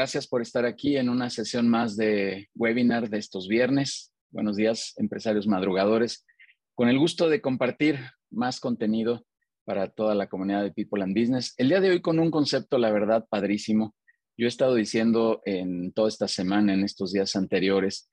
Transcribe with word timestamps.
gracias 0.00 0.26
por 0.26 0.40
estar 0.40 0.64
aquí 0.64 0.96
en 0.96 1.10
una 1.10 1.28
sesión 1.28 1.68
más 1.68 1.94
de 1.94 2.48
webinar 2.54 3.10
de 3.10 3.18
estos 3.18 3.48
viernes. 3.48 4.14
Buenos 4.30 4.56
días, 4.56 4.94
empresarios 4.96 5.46
madrugadores. 5.46 6.24
Con 6.74 6.88
el 6.88 6.98
gusto 6.98 7.28
de 7.28 7.42
compartir 7.42 7.98
más 8.30 8.60
contenido 8.60 9.26
para 9.66 9.90
toda 9.90 10.14
la 10.14 10.26
comunidad 10.30 10.62
de 10.62 10.72
People 10.72 11.02
and 11.02 11.14
Business. 11.14 11.52
El 11.58 11.68
día 11.68 11.80
de 11.80 11.90
hoy 11.90 12.00
con 12.00 12.18
un 12.18 12.30
concepto, 12.30 12.78
la 12.78 12.90
verdad, 12.90 13.26
padrísimo. 13.28 13.94
Yo 14.38 14.46
he 14.46 14.48
estado 14.48 14.74
diciendo 14.74 15.42
en 15.44 15.92
toda 15.92 16.08
esta 16.08 16.28
semana, 16.28 16.72
en 16.72 16.82
estos 16.82 17.12
días 17.12 17.36
anteriores, 17.36 18.10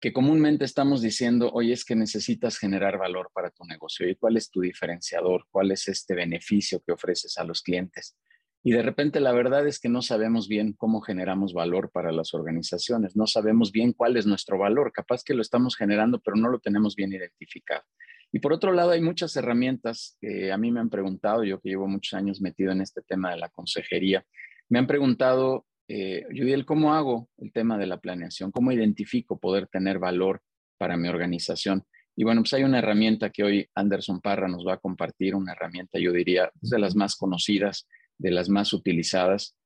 que 0.00 0.12
comúnmente 0.12 0.64
estamos 0.64 1.02
diciendo, 1.02 1.52
oye, 1.52 1.72
es 1.72 1.84
que 1.84 1.94
necesitas 1.94 2.58
generar 2.58 2.98
valor 2.98 3.30
para 3.32 3.50
tu 3.50 3.64
negocio. 3.64 4.08
¿Y 4.08 4.16
cuál 4.16 4.38
es 4.38 4.50
tu 4.50 4.60
diferenciador? 4.60 5.44
¿Cuál 5.52 5.70
es 5.70 5.86
este 5.86 6.16
beneficio 6.16 6.82
que 6.84 6.94
ofreces 6.94 7.38
a 7.38 7.44
los 7.44 7.62
clientes? 7.62 8.16
Y 8.64 8.72
de 8.72 8.82
repente 8.82 9.20
la 9.20 9.32
verdad 9.32 9.66
es 9.66 9.78
que 9.78 9.88
no 9.88 10.02
sabemos 10.02 10.48
bien 10.48 10.72
cómo 10.72 11.00
generamos 11.00 11.52
valor 11.52 11.90
para 11.90 12.12
las 12.12 12.34
organizaciones, 12.34 13.16
no 13.16 13.26
sabemos 13.26 13.72
bien 13.72 13.92
cuál 13.92 14.16
es 14.16 14.26
nuestro 14.26 14.58
valor, 14.58 14.92
capaz 14.92 15.22
que 15.22 15.34
lo 15.34 15.42
estamos 15.42 15.76
generando, 15.76 16.20
pero 16.20 16.36
no 16.36 16.48
lo 16.48 16.58
tenemos 16.58 16.96
bien 16.96 17.12
identificado. 17.12 17.82
Y 18.32 18.40
por 18.40 18.52
otro 18.52 18.72
lado, 18.72 18.90
hay 18.90 19.00
muchas 19.00 19.34
herramientas 19.36 20.16
que 20.20 20.52
a 20.52 20.58
mí 20.58 20.70
me 20.70 20.80
han 20.80 20.90
preguntado, 20.90 21.44
yo 21.44 21.60
que 21.60 21.70
llevo 21.70 21.86
muchos 21.86 22.14
años 22.14 22.40
metido 22.40 22.72
en 22.72 22.80
este 22.80 23.00
tema 23.02 23.30
de 23.30 23.38
la 23.38 23.48
consejería, 23.48 24.24
me 24.68 24.78
han 24.78 24.86
preguntado, 24.86 25.66
eh, 25.88 26.26
Judiel, 26.28 26.66
¿cómo 26.66 26.94
hago 26.94 27.30
el 27.38 27.52
tema 27.52 27.78
de 27.78 27.86
la 27.86 28.00
planeación? 28.00 28.50
¿Cómo 28.50 28.70
identifico 28.70 29.38
poder 29.38 29.66
tener 29.68 29.98
valor 29.98 30.42
para 30.76 30.96
mi 30.98 31.08
organización? 31.08 31.84
Y 32.14 32.24
bueno, 32.24 32.42
pues 32.42 32.52
hay 32.52 32.64
una 32.64 32.80
herramienta 32.80 33.30
que 33.30 33.44
hoy 33.44 33.70
Anderson 33.74 34.20
Parra 34.20 34.48
nos 34.48 34.66
va 34.66 34.74
a 34.74 34.78
compartir, 34.78 35.34
una 35.34 35.52
herramienta, 35.52 35.98
yo 35.98 36.12
diría, 36.12 36.50
de 36.60 36.78
las 36.78 36.96
más 36.96 37.16
conocidas, 37.16 37.86
de 38.18 38.30
las 38.30 38.48
más 38.48 38.72
utilizadas, 38.72 39.56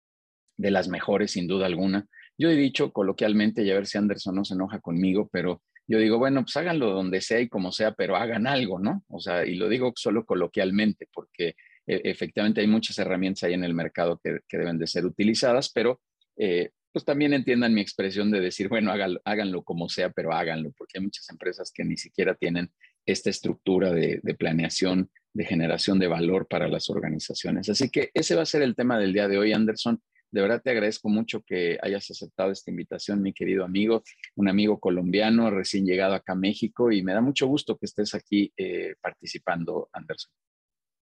de 0.56 0.70
las 0.70 0.88
mejores 0.88 1.32
sin 1.32 1.46
duda 1.46 1.66
alguna. 1.66 2.06
Yo 2.38 2.50
he 2.50 2.56
dicho 2.56 2.92
coloquialmente, 2.92 3.62
y 3.62 3.70
a 3.70 3.74
ver 3.74 3.86
si 3.86 3.98
Anderson 3.98 4.34
no 4.34 4.44
se 4.44 4.54
enoja 4.54 4.80
conmigo, 4.80 5.28
pero 5.32 5.62
yo 5.86 5.98
digo, 5.98 6.18
bueno, 6.18 6.42
pues 6.42 6.56
háganlo 6.56 6.90
donde 6.90 7.20
sea 7.20 7.40
y 7.40 7.48
como 7.48 7.72
sea, 7.72 7.92
pero 7.92 8.16
hagan 8.16 8.46
algo, 8.46 8.78
¿no? 8.78 9.04
O 9.08 9.20
sea, 9.20 9.44
y 9.44 9.56
lo 9.56 9.68
digo 9.68 9.92
solo 9.96 10.24
coloquialmente, 10.24 11.08
porque 11.12 11.56
e, 11.86 12.00
efectivamente 12.04 12.60
hay 12.60 12.66
muchas 12.66 12.98
herramientas 12.98 13.44
ahí 13.44 13.54
en 13.54 13.64
el 13.64 13.74
mercado 13.74 14.20
que, 14.22 14.38
deben 14.50 14.78
de 14.78 14.86
ser 14.86 15.04
utilizadas, 15.04 15.70
pero 15.72 16.00
eh, 16.36 16.70
pues 16.92 17.04
también 17.04 17.32
entiendan 17.32 17.74
mi 17.74 17.80
expresión 17.80 18.30
de 18.30 18.40
decir, 18.40 18.68
bueno, 18.68 18.92
háganlo, 18.92 19.20
háganlo, 19.24 19.62
como 19.64 19.88
sea, 19.88 20.10
pero 20.10 20.32
háganlo, 20.32 20.72
porque 20.76 20.98
hay 20.98 21.04
muchas 21.04 21.28
empresas 21.30 21.72
que 21.74 21.84
ni 21.84 21.96
siquiera 21.96 22.34
tienen 22.34 22.70
esta 23.06 23.30
estructura 23.30 23.92
de, 23.92 24.20
de 24.22 24.34
planeación 24.34 25.10
de 25.34 25.44
generación 25.44 25.98
de 25.98 26.08
valor 26.08 26.46
para 26.46 26.68
las 26.68 26.90
organizaciones. 26.90 27.68
Así 27.68 27.88
que 27.88 28.10
ese 28.14 28.34
va 28.34 28.42
a 28.42 28.46
ser 28.46 28.62
el 28.62 28.74
tema 28.74 28.98
del 28.98 29.12
día 29.12 29.28
de 29.28 29.38
hoy, 29.38 29.52
Anderson. 29.52 30.00
De 30.30 30.40
verdad 30.40 30.62
te 30.62 30.70
agradezco 30.70 31.08
mucho 31.08 31.42
que 31.42 31.78
hayas 31.82 32.10
aceptado 32.10 32.52
esta 32.52 32.70
invitación, 32.70 33.20
mi 33.20 33.34
querido 33.34 33.64
amigo, 33.64 34.02
un 34.34 34.48
amigo 34.48 34.80
colombiano 34.80 35.50
recién 35.50 35.84
llegado 35.84 36.14
acá 36.14 36.32
a 36.32 36.36
México 36.36 36.90
y 36.90 37.02
me 37.02 37.12
da 37.12 37.20
mucho 37.20 37.46
gusto 37.46 37.76
que 37.76 37.84
estés 37.84 38.14
aquí 38.14 38.52
eh, 38.56 38.94
participando, 39.00 39.90
Anderson. 39.92 40.32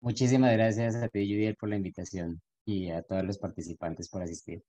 Muchísimas 0.02 0.53
gracias 0.53 0.95
a 0.95 1.08
ti, 1.08 1.28
Judiel, 1.28 1.56
por 1.56 1.69
la 1.69 1.75
invitación 1.75 2.42
y 2.66 2.89
a 2.89 3.03
todos 3.03 3.23
los 3.23 3.38
participantes 3.38 4.09
por 4.09 4.23
asistir. 4.23 4.64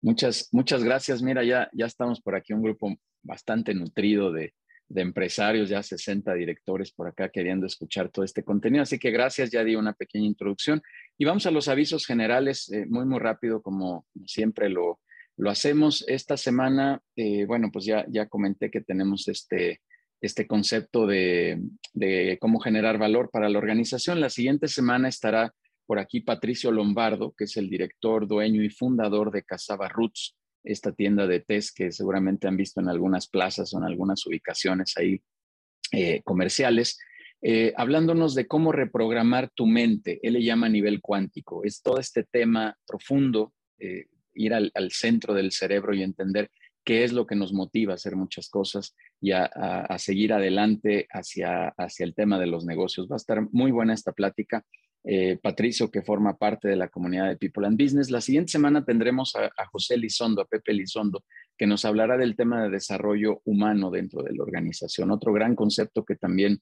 Muchas, 0.00 0.48
muchas 0.52 0.84
gracias. 0.84 1.20
Mira, 1.20 1.42
ya, 1.42 1.68
ya 1.72 1.86
estamos 1.86 2.20
por 2.20 2.36
aquí, 2.36 2.52
un 2.52 2.62
grupo 2.62 2.96
bastante 3.22 3.74
nutrido 3.74 4.30
de, 4.32 4.54
de 4.90 5.02
empresarios, 5.02 5.68
ya 5.68 5.82
60 5.82 6.34
directores 6.34 6.90
por 6.90 7.06
acá 7.06 7.28
queriendo 7.28 7.64
escuchar 7.64 8.10
todo 8.10 8.24
este 8.24 8.42
contenido. 8.42 8.82
Así 8.82 8.98
que 8.98 9.12
gracias, 9.12 9.50
ya 9.50 9.62
di 9.62 9.76
una 9.76 9.92
pequeña 9.92 10.26
introducción. 10.26 10.82
Y 11.16 11.24
vamos 11.24 11.46
a 11.46 11.52
los 11.52 11.68
avisos 11.68 12.04
generales, 12.06 12.68
eh, 12.72 12.86
muy, 12.88 13.06
muy 13.06 13.20
rápido, 13.20 13.62
como 13.62 14.04
siempre 14.26 14.68
lo, 14.68 14.98
lo 15.36 15.48
hacemos. 15.48 16.04
Esta 16.08 16.36
semana, 16.36 17.00
eh, 17.14 17.46
bueno, 17.46 17.70
pues 17.72 17.84
ya, 17.84 18.04
ya 18.08 18.26
comenté 18.26 18.68
que 18.68 18.80
tenemos 18.80 19.28
este, 19.28 19.80
este 20.20 20.48
concepto 20.48 21.06
de, 21.06 21.62
de, 21.92 22.36
cómo 22.40 22.58
generar 22.58 22.98
valor 22.98 23.30
para 23.30 23.48
la 23.48 23.58
organización. 23.58 24.20
La 24.20 24.28
siguiente 24.28 24.66
semana 24.66 25.08
estará 25.08 25.54
por 25.86 26.00
aquí 26.00 26.20
Patricio 26.20 26.72
Lombardo, 26.72 27.32
que 27.38 27.44
es 27.44 27.56
el 27.56 27.70
director, 27.70 28.26
dueño 28.26 28.60
y 28.64 28.70
fundador 28.70 29.30
de 29.30 29.44
Casaba 29.44 29.88
Roots 29.88 30.34
esta 30.64 30.92
tienda 30.92 31.26
de 31.26 31.40
test 31.40 31.76
que 31.76 31.92
seguramente 31.92 32.48
han 32.48 32.56
visto 32.56 32.80
en 32.80 32.88
algunas 32.88 33.28
plazas 33.28 33.72
o 33.72 33.78
en 33.78 33.84
algunas 33.84 34.26
ubicaciones 34.26 34.96
ahí 34.96 35.22
eh, 35.92 36.22
comerciales, 36.22 36.98
eh, 37.42 37.72
hablándonos 37.76 38.34
de 38.34 38.46
cómo 38.46 38.70
reprogramar 38.70 39.50
tu 39.50 39.66
mente. 39.66 40.20
Él 40.22 40.34
le 40.34 40.42
llama 40.42 40.66
a 40.66 40.70
nivel 40.70 41.00
cuántico. 41.00 41.64
Es 41.64 41.82
todo 41.82 41.98
este 41.98 42.24
tema 42.24 42.76
profundo, 42.86 43.54
eh, 43.78 44.06
ir 44.34 44.54
al, 44.54 44.72
centro 44.90 45.34
del 45.34 45.50
cerebro 45.50 45.94
y 45.94 46.02
entender 46.02 46.50
qué 46.84 47.04
es 47.04 47.12
lo 47.12 47.26
que 47.26 47.34
nos 47.34 47.52
motiva 47.52 47.92
a 47.92 47.96
hacer 47.96 48.14
muchas 48.14 48.48
cosas 48.48 48.94
y 49.20 49.32
a, 49.32 49.44
a 49.44 49.98
seguir 49.98 50.32
adelante 50.32 51.08
hacia, 51.10 51.68
hacia 51.76 52.04
el 52.04 52.14
tema 52.14 52.38
de 52.38 52.46
los 52.46 52.64
negocios. 52.64 53.08
Va 53.10 53.16
a 53.16 53.16
estar 53.16 53.42
muy 53.52 53.70
buena 53.70 53.94
esta 53.94 54.12
plática. 54.12 54.64
Eh, 55.02 55.38
Patricio, 55.42 55.90
que 55.90 56.02
forma 56.02 56.36
parte 56.36 56.68
de 56.68 56.76
la 56.76 56.88
comunidad 56.88 57.28
de 57.28 57.36
People 57.36 57.66
and 57.66 57.82
Business. 57.82 58.10
La 58.10 58.20
siguiente 58.20 58.52
semana 58.52 58.84
tendremos 58.84 59.34
a, 59.34 59.50
José 59.66 59.96
Lizondo, 59.96 60.42
a 60.42 60.46
Pepe 60.46 60.74
Lizondo, 60.74 61.24
que 61.56 61.66
nos 61.66 61.84
hablará 61.86 62.18
del 62.18 62.36
tema 62.36 62.62
de 62.62 62.70
desarrollo 62.70 63.40
humano 63.44 63.90
dentro 63.90 64.22
de 64.22 64.34
la 64.34 64.42
organización. 64.42 65.10
Otro 65.10 65.32
gran 65.32 65.54
concepto 65.54 66.04
que 66.04 66.16
también 66.16 66.60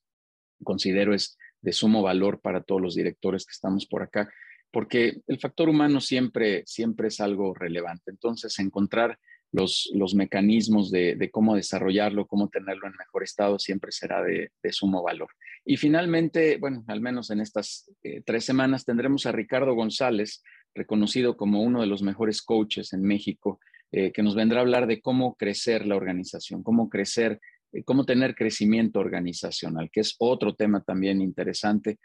considero 0.62 1.14
es 1.14 1.36
de 1.62 1.72
sumo 1.72 2.00
valor 2.02 2.40
para 2.40 2.62
todos 2.62 2.80
los 2.80 2.94
directores 2.94 3.44
que 3.44 3.52
estamos 3.52 3.86
por 3.86 4.02
acá, 4.02 4.30
porque 4.70 5.20
el 5.26 5.40
factor 5.40 5.68
humano 5.68 6.00
siempre, 6.00 6.62
siempre 6.64 7.08
es 7.08 7.20
algo 7.20 7.54
relevante. 7.54 8.10
Entonces, 8.12 8.56
encontrar 8.60 9.18
los, 9.52 9.90
los 9.94 10.14
mecanismos 10.14 10.90
de, 10.90 11.28
cómo 11.32 11.56
desarrollarlo, 11.56 12.26
cómo 12.26 12.48
tenerlo 12.48 12.86
en 12.86 12.94
mejor 12.98 13.22
estado, 13.22 13.58
siempre 13.58 13.92
será 13.92 14.22
de, 14.22 14.50
sumo 14.70 15.02
valor. 15.02 15.30
Y 15.70 15.76
finalmente, 15.76 16.56
bueno, 16.56 16.82
al 16.86 17.02
menos 17.02 17.28
en 17.28 17.42
estas 17.42 17.92
eh, 18.02 18.22
tres 18.24 18.46
semanas 18.46 18.86
tendremos 18.86 19.26
a 19.26 19.32
Ricardo 19.32 19.74
González, 19.74 20.42
reconocido 20.74 21.36
como 21.36 21.62
uno 21.62 21.82
de 21.82 21.86
los 21.86 22.02
mejores 22.02 22.40
coaches 22.40 22.94
en 22.94 23.02
México, 23.02 23.60
eh, 23.92 24.10
que 24.10 24.22
nos 24.22 24.34
vendrá 24.34 24.60
a 24.60 24.62
hablar 24.62 24.86
de 24.86 25.02
cómo 25.02 25.34
crecer 25.34 25.84
la 25.84 25.96
organización, 25.96 26.62
cómo 26.62 26.88
crecer, 26.88 27.38
eh, 27.74 27.82
cómo 27.84 28.06
tener 28.06 28.34
crecimiento 28.34 28.98
organizacional, 28.98 29.90
que 29.92 30.00
es 30.00 30.16
otro 30.18 30.54
tema 30.54 30.82
también 30.82 31.20
interesante. 31.20 31.98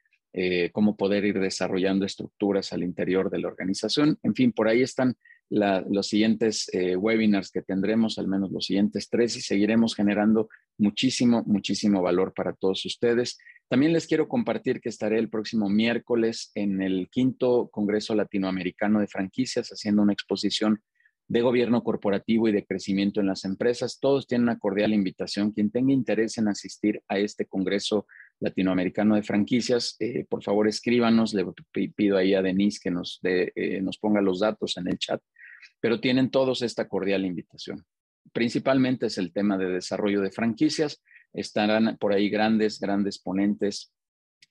cómo 0.71 0.97
poder 0.97 1.25
ir 1.25 1.39
desarrollando 1.39 2.07
estructuras 2.07 2.73
al 2.73 2.81
interior 2.81 3.29
de 3.29 3.37
la 3.37 3.47
organización. 3.49 4.17
En 4.23 4.33
fin, 4.33 4.51
por 4.51 4.67
ahí 4.67 4.81
están 4.81 5.15
los 5.51 6.07
siguientes 6.07 6.71
webinars 6.97 7.51
que 7.51 7.61
tendremos, 7.61 8.17
al 8.17 8.27
menos 8.27 8.51
los 8.51 8.65
siguientes 8.65 9.09
tres, 9.09 9.37
y 9.37 9.41
seguiremos 9.41 9.93
generando 9.93 10.49
muchísimo, 10.77 11.43
muchísimo 11.45 12.01
valor 12.01 12.33
para 12.33 12.53
todos 12.53 12.85
ustedes. 12.85 13.37
También 13.69 13.93
les 13.93 14.07
quiero 14.07 14.27
compartir 14.27 14.81
que 14.81 14.89
estaré 14.89 15.19
el 15.19 15.29
próximo 15.29 15.69
miércoles 15.69 16.51
en 16.55 16.81
el 16.81 17.09
quinto 17.09 17.69
Congreso 17.71 18.15
Latinoamericano 18.15 18.99
de 18.99 19.07
Franquicias 19.07 19.69
haciendo 19.69 20.01
una 20.01 20.13
exposición 20.13 20.81
de 21.27 21.41
gobierno 21.41 21.83
corporativo 21.83 22.49
y 22.49 22.51
de 22.51 22.65
crecimiento 22.65 23.21
en 23.21 23.27
las 23.27 23.45
empresas. 23.45 23.99
Todos 23.99 24.27
tienen 24.27 24.43
una 24.43 24.59
cordial 24.59 24.93
invitación. 24.93 25.51
Quien 25.51 25.71
tenga 25.71 25.93
interés 25.93 26.37
en 26.37 26.49
asistir 26.49 27.01
a 27.07 27.17
este 27.17 27.45
Congreso 27.45 28.05
Latinoamericano 28.39 29.15
de 29.15 29.23
Franquicias, 29.23 29.95
eh, 29.99 30.25
por 30.29 30.43
favor 30.43 30.67
escríbanos. 30.67 31.33
Le 31.33 31.45
pido 31.95 32.17
ahí 32.17 32.33
a 32.33 32.41
Denise 32.41 32.79
que 32.83 32.91
nos, 32.91 33.19
eh, 33.23 33.79
nos 33.81 33.97
ponga 33.97 34.21
los 34.21 34.41
datos 34.41 34.77
en 34.77 34.89
el 34.89 34.97
chat 34.99 35.21
pero 35.83 35.99
tienen 35.99 36.31
todos 36.31 36.61
esta 36.61 36.87
cordial 36.87 37.25
invitación. 37.25 37.85
Principalmente 38.33 39.05
es 39.05 39.17
el 39.17 39.31
tema 39.31 39.57
de 39.57 39.69
desarrollo 39.69 40.21
de 40.21 40.31
franquicias. 40.31 41.01
Estarán 41.31 41.97
por 41.97 42.13
ahí 42.13 42.29
grandes, 42.29 42.79
grandes 42.79 43.19
ponentes, 43.19 43.93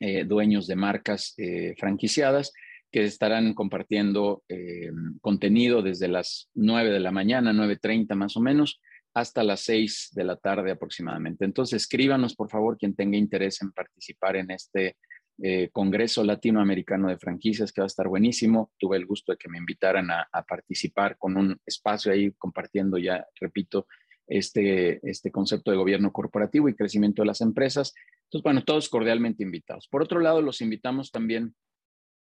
eh, 0.01 0.25
dueños 0.25 0.67
de 0.67 0.77
marcas 0.77 1.35
eh, 1.37 1.75
franquiciadas 1.79 2.53
que 2.91 3.05
estarán 3.05 3.55
compartiendo 3.55 4.45
eh, 4.49 4.91
contenido 5.21 5.83
desde 5.83 6.09
las 6.09 6.51
9 6.55 6.91
de 6.91 7.01
la 7.01 7.11
mañana, 7.11 7.53
9.30 7.53 8.15
más 8.15 8.37
o 8.37 8.41
menos, 8.41 8.81
hasta 9.15 9.43
las 9.43 9.61
6 9.61 10.11
de 10.13 10.25
la 10.25 10.37
tarde 10.37 10.71
aproximadamente. 10.71 11.45
Entonces, 11.45 11.83
escríbanos, 11.83 12.35
por 12.35 12.51
favor, 12.51 12.77
quien 12.77 12.95
tenga 12.95 13.17
interés 13.17 13.63
en 13.63 13.73
participar 13.73 14.37
en 14.37 14.51
este 14.51 14.97
eh, 15.45 15.71
Congreso 15.73 16.23
Latinoamericano 16.23 17.09
de 17.09 17.19
Franquicias, 17.19 17.73
que 17.73 17.81
va 17.81 17.87
a 17.87 17.89
estar 17.89 18.07
buenísimo. 18.07 18.71
Tuve 18.79 18.97
el 18.97 19.07
gusto 19.07 19.33
de 19.33 19.39
que 19.39 19.49
me 19.49 19.59
invitaran 19.59 20.09
a, 20.09 20.29
participar 20.47 21.19
con 21.19 21.37
un 21.37 21.61
espacio 21.67 22.13
ahí 22.13 22.31
compartiendo 22.39 22.97
ya, 22.97 23.27
repito, 23.41 23.89
este, 24.29 25.01
este 25.03 25.33
concepto 25.33 25.73
de 25.73 25.79
gobierno 25.79 26.13
corporativo 26.13 26.69
y 26.69 26.77
crecimiento 26.77 27.23
de 27.23 27.27
las 27.27 27.41
empresas. 27.41 27.93
Entonces, 28.27 28.45
bueno, 28.45 28.63
todos 28.63 28.89
cordialmente 28.89 29.43
invitados. 29.43 29.89
Por 29.89 30.03
otro 30.03 30.21
lado, 30.21 30.43
los 30.43 30.61
invitamos 30.61 31.11
también 31.11 31.57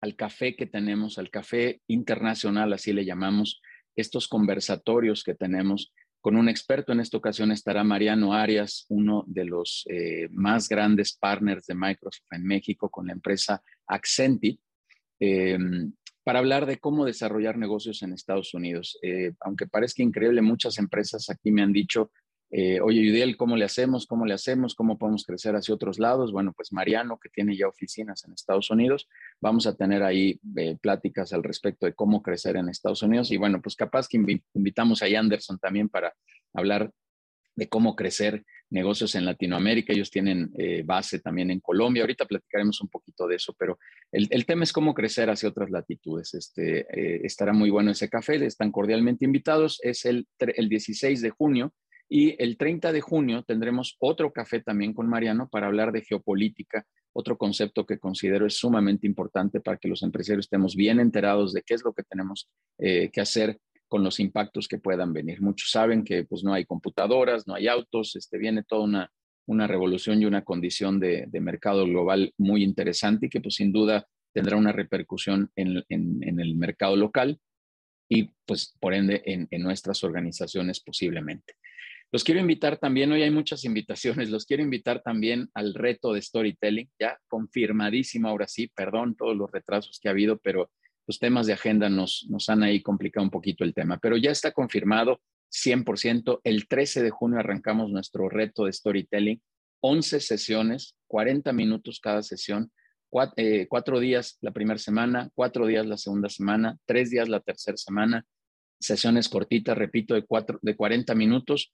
al 0.00 0.16
café 0.16 0.56
que 0.56 0.66
tenemos, 0.66 1.16
al 1.16 1.30
café 1.30 1.80
internacional, 1.86 2.72
así 2.72 2.92
le 2.92 3.04
llamamos, 3.04 3.62
estos 3.94 4.26
conversatorios 4.26 5.22
que 5.22 5.34
tenemos 5.34 5.92
con 6.22 6.36
un 6.36 6.48
experto. 6.48 6.92
En 6.92 7.00
esta 7.00 7.19
ocasión 7.19 7.52
estará 7.52 7.84
Mariano 7.84 8.32
Arias, 8.32 8.86
uno 8.88 9.24
de 9.26 9.44
los 9.44 9.84
eh, 9.90 10.28
más 10.30 10.69
grandes 10.69 11.14
partners 11.14 11.66
de 11.66 11.74
Microsoft 11.74 12.24
en 12.30 12.44
México 12.44 12.88
con 12.88 13.08
la 13.08 13.12
empresa 13.12 13.62
Accentit. 13.86 14.58
Em, 15.20 15.92
para 16.24 16.38
hablar 16.38 16.66
de 16.66 16.78
cómo 16.78 17.04
desarrollar 17.04 17.58
negocios 17.58 18.02
en 18.02 18.12
Estados 18.12 18.54
Unidos. 18.54 18.98
Eh, 19.02 19.32
aunque 19.40 19.66
parezca 19.66 20.02
increíble, 20.02 20.40
muchas 20.40 20.78
empresas 20.78 21.28
aquí 21.28 21.50
me 21.50 21.62
han 21.62 21.72
dicho, 21.72 22.12
eh, 22.54 22.82
oye, 22.82 23.02
Yudiel, 23.02 23.38
¿cómo 23.38 23.56
le 23.56 23.64
hacemos? 23.64 24.06
¿Cómo 24.06 24.26
le 24.26 24.34
hacemos? 24.34 24.75
¿Cómo 24.75 24.99
podemos 24.99 25.25
crecer 25.25 25.56
hacia 25.56 25.75
otros 25.75 25.99
lados? 25.99 26.32
Bueno, 26.32 26.52
pues 26.54 26.70
Mariano, 26.70 27.19
que 27.19 27.31
tiene 27.31 27.56
ya 27.56 27.66
oficinas 27.66 28.26
en 28.26 28.34
Estados 28.34 28.70
Unidos, 28.70 29.08
vamos 29.40 29.66
a 29.66 29.75
tener 29.75 30.02
ahí 30.02 30.38
eh, 30.56 30.76
pláticas 30.78 31.32
al 31.32 31.43
respecto 31.43 31.87
de 31.87 31.94
cómo 31.94 32.22
crecer 32.22 32.56
en 32.56 32.69
Estados 32.69 33.02
Unidos. 33.02 33.31
Y 33.31 33.38
bueno, 33.38 33.62
pues 33.62 33.75
capaz 33.75 34.06
que 34.06 34.19
invitamos 34.52 35.02
a 35.02 35.06
Anderson 35.06 35.58
también 35.58 35.88
para 35.88 36.12
hablar 36.52 36.93
de 37.56 37.69
cómo 37.70 37.96
crecer 37.96 38.44
negocios 38.69 39.14
en 39.14 39.25
Latinoamérica. 39.25 39.94
Ellos 39.94 40.10
tienen 40.10 40.50
eh, 40.58 40.82
base 40.84 41.20
también 41.20 41.50
en 41.50 41.60
Colombia. 41.60 42.02
Ahorita 42.02 42.26
platicaremos 42.26 42.82
un 42.82 42.88
poquito 42.88 43.26
de 43.26 43.37
eso, 43.37 43.55
pero 43.58 43.78
el, 44.10 44.44
tema 44.44 44.64
es 44.64 44.75
cómo 44.75 44.93
crecer 44.93 45.31
hacia 45.31 45.48
otras 45.48 45.70
latitudes. 45.70 46.34
Este, 46.34 47.26
estará 47.26 47.55
muy 47.55 47.70
bueno 47.70 47.93
ese 47.93 48.10
café. 48.10 48.44
Están 48.44 48.70
cordialmente 48.72 49.25
invitados. 49.25 49.81
Es 49.82 50.05
el 50.05 50.26
16 50.38 51.22
de 51.22 51.31
junio. 51.31 51.72
Y 52.14 52.36
el 52.42 52.58
30 52.58 52.92
de 52.92 53.00
junio 53.00 53.42
tendremos 53.42 53.96
otro 53.98 54.34
café 54.34 54.60
también 54.60 54.92
con 54.92 55.08
Mariano 55.08 55.48
para 55.48 55.68
hablar 55.68 55.92
de 55.92 56.02
geopolítica, 56.02 56.84
otro 57.14 57.38
concepto 57.38 57.86
que 57.86 57.98
considero 57.98 58.44
es 58.44 58.58
sumamente 58.58 59.06
importante 59.06 59.62
para 59.62 59.78
que 59.78 59.88
los 59.88 60.02
empresarios 60.02 60.44
estemos 60.44 60.76
bien 60.76 61.00
enterados 61.00 61.54
de 61.54 61.62
qué 61.62 61.72
es 61.72 61.82
lo 61.82 61.94
que 61.94 62.02
tenemos 62.02 62.50
eh, 62.76 63.08
que 63.10 63.22
hacer 63.22 63.58
con 63.88 64.04
los 64.04 64.20
impactos 64.20 64.68
que 64.68 64.76
puedan 64.76 65.14
venir. 65.14 65.40
Muchos 65.40 65.70
saben 65.70 66.04
que 66.04 66.24
pues 66.24 66.44
no 66.44 66.52
hay 66.52 66.66
computadoras, 66.66 67.46
no 67.46 67.54
hay 67.54 67.66
autos, 67.66 68.14
este, 68.14 68.36
viene 68.36 68.62
toda 68.62 68.82
una, 68.82 69.10
una 69.46 69.66
revolución 69.66 70.20
y 70.20 70.26
una 70.26 70.44
condición 70.44 71.00
de, 71.00 71.30
mercado 71.40 71.86
global 71.86 72.34
muy 72.36 72.62
interesante 72.62 73.24
y 73.24 73.30
que 73.30 73.40
pues 73.40 73.54
sin 73.54 73.72
duda 73.72 74.06
tendrá 74.34 74.58
una 74.58 74.72
repercusión 74.72 75.50
en, 75.56 75.82
el 75.88 76.56
mercado 76.56 76.94
local 76.94 77.40
y 78.06 78.34
pues 78.44 78.76
por 78.78 78.92
ende 78.92 79.22
en, 79.24 79.48
en, 79.50 79.62
nuestras 79.62 80.04
organizaciones 80.04 80.80
posiblemente. 80.80 81.54
Los 82.12 82.24
quiero 82.24 82.40
invitar 82.40 82.76
también, 82.76 83.10
hoy 83.10 83.22
hay 83.22 83.30
muchas 83.30 83.64
invitaciones, 83.64 84.28
los 84.28 84.44
quiero 84.44 84.62
invitar 84.62 85.00
también 85.02 85.48
al 85.54 85.72
reto 85.72 86.12
de 86.12 86.20
storytelling, 86.20 86.90
ya 87.00 87.18
confirmadísimo 87.26 88.28
ahora 88.28 88.46
sí, 88.46 88.68
perdón 88.68 89.16
todos 89.16 89.34
los 89.34 89.50
retrasos 89.50 89.98
que 89.98 90.08
ha 90.08 90.10
habido, 90.10 90.36
pero 90.36 90.70
los 91.06 91.18
temas 91.18 91.46
de 91.46 91.54
agenda 91.54 91.88
nos, 91.88 92.26
nos 92.28 92.50
han 92.50 92.62
ahí 92.62 92.82
complicado 92.82 93.24
un 93.24 93.30
poquito 93.30 93.64
el 93.64 93.72
tema, 93.72 93.98
pero 93.98 94.18
ya 94.18 94.30
está 94.30 94.52
confirmado 94.52 95.22
100%. 95.50 96.40
El 96.44 96.68
13 96.68 97.02
de 97.02 97.10
junio 97.10 97.38
arrancamos 97.38 97.90
nuestro 97.90 98.28
reto 98.28 98.66
de 98.66 98.74
storytelling, 98.74 99.40
11 99.80 100.20
sesiones, 100.20 100.96
40 101.06 101.52
minutos 101.54 101.98
cada 101.98 102.22
sesión, 102.22 102.70
eh, 103.36 103.66
cuatro, 103.68 104.00
días 104.00 104.38
la 104.42 104.52
primera 104.52 104.78
semana, 104.78 105.30
cuatro 105.34 105.66
días 105.66 105.86
la 105.86 105.96
segunda 105.96 106.28
semana, 106.28 106.76
tres 106.86 107.10
días 107.10 107.28
la 107.28 107.40
tercera 107.40 107.76
semana, 107.76 108.26
sesiones 108.80 109.28
cortitas, 109.28 109.76
repito, 109.76 110.14
de, 110.14 110.24
cuatro, 110.24 110.58
de 110.62 110.76
40 110.76 111.14
minutos, 111.14 111.72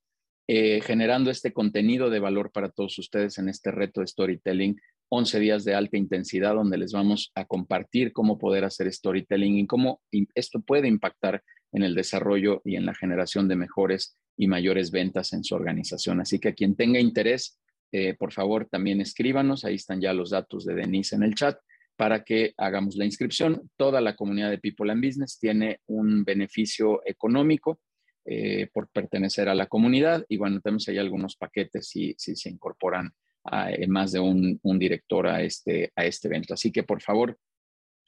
eh, 0.49 0.81
generando 0.81 1.31
este 1.31 1.53
contenido 1.53 2.09
de 2.09 2.21
valor 2.21 2.51
para 2.51 2.71
todos 2.71 2.99
ustedes 2.99 3.37
en 3.39 3.51
este 3.51 3.71
reto 3.71 4.01
de 4.01 4.07
storytelling 4.07 4.81
11 5.11 5.41
días 5.41 5.65
de 5.65 5.75
alta 5.75 5.97
intensidad 5.97 6.55
donde 6.55 6.79
les 6.79 6.93
vamos 6.93 7.31
a 7.35 7.45
compartir 7.45 8.13
cómo 8.13 8.39
poder 8.39 8.65
hacer 8.65 8.93
storytelling 8.93 9.59
y 9.59 9.67
cómo 9.67 10.01
esto 10.35 10.61
puede 10.61 10.89
impactar 10.89 11.43
en 11.73 11.83
el 11.83 11.95
desarrollo 11.95 12.63
y 12.65 12.77
en 12.77 12.87
la 12.87 12.95
generación 12.95 13.49
de 13.49 13.57
mejores 13.57 14.17
y 14.37 14.47
mayores 14.47 14.91
ventas 14.91 15.33
en 15.33 15.45
su 15.45 15.55
organización. 15.55 16.21
Así 16.21 16.39
que 16.39 16.49
a 16.49 16.55
quien 16.55 16.77
tenga 16.77 17.01
interés, 17.01 17.59
eh, 17.93 18.15
por 18.15 18.33
favor, 18.33 18.67
también 18.71 19.01
escríbanos. 19.01 19.65
Ahí 19.65 19.75
están 19.75 20.01
ya 20.01 20.13
los 20.13 20.31
datos 20.31 20.65
de 20.65 20.75
Denise 20.75 21.17
en 21.17 21.23
el 21.23 21.35
chat 21.35 21.59
para 21.97 22.23
que 22.23 22.55
hagamos 22.57 22.97
la 22.97 23.05
inscripción. 23.05 23.69
Toda 23.77 24.01
la 24.01 24.15
comunidad 24.15 24.51
de 24.51 24.59
People 24.59 24.93
and 24.93 25.05
Business 25.05 25.39
tiene 25.39 25.81
un 25.87 26.25
beneficio 26.25 27.03
económico 27.05 27.81
eh, 28.31 28.69
por 28.73 28.89
pertenecer 28.89 29.49
a 29.49 29.55
la 29.55 29.67
comunidad 29.67 30.25
y 30.29 30.37
bueno, 30.37 30.61
tenemos 30.61 30.87
ahí 30.89 30.99
algunos 30.99 31.37
paquetes 31.37 31.89
si, 31.89 32.15
si 32.19 32.37
se 32.37 32.51
incorporan 32.51 33.11
más 33.89 34.13
de 34.13 34.21
un, 34.21 34.61
director 34.79 35.27
a 35.27 35.41
este, 35.41 35.91
a 35.97 36.05
este 36.05 36.29
evento. 36.29 36.53
Así 36.53 36.71
que 36.71 36.83
por 36.83 37.01
favor, 37.01 37.39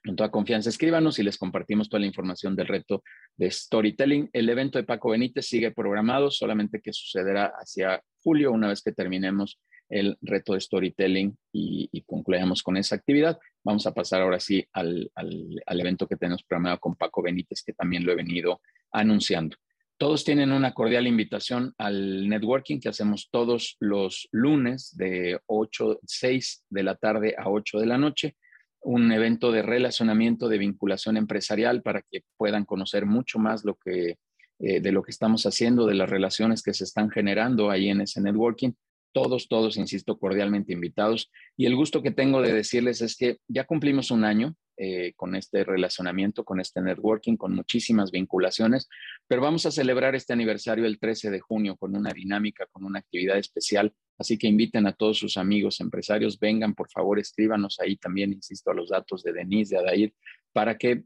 con 0.05 0.17
toda 0.17 0.31
confianza, 0.31 0.69
escríbanos 0.69 1.19
y 1.19 1.23
les 1.23 1.37
compartimos 1.37 1.89
toda 1.89 2.01
la 2.01 2.07
información 2.07 2.57
del 2.57 2.67
reto 2.67 3.03
de 3.37 3.51
storytelling. 3.51 4.31
El 4.33 4.49
evento 4.49 4.79
de 4.79 4.85
Paco 4.85 5.11
Benítez 5.11 5.47
sigue 5.47 5.71
programado, 5.71 6.31
solamente 6.31 6.81
que 6.81 6.93
sucederá 6.93 7.53
hacia 7.59 8.03
julio, 8.23 8.53
una 8.53 8.69
vez 8.69 8.83
que 8.83 8.93
terminemos 8.93 9.59
el 9.89 10.17
reto 10.23 10.55
de 10.55 10.61
storytelling 10.61 11.37
y, 11.53 11.89
y 11.93 12.03
concluyamos 12.03 12.63
con 12.63 12.77
esa 12.77 12.95
actividad. 12.95 13.39
Vamos 13.65 13.87
a 13.87 13.93
pasar 13.93 14.23
ahora 14.23 14.41
sí 14.41 14.65
al, 14.73 15.11
al 15.15 15.81
evento 15.81 16.07
que 16.07 16.17
tenemos 16.17 16.43
programado 16.45 16.79
con 16.79 16.95
Paco 16.95 17.23
Benítez, 17.23 17.63
que 17.63 17.73
también 17.73 18.05
lo 18.07 18.13
he 18.13 18.17
venido 18.17 18.61
anunciando. 18.93 19.57
Todos 20.01 20.25
tienen 20.25 20.51
una 20.51 20.73
cordial 20.73 21.07
invitación 21.07 21.75
al 21.77 22.27
networking 22.27 22.81
que 22.81 22.89
hacemos 22.89 23.29
todos 23.31 23.77
los 23.81 24.31
lunes 24.33 24.97
de 24.97 25.39
8, 25.45 26.01
6 26.03 26.65
de 26.71 26.83
la 26.83 26.95
tarde 26.95 27.35
a 27.37 27.51
8 27.51 27.81
de 27.81 27.85
la 27.85 27.99
noche. 27.99 28.35
Un 28.81 29.13
evento 29.13 29.53
de 29.53 29.61
relacionamiento, 29.61 30.49
de 30.49 30.57
vinculación 30.57 31.19
empresarial 31.19 31.83
para 31.83 32.01
que 32.01 32.23
puedan 32.39 32.65
conocer 32.65 33.05
mucho 33.05 33.39
más 33.39 33.63
lo 33.63 33.75
que, 33.75 34.17
eh, 34.59 34.81
de 34.81 34.91
lo 34.91 35.03
que 35.03 35.11
estamos 35.11 35.45
haciendo, 35.45 35.85
de 35.85 35.97
las 35.97 36.09
relaciones 36.09 36.63
que 36.63 36.73
se 36.73 36.85
están 36.85 37.11
generando 37.11 37.71
ahí 37.71 37.91
en 37.91 38.01
ese 38.01 38.23
networking. 38.23 38.73
Todos, 39.13 39.49
todos, 39.49 39.77
insisto, 39.77 40.19
cordialmente 40.19 40.73
invitados. 40.73 41.31
Y 41.57 41.67
el 41.67 41.77
gusto 41.77 42.03
que 42.03 42.11
tengo 42.11 42.43
de 42.43 42.53
decirles 42.53 43.01
es 43.01 43.17
que 43.17 43.39
ya 43.49 43.65
cumplimos 43.65 44.11
un 44.11 44.25
año 44.25 44.55
eh, 44.83 45.13
con 45.15 45.35
este 45.35 45.63
relacionamiento, 45.63 46.43
con 46.43 46.59
este 46.59 46.81
networking, 46.81 47.37
con 47.37 47.55
muchísimas 47.55 48.11
vinculaciones, 48.11 48.89
pero 49.29 49.43
vamos 49.43 49.67
a 49.67 49.71
celebrar 49.71 50.15
este 50.15 50.33
aniversario 50.33 50.87
el 50.87 50.99
13 50.99 51.31
de 51.31 51.39
junio 51.39 51.77
con 51.77 51.95
una 51.95 52.13
dinámica, 52.13 52.67
con 52.73 52.85
una 52.85 53.01
actividad 53.01 53.37
especial. 53.37 53.93
Así 54.17 54.39
que 54.39 54.47
inviten 54.47 54.87
a 54.87 54.93
todos 54.93 55.19
sus 55.19 55.37
amigos 55.37 55.81
empresarios, 55.81 56.39
vengan, 56.39 56.75
por 56.75 56.91
favor, 56.91 57.19
escríbanos 57.19 57.79
ahí 57.79 57.97
también, 57.97 58.33
insisto, 58.33 58.71
a 58.71 58.75
los 58.75 58.89
datos 58.89 59.23
de 59.23 59.35
Denise, 59.35 59.75
de 59.75 59.81
Adair, 59.83 60.15
para 60.55 60.79
que 60.79 61.05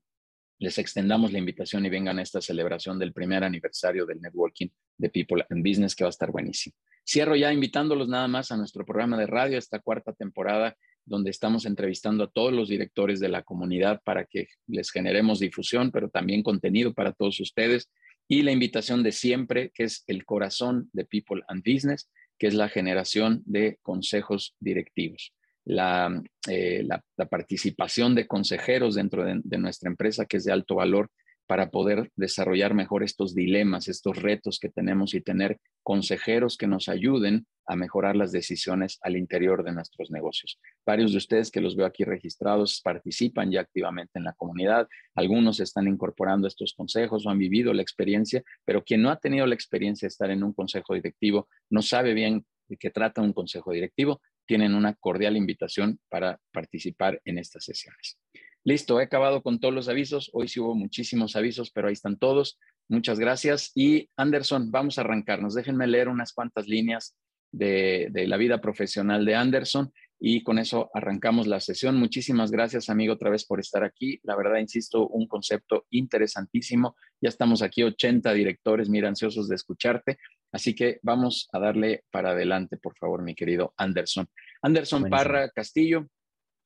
les 0.58 0.78
extendamos 0.78 1.32
la 1.32 1.38
invitación 1.38 1.84
y 1.84 1.90
vengan 1.90 2.18
a 2.18 2.22
esta 2.22 2.40
celebración 2.40 2.98
del 2.98 3.12
primer 3.12 3.44
aniversario 3.44 4.06
del 4.06 4.20
networking 4.20 4.68
de 4.98 5.10
People 5.10 5.44
and 5.50 5.66
Business, 5.66 5.94
que 5.94 6.04
va 6.04 6.08
a 6.08 6.10
estar 6.10 6.30
buenísimo. 6.30 6.76
Cierro 7.06 7.36
ya 7.36 7.52
invitándolos 7.52 8.08
nada 8.08 8.28
más 8.28 8.50
a 8.50 8.56
nuestro 8.56 8.84
programa 8.84 9.18
de 9.18 9.26
radio, 9.26 9.58
esta 9.58 9.80
cuarta 9.80 10.12
temporada 10.12 10.76
donde 11.04 11.30
estamos 11.30 11.66
entrevistando 11.66 12.24
a 12.24 12.30
todos 12.30 12.52
los 12.52 12.68
directores 12.68 13.20
de 13.20 13.28
la 13.28 13.42
comunidad 13.42 14.00
para 14.04 14.24
que 14.24 14.48
les 14.66 14.90
generemos 14.90 15.38
difusión, 15.38 15.90
pero 15.90 16.08
también 16.08 16.42
contenido 16.42 16.94
para 16.94 17.12
todos 17.12 17.40
ustedes. 17.40 17.90
Y 18.26 18.42
la 18.42 18.52
invitación 18.52 19.02
de 19.02 19.12
siempre, 19.12 19.70
que 19.74 19.84
es 19.84 20.04
el 20.06 20.24
corazón 20.24 20.88
de 20.92 21.04
People 21.04 21.42
and 21.48 21.62
Business, 21.62 22.10
que 22.38 22.46
es 22.46 22.54
la 22.54 22.68
generación 22.68 23.42
de 23.44 23.78
consejos 23.82 24.56
directivos. 24.60 25.34
La, 25.64 26.22
eh, 26.48 26.86
participación 27.30 28.14
de 28.14 28.26
consejeros 28.26 28.94
dentro 28.94 29.24
de 29.24 29.58
nuestra 29.58 29.88
empresa, 29.88 30.26
que 30.26 30.36
es 30.36 30.44
de 30.44 30.52
alto 30.52 30.74
valor 30.76 31.10
para 31.46 31.70
poder 31.70 32.10
desarrollar 32.16 32.74
mejor 32.74 33.02
estos 33.02 33.34
dilemas, 33.34 33.88
estos 33.88 34.16
retos 34.16 34.58
que 34.58 34.70
tenemos 34.70 35.14
y 35.14 35.20
tener 35.20 35.58
consejeros 35.82 36.56
que 36.56 36.66
nos 36.66 36.88
ayuden 36.88 37.46
a 37.66 37.76
mejorar 37.76 38.16
las 38.16 38.32
decisiones 38.32 38.98
al 39.02 39.16
interior 39.16 39.64
de 39.64 39.72
nuestros 39.72 40.10
negocios. 40.10 40.58
Varios 40.86 41.12
de 41.12 41.18
ustedes 41.18 41.50
que 41.50 41.60
los 41.60 41.76
veo 41.76 41.86
aquí 41.86 42.04
registrados 42.04 42.80
participan 42.82 43.50
ya 43.50 43.60
activamente 43.60 44.18
en 44.18 44.24
la 44.24 44.32
comunidad, 44.34 44.88
algunos 45.14 45.60
están 45.60 45.86
incorporando 45.88 46.46
estos 46.46 46.74
consejos 46.74 47.26
o 47.26 47.30
han 47.30 47.38
vivido 47.38 47.72
la 47.72 47.82
experiencia, 47.82 48.42
pero 48.64 48.82
quien 48.82 49.02
no 49.02 49.10
ha 49.10 49.16
tenido 49.16 49.46
la 49.46 49.54
experiencia 49.54 50.06
de 50.06 50.10
estar 50.10 50.30
en 50.30 50.42
un 50.42 50.52
consejo 50.52 50.94
directivo 50.94 51.48
no 51.70 51.82
sabe 51.82 52.14
bien 52.14 52.44
qué 52.78 52.90
trata 52.90 53.20
un 53.20 53.32
consejo 53.32 53.72
directivo, 53.72 54.20
tienen 54.46 54.74
una 54.74 54.94
cordial 54.94 55.36
invitación 55.36 55.98
para 56.08 56.40
participar 56.52 57.20
en 57.24 57.38
estas 57.38 57.64
sesiones. 57.64 58.18
Listo, 58.64 58.98
he 58.98 59.04
acabado 59.04 59.42
con 59.42 59.60
todos 59.60 59.74
los 59.74 59.88
avisos. 59.88 60.30
Hoy 60.32 60.48
sí 60.48 60.58
hubo 60.58 60.74
muchísimos 60.74 61.36
avisos, 61.36 61.70
pero 61.70 61.88
ahí 61.88 61.92
están 61.92 62.18
todos. 62.18 62.58
Muchas 62.88 63.18
gracias. 63.18 63.72
Y 63.74 64.08
Anderson, 64.16 64.70
vamos 64.70 64.98
a 64.98 65.02
arrancarnos. 65.02 65.54
Déjenme 65.54 65.86
leer 65.86 66.08
unas 66.08 66.32
cuantas 66.32 66.66
líneas 66.66 67.14
de, 67.52 68.10
la 68.26 68.36
vida 68.36 68.60
profesional 68.60 69.24
de 69.24 69.34
Anderson 69.34 69.92
y 70.20 70.42
con 70.42 70.58
eso 70.58 70.90
arrancamos 70.94 71.46
la 71.46 71.60
sesión. 71.60 71.96
Muchísimas 71.96 72.50
gracias, 72.50 72.88
amigo, 72.88 73.14
otra 73.14 73.30
vez 73.30 73.44
por 73.44 73.60
estar 73.60 73.84
aquí. 73.84 74.20
La 74.22 74.36
verdad, 74.36 74.58
insisto, 74.58 75.06
un 75.08 75.26
concepto 75.26 75.86
interesantísimo. 75.90 76.96
Ya 77.20 77.28
estamos 77.28 77.62
aquí 77.62 77.82
80 77.82 78.32
directores, 78.32 78.88
mira, 78.88 79.08
ansiosos 79.08 79.48
de 79.48 79.56
escucharte. 79.56 80.18
Así 80.52 80.74
que 80.74 80.98
vamos 81.02 81.48
a 81.52 81.58
darle 81.58 82.04
para 82.10 82.30
adelante, 82.30 82.76
por 82.76 82.96
favor, 82.96 83.22
mi 83.22 83.34
querido 83.34 83.74
Anderson. 83.76 84.28
Anderson 84.62 85.10
Parra 85.10 85.50
Castillo, 85.50 86.08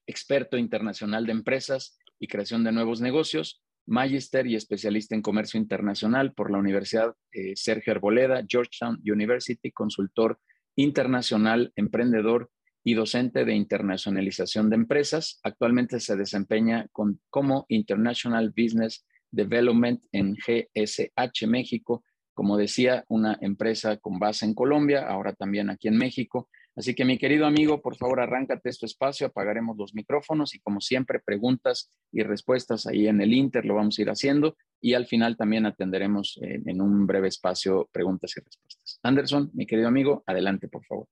experto 0.06 0.56
internacional 0.56 1.26
de 1.26 1.32
empresas 1.32 1.98
y 2.20 2.28
creación 2.28 2.64
de 2.64 2.72
nuevos 2.72 3.00
negocios, 3.00 3.62
magister 3.86 4.46
y 4.46 4.56
especialista 4.56 5.14
en 5.14 5.22
comercio 5.22 5.58
internacional 5.58 6.34
por 6.34 6.50
la 6.50 6.58
Universidad 6.58 7.14
eh, 7.32 7.54
Sergio 7.56 7.92
Arboleda, 7.92 8.44
Georgetown 8.46 9.00
University, 9.04 9.72
consultor 9.72 10.38
internacional, 10.76 11.72
emprendedor 11.74 12.50
y 12.88 12.94
docente 12.94 13.44
de 13.44 13.54
internacionalización 13.54 14.70
de 14.70 14.76
empresas. 14.76 15.40
Actualmente 15.42 16.00
se 16.00 16.16
desempeña 16.16 16.86
como 17.28 17.66
International 17.68 18.48
Business 18.56 19.06
Development 19.30 20.02
en 20.10 20.34
GSH 20.34 21.46
México, 21.48 22.02
como 22.32 22.56
decía, 22.56 23.04
una 23.08 23.36
empresa 23.42 23.98
con 23.98 24.18
base 24.18 24.46
en 24.46 24.54
Colombia, 24.54 25.06
ahora 25.06 25.34
también 25.34 25.68
aquí 25.68 25.88
en 25.88 25.98
México. 25.98 26.48
Así 26.76 26.94
que 26.94 27.04
mi 27.04 27.18
querido 27.18 27.44
amigo, 27.44 27.82
por 27.82 27.94
favor, 27.94 28.20
arráncate 28.20 28.70
este 28.70 28.86
espacio, 28.86 29.26
apagaremos 29.26 29.76
los 29.76 29.94
micrófonos 29.94 30.54
y 30.54 30.60
como 30.60 30.80
siempre, 30.80 31.20
preguntas 31.20 31.90
y 32.10 32.22
respuestas 32.22 32.86
ahí 32.86 33.06
en 33.06 33.20
el 33.20 33.34
Inter 33.34 33.66
lo 33.66 33.74
vamos 33.74 33.98
a 33.98 34.02
ir 34.02 34.08
haciendo 34.08 34.56
y 34.80 34.94
al 34.94 35.04
final 35.04 35.36
también 35.36 35.66
atenderemos 35.66 36.38
en 36.40 36.80
un 36.80 37.06
breve 37.06 37.28
espacio 37.28 37.86
preguntas 37.92 38.34
y 38.34 38.40
respuestas. 38.40 38.98
Anderson, 39.02 39.50
mi 39.52 39.66
querido 39.66 39.88
amigo, 39.88 40.22
adelante, 40.26 40.68
por 40.68 40.86
favor. 40.86 41.06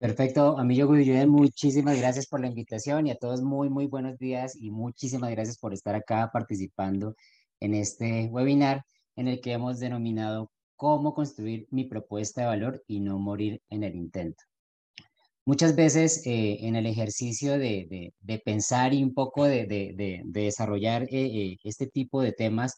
Perfecto, 0.00 0.56
amigo 0.56 0.90
Guillermo, 0.94 1.40
muchísimas 1.40 1.98
gracias 1.98 2.26
por 2.26 2.40
la 2.40 2.46
invitación 2.46 3.06
y 3.06 3.10
a 3.10 3.16
todos 3.16 3.42
muy, 3.42 3.68
muy 3.68 3.86
buenos 3.86 4.16
días 4.16 4.56
y 4.56 4.70
muchísimas 4.70 5.30
gracias 5.30 5.58
por 5.58 5.74
estar 5.74 5.94
acá 5.94 6.30
participando 6.32 7.14
en 7.60 7.74
este 7.74 8.26
webinar 8.32 8.82
en 9.16 9.28
el 9.28 9.42
que 9.42 9.52
hemos 9.52 9.78
denominado 9.78 10.50
cómo 10.74 11.12
construir 11.12 11.66
mi 11.70 11.84
propuesta 11.84 12.40
de 12.40 12.46
valor 12.46 12.82
y 12.86 13.00
no 13.00 13.18
morir 13.18 13.60
en 13.68 13.84
el 13.84 13.94
intento. 13.94 14.42
Muchas 15.44 15.76
veces 15.76 16.26
eh, 16.26 16.60
en 16.62 16.76
el 16.76 16.86
ejercicio 16.86 17.58
de, 17.58 18.14
pensar 18.42 18.94
y 18.94 19.02
un 19.04 19.12
poco 19.12 19.44
de, 19.44 20.22
desarrollar 20.24 21.02
eh, 21.02 21.08
eh, 21.10 21.56
este 21.62 21.86
tipo 21.86 22.22
de 22.22 22.32
temas, 22.32 22.74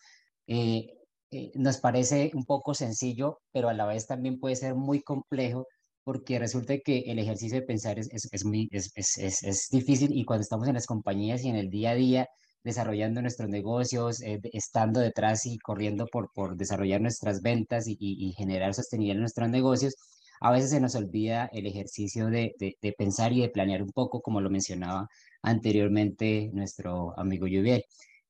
nos 1.54 1.78
parece 1.78 2.32
un 2.34 2.44
poco 2.44 2.74
sencillo, 2.74 3.38
pero 3.52 3.68
a 3.68 3.74
la 3.74 3.86
vez 3.86 4.08
también 4.08 4.40
puede 4.40 4.56
ser 4.56 4.74
muy 4.74 5.02
complejo 5.02 5.68
porque 6.04 6.38
resulta 6.38 6.78
que 6.78 7.00
el 7.06 7.18
ejercicio 7.18 7.60
de 7.60 7.66
pensar 7.66 7.98
es, 7.98 8.08
es, 8.10 8.44
muy, 8.44 8.68
es, 8.72 8.92
es, 8.96 9.68
difícil 9.70 10.16
y 10.16 10.24
cuando 10.24 10.42
estamos 10.42 10.68
en 10.68 10.74
las 10.74 10.86
compañías 10.86 11.44
y 11.44 11.48
en 11.48 11.56
el 11.56 11.70
día 11.70 11.90
a 11.90 11.94
día 11.94 12.28
desarrollando 12.64 13.22
nuestros 13.22 13.48
negocios, 13.48 14.20
eh, 14.22 14.40
estando 14.52 15.00
detrás 15.00 15.46
y 15.46 15.58
corriendo 15.58 16.06
por, 16.06 16.30
por 16.32 16.56
desarrollar 16.56 17.00
nuestras 17.00 17.42
ventas 17.42 17.88
y, 17.88 17.96
y, 17.98 18.32
generar 18.32 18.74
sostenibilidad 18.74 19.16
en 19.16 19.20
nuestros 19.22 19.48
negocios, 19.50 19.94
a 20.40 20.50
veces 20.52 20.70
se 20.70 20.80
nos 20.80 20.94
olvida 20.94 21.48
el 21.52 21.66
ejercicio 21.66 22.26
de, 22.28 22.54
de, 22.58 22.92
pensar 22.92 23.32
y 23.32 23.40
de 23.42 23.48
planear 23.48 23.82
un 23.82 23.90
poco, 23.92 24.20
como 24.20 24.40
lo 24.40 24.50
mencionaba 24.50 25.08
anteriormente 25.42 26.50
nuestro 26.52 27.18
amigo 27.18 27.46
Lluviel. 27.46 27.84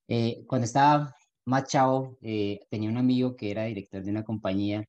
Eh, 0.08 0.44
cuando 0.46 0.66
estaba 0.66 1.14
más 1.46 1.64
chavo, 1.68 2.18
eh, 2.22 2.60
tenía 2.70 2.90
un 2.90 2.98
amigo 2.98 3.36
que 3.36 3.50
era 3.50 3.64
director 3.64 4.02
de 4.02 4.10
una 4.10 4.24
compañía 4.24 4.84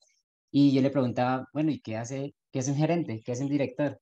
y 0.52 0.74
yo 0.74 0.82
le 0.82 0.90
preguntaba, 0.92 1.48
bueno, 1.54 1.72
¿y 1.72 1.80
qué 1.82 1.98
hace 1.98 2.36
¿qué 2.54 2.60
es 2.60 2.70
un 2.70 2.76
gerente? 2.78 3.22
¿Qué 3.26 3.34
es 3.34 3.42
un 3.42 3.50
director? 3.50 4.00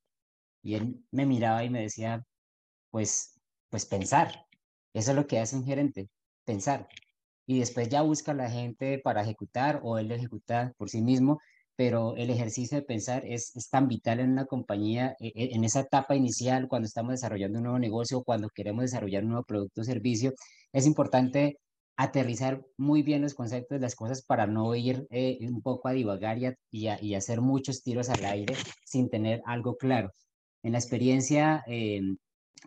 Y 0.63 0.75
él 0.75 1.05
me 1.11 1.25
miraba 1.25 1.63
y 1.63 1.71
me 1.71 1.81
decía, 1.81 2.23
pues, 2.91 3.39
pues 3.69 3.85
pensar. 3.87 4.47
Eso 4.93 5.11
es 5.11 5.17
lo 5.17 5.27
que 5.27 5.39
hace 5.39 5.55
un 5.57 5.65
gerente, 5.65 6.09
pensar. 6.45 6.87
Y 7.47 7.59
después 7.59 7.89
ya 7.89 8.03
busca 8.03 8.33
la 8.33 8.49
gente 8.51 8.99
para 8.99 9.23
ejecutar 9.23 9.81
o 9.83 9.97
él 9.99 10.11
ejecuta 10.11 10.73
por 10.77 10.89
sí 10.89 11.01
mismo, 11.01 11.39
pero 11.75 12.15
el 12.17 12.29
ejercicio 12.29 12.77
de 12.77 12.83
pensar 12.85 13.25
es, 13.25 13.55
es 13.55 13.69
tan 13.69 13.87
vital 13.87 14.19
en 14.19 14.31
una 14.31 14.45
compañía, 14.45 15.15
e, 15.19 15.29
e, 15.35 15.55
en 15.55 15.63
esa 15.63 15.81
etapa 15.81 16.15
inicial, 16.15 16.67
cuando 16.67 16.87
estamos 16.87 17.13
desarrollando 17.13 17.59
un 17.59 17.63
nuevo 17.65 17.79
negocio, 17.79 18.23
cuando 18.23 18.49
queremos 18.49 18.83
desarrollar 18.83 19.23
un 19.23 19.31
nuevo 19.31 19.45
producto 19.45 19.81
o 19.81 19.83
servicio, 19.85 20.33
es 20.73 20.85
importante 20.85 21.59
aterrizar 21.97 22.65
muy 22.77 23.03
bien 23.03 23.21
los 23.21 23.33
conceptos 23.33 23.79
las 23.81 23.95
cosas 23.95 24.23
para 24.23 24.47
no 24.47 24.75
ir 24.75 25.07
eh, 25.11 25.37
un 25.41 25.61
poco 25.61 25.87
a 25.87 25.93
divagar 25.93 26.37
y, 26.37 26.47
y, 26.71 27.15
hacer 27.15 27.41
muchos 27.41 27.83
tiros 27.83 28.09
al 28.09 28.25
aire 28.25 28.55
sin 28.85 29.09
tener 29.09 29.41
algo 29.45 29.77
claro. 29.77 30.11
En 30.63 30.73
la 30.73 30.79
experiencia 30.79 31.63
eh, 31.67 32.01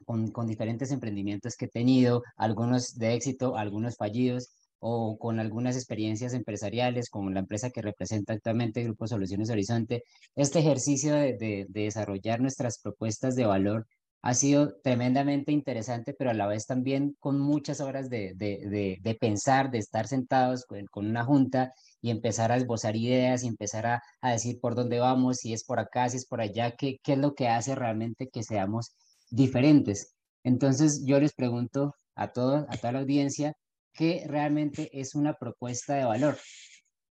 con, 0.04 0.46
diferentes 0.46 0.90
emprendimientos 0.90 1.56
que 1.56 1.66
he 1.66 1.68
tenido, 1.68 2.22
algunos 2.36 2.96
de 2.98 3.14
éxito, 3.14 3.56
algunos 3.56 3.96
fallidos, 3.96 4.50
o 4.86 5.16
con 5.18 5.40
algunas 5.40 5.76
experiencias 5.76 6.34
empresariales, 6.34 7.08
como 7.08 7.30
la 7.30 7.40
empresa 7.40 7.70
que 7.70 7.80
representa 7.80 8.34
actualmente 8.34 8.84
Grupo 8.84 9.06
Soluciones 9.06 9.48
Horizonte, 9.48 10.02
este 10.36 10.58
ejercicio 10.58 11.14
de 11.14 11.66
desarrollar 11.70 12.40
nuestras 12.40 12.78
propuestas 12.78 13.34
de 13.34 13.46
valor 13.46 13.86
ha 14.24 14.32
sido 14.32 14.80
tremendamente 14.80 15.52
interesante, 15.52 16.14
pero 16.14 16.30
a 16.30 16.34
la 16.34 16.46
vez 16.46 16.66
también 16.66 17.14
con 17.20 17.38
muchas 17.38 17.82
horas 17.82 18.08
de, 18.08 18.32
de, 18.34 18.98
de, 19.02 19.14
pensar, 19.16 19.70
de 19.70 19.76
estar 19.76 20.08
sentados 20.08 20.64
con, 20.64 20.86
con, 20.86 21.06
una 21.06 21.26
junta 21.26 21.74
y 22.00 22.08
empezar 22.08 22.50
a 22.50 22.56
esbozar 22.56 22.96
ideas 22.96 23.44
y 23.44 23.48
empezar 23.48 23.84
a, 23.84 24.02
a, 24.22 24.32
decir 24.32 24.60
por 24.62 24.76
dónde 24.76 24.98
vamos, 24.98 25.40
si 25.40 25.52
es 25.52 25.62
por 25.62 25.78
acá, 25.78 26.08
si 26.08 26.16
es 26.16 26.24
por 26.24 26.40
allá, 26.40 26.74
qué, 26.74 27.00
qué 27.02 27.12
es 27.12 27.18
lo 27.18 27.34
que 27.34 27.48
hace 27.48 27.74
realmente 27.74 28.30
que 28.30 28.42
seamos 28.42 28.96
diferentes. 29.28 30.14
Entonces 30.42 31.04
yo 31.04 31.20
les 31.20 31.34
pregunto 31.34 31.94
a, 32.14 32.32
todos, 32.32 32.64
a 32.70 32.78
toda 32.78 32.92
la 32.92 33.00
audiencia, 33.00 33.52
¿qué 33.92 34.24
realmente 34.26 34.88
es 34.98 35.14
una 35.14 35.34
propuesta 35.34 35.96
de 35.96 36.04
valor? 36.04 36.38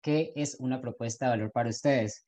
¿Qué 0.01 0.33
es 0.35 0.55
una 0.59 0.81
propuesta 0.81 1.25
de 1.25 1.31
valor 1.37 1.51
para 1.51 1.69
ustedes? 1.69 2.24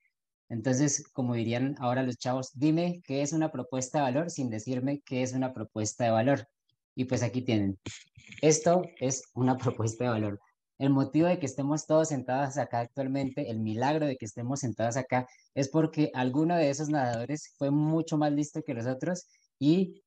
Entonces, 0.50 1.08
como 1.14 1.34
dirían 1.34 1.76
ahora 1.80 2.04
los 2.04 2.18
chavos, 2.18 2.52
dime 2.54 3.02
qué 3.04 3.22
es 3.22 3.34
una 3.34 3.52
propuesta 3.52 4.00
de 4.00 4.04
valor 4.04 4.30
sin 4.30 4.50
decirme 4.50 5.02
qué 5.06 5.22
es 5.24 5.34
una 5.34 5.54
propuesta 5.54 6.06
de 6.06 6.12
valor. 6.12 6.48
Y 6.96 7.06
pues 7.06 7.24
aquí 7.24 7.42
tienen. 7.42 7.78
Esto 8.42 8.84
es 9.00 9.24
una 9.34 9.58
propuesta 9.58 10.06
de 10.06 10.10
valor. 10.12 10.40
El 10.80 10.92
motivo 10.92 11.28
de 11.28 11.40
que 11.40 11.48
estemos 11.48 11.88
todos 11.88 12.10
sentados 12.10 12.58
acá 12.58 12.80
actualmente, 12.80 13.50
el 13.50 13.60
milagro 13.60 14.06
de 14.06 14.16
que 14.16 14.26
estemos 14.26 14.60
sentados 14.60 14.96
acá, 14.96 15.28
es 15.56 15.70
porque 15.70 16.12
alguno 16.14 16.56
de 16.56 16.70
esos 16.70 16.90
nadadores 16.90 17.54
fue 17.58 17.72
mucho 17.72 18.18
más 18.18 18.32
listo 18.32 18.62
que 18.64 18.76
los 18.76 18.86
otros 18.86 19.28
y 19.60 20.04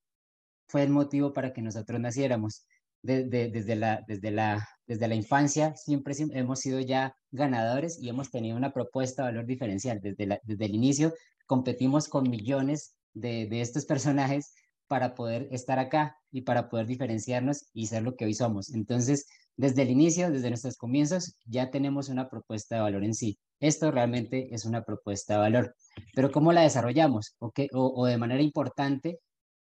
fue 0.68 0.84
el 0.84 0.90
motivo 0.90 1.32
para 1.32 1.52
que 1.52 1.62
nosotros 1.62 2.00
naciéramos 2.00 2.64
desde, 3.02 3.76
la, 3.76 4.04
desde, 4.06 4.30
la, 4.30 4.68
desde 4.90 5.06
la 5.06 5.14
infancia 5.14 5.76
siempre 5.76 6.16
hemos 6.32 6.58
sido 6.58 6.80
ya 6.80 7.14
ganadores 7.30 7.96
y 8.02 8.08
hemos 8.08 8.32
tenido 8.32 8.56
una 8.56 8.72
propuesta 8.72 9.22
de 9.22 9.28
valor 9.28 9.46
diferencial. 9.46 10.00
Desde, 10.00 10.40
desde 10.42 10.64
el 10.64 10.74
inicio 10.74 11.14
competimos 11.46 12.08
con 12.08 12.28
millones 12.28 12.96
de, 13.14 13.46
de 13.46 13.60
estos 13.60 13.86
personajes 13.86 14.52
para 14.88 15.14
poder 15.14 15.46
estar 15.52 15.78
acá 15.78 16.16
y 16.32 16.40
para 16.40 16.68
poder 16.68 16.88
diferenciarnos 16.88 17.66
y 17.72 17.86
ser 17.86 18.02
lo 18.02 18.16
que 18.16 18.24
hoy 18.24 18.34
somos. 18.34 18.74
Entonces, 18.74 19.28
desde 19.56 19.82
el 19.82 19.90
inicio, 19.90 20.28
desde 20.28 20.48
nuestros 20.48 20.76
comienzos, 20.76 21.36
ya 21.44 21.70
tenemos 21.70 22.08
una 22.08 22.28
propuesta 22.28 22.74
de 22.74 22.82
valor 22.82 23.04
en 23.04 23.14
sí. 23.14 23.38
Esto 23.60 23.92
realmente 23.92 24.52
es 24.52 24.64
una 24.64 24.82
propuesta 24.82 25.34
de 25.34 25.38
valor. 25.38 25.76
Pero 26.16 26.32
¿cómo 26.32 26.52
la 26.52 26.62
desarrollamos? 26.62 27.36
¿O, 27.38 27.52
qué, 27.52 27.68
o, 27.72 27.92
o 27.94 28.06
de 28.06 28.18
manera 28.18 28.42
importante, 28.42 29.20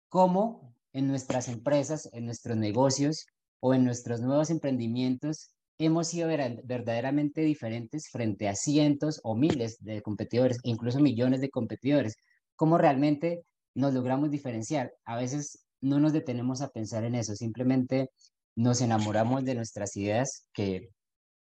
cómo 0.09 0.75
en 0.91 1.07
nuestras 1.07 1.47
empresas, 1.47 2.09
en 2.11 2.25
nuestros 2.25 2.57
negocios 2.57 3.25
o 3.65 3.73
en 3.73 3.85
nuestros 3.85 4.19
nuevos 4.19 4.49
emprendimientos, 4.49 5.53
hemos 5.77 6.09
sido 6.09 6.27
verdaderamente 6.27 7.39
diferentes 7.39 8.09
frente 8.09 8.49
a 8.49 8.55
cientos 8.55 9.21
o 9.23 9.37
miles 9.37 9.77
de 9.79 10.01
competidores, 10.01 10.57
incluso 10.63 10.99
millones 10.99 11.39
de 11.39 11.49
competidores. 11.49 12.17
¿Cómo 12.57 12.77
realmente 12.77 13.45
nos 13.73 13.93
logramos 13.93 14.29
diferenciar? 14.31 14.91
A 15.05 15.15
veces 15.15 15.65
no 15.79 16.01
nos 16.01 16.11
detenemos 16.11 16.61
a 16.61 16.71
pensar 16.71 17.05
en 17.05 17.15
eso, 17.15 17.37
simplemente 17.37 18.09
nos 18.53 18.81
enamoramos 18.81 19.45
de 19.45 19.55
nuestras 19.55 19.95
ideas, 19.95 20.49
que 20.51 20.89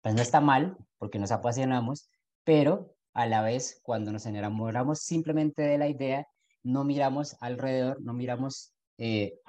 pues 0.00 0.14
no 0.14 0.22
está 0.22 0.40
mal, 0.40 0.76
porque 0.98 1.18
nos 1.18 1.32
apasionamos, 1.32 2.08
pero 2.44 2.94
a 3.14 3.26
la 3.26 3.42
vez 3.42 3.80
cuando 3.82 4.12
nos 4.12 4.26
enamoramos 4.26 5.00
simplemente 5.00 5.62
de 5.62 5.78
la 5.78 5.88
idea, 5.88 6.24
no 6.62 6.84
miramos 6.84 7.36
alrededor, 7.40 8.00
no 8.00 8.12
miramos 8.12 8.75
eh, 8.98 9.40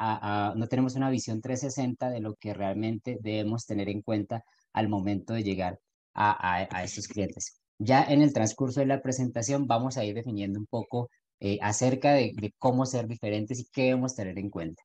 no 0.56 0.68
tenemos 0.68 0.96
una 0.96 1.10
visión 1.10 1.42
360 1.42 2.10
de 2.10 2.20
lo 2.20 2.36
que 2.36 2.54
realmente 2.54 3.18
debemos 3.22 3.66
tener 3.66 3.90
en 3.90 4.02
cuenta 4.02 4.44
al 4.74 4.90
momento 4.90 5.34
de 5.34 5.44
llegar 5.44 5.80
a, 6.14 6.68
a, 6.72 6.84
estos 6.84 7.08
clientes. 7.08 7.62
Ya 7.80 8.04
en 8.04 8.22
el 8.22 8.34
transcurso 8.34 8.80
de 8.80 8.88
la 8.88 9.02
presentación 9.02 9.68
vamos 9.68 9.98
a 9.98 10.04
ir 10.04 10.16
definiendo 10.16 10.60
un 10.60 10.66
poco 10.66 11.10
eh, 11.40 11.60
acerca 11.62 12.14
de, 12.14 12.34
de, 12.36 12.54
cómo 12.58 12.86
ser 12.86 13.08
diferentes 13.08 13.60
y 13.60 13.68
qué 13.72 13.84
debemos 13.84 14.16
tener 14.16 14.38
en 14.40 14.50
cuenta. 14.50 14.84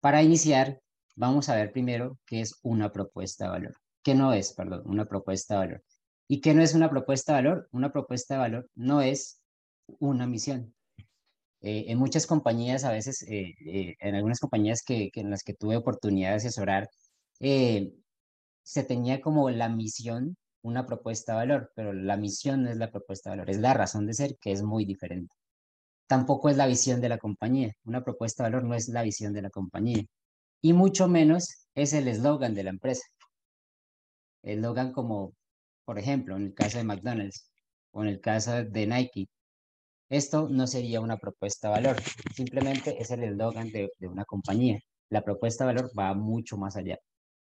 Para 0.00 0.22
iniciar, 0.22 0.80
vamos 1.16 1.48
a 1.48 1.56
ver 1.56 1.72
primero 1.72 2.18
qué 2.26 2.40
es 2.40 2.58
una 2.62 2.92
propuesta 2.92 3.44
de 3.44 3.50
valor. 3.50 3.74
¿Qué 4.02 4.14
no 4.14 4.32
es, 4.32 4.52
perdón, 4.52 4.82
una 4.84 5.06
propuesta 5.06 5.54
de 5.54 5.60
valor? 5.60 5.84
¿Y 6.28 6.40
qué 6.40 6.54
no 6.54 6.62
es 6.62 6.74
una 6.74 6.90
propuesta 6.90 7.32
de 7.32 7.42
valor? 7.42 7.68
Una 7.72 7.90
propuesta 7.92 8.34
de 8.34 8.40
valor 8.40 8.68
no 8.74 9.02
es 9.02 9.40
una 9.98 10.26
misión. 10.26 10.74
Eh, 11.64 11.86
en 11.90 11.98
muchas 11.98 12.26
compañías, 12.26 12.84
a 12.84 12.92
veces, 12.92 13.22
eh, 13.22 13.54
eh, 13.66 13.96
en 14.00 14.14
algunas 14.14 14.38
compañías 14.38 14.82
que, 14.82 15.10
en 15.14 15.30
las 15.30 15.42
que 15.42 15.54
tuve 15.54 15.76
oportunidad 15.76 16.30
de 16.30 16.36
asesorar, 16.36 16.88
se 18.62 18.82
tenía 18.84 19.20
como 19.20 19.50
la 19.50 19.68
misión 19.68 20.36
una 20.62 20.86
propuesta 20.86 21.32
de 21.32 21.38
valor, 21.38 21.72
pero 21.74 21.92
la 21.92 22.16
misión 22.16 22.64
no 22.64 22.70
es 22.70 22.76
la 22.76 22.90
propuesta 22.90 23.30
de 23.30 23.36
valor, 23.36 23.50
es 23.50 23.58
la 23.58 23.74
razón 23.74 24.06
de 24.06 24.14
ser 24.14 24.36
que 24.40 24.52
es 24.52 24.62
muy 24.62 24.84
diferente. 24.84 25.34
Tampoco 26.08 26.50
es 26.50 26.56
la 26.56 26.66
visión 26.66 27.00
de 27.00 27.08
la 27.10 27.18
compañía. 27.18 27.72
Una 27.84 28.04
propuesta 28.04 28.44
de 28.44 28.50
valor 28.50 28.64
no 28.68 28.74
es 28.74 28.88
la 28.88 29.02
visión 29.02 29.32
de 29.34 29.42
la 29.42 29.50
compañía. 29.50 30.04
Y 30.62 30.72
mucho 30.74 31.08
menos 31.08 31.68
es 31.74 31.92
el 31.94 32.08
eslogan 32.08 32.54
de 32.54 32.64
la 32.64 32.70
empresa. 32.70 33.04
Eslogan 34.42 34.92
como, 34.92 35.34
por 35.84 35.98
ejemplo, 35.98 36.36
en 36.36 36.44
el 36.44 36.54
caso 36.54 36.78
de 36.78 36.84
McDonald's 36.84 37.50
o 37.92 38.02
en 38.02 38.08
el 38.08 38.20
caso 38.20 38.64
de 38.64 38.86
Nike, 38.86 39.28
Esto 40.10 40.48
no 40.48 40.66
sería 40.66 41.00
una 41.00 41.16
propuesta 41.16 41.68
de 41.68 41.74
valor, 41.74 41.96
simplemente 42.34 43.00
es 43.00 43.10
el 43.10 43.22
eslogan 43.24 43.70
de, 43.70 43.90
una 44.02 44.24
compañía. 44.24 44.78
La 45.10 45.22
propuesta 45.22 45.64
de 45.66 45.74
valor 45.74 45.90
va 45.98 46.14
mucho 46.14 46.56
más 46.56 46.76
allá. 46.76 46.98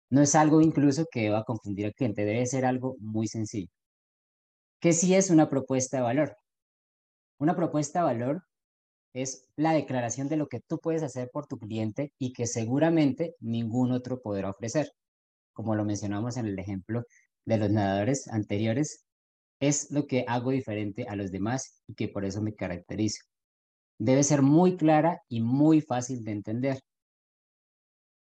No 0.09 0.21
es 0.21 0.35
algo 0.35 0.61
incluso 0.61 1.05
que 1.11 1.29
va 1.29 1.39
a 1.39 1.43
confundir 1.43 1.85
al 1.87 1.93
cliente, 1.93 2.25
debe 2.25 2.45
ser 2.45 2.65
algo 2.65 2.95
muy 2.99 3.27
sencillo. 3.27 3.69
¿Qué 4.79 4.93
sí 4.93 5.15
es 5.15 5.29
una 5.29 5.49
propuesta 5.49 5.97
de 5.97 6.03
valor? 6.03 6.37
Una 7.39 7.55
propuesta 7.55 7.99
de 7.99 8.05
valor 8.05 8.43
es 9.13 9.47
la 9.55 9.73
declaración 9.73 10.27
de 10.27 10.37
lo 10.37 10.47
que 10.47 10.59
tú 10.61 10.79
puedes 10.79 11.03
hacer 11.03 11.29
por 11.31 11.47
tu 11.47 11.57
cliente 11.59 12.13
y 12.19 12.33
que 12.33 12.47
seguramente 12.47 13.35
ningún 13.39 13.91
otro 13.91 14.21
podrá 14.21 14.49
ofrecer. 14.51 14.91
Como 15.53 15.75
lo 15.75 15.85
mencionamos 15.85 16.37
en 16.37 16.47
el 16.47 16.59
ejemplo 16.59 17.03
de 17.45 17.57
los 17.57 17.71
nadadores 17.71 18.27
anteriores, 18.27 19.06
es 19.59 19.91
lo 19.91 20.07
que 20.07 20.25
hago 20.27 20.51
diferente 20.51 21.05
a 21.07 21.15
los 21.15 21.31
demás 21.31 21.81
y 21.87 21.95
que 21.95 22.07
por 22.07 22.25
eso 22.25 22.41
me 22.41 22.55
caracterizo. 22.55 23.23
Debe 23.99 24.23
ser 24.23 24.41
muy 24.41 24.77
clara 24.77 25.21
y 25.27 25.41
muy 25.41 25.81
fácil 25.81 26.23
de 26.23 26.31
entender. 26.31 26.79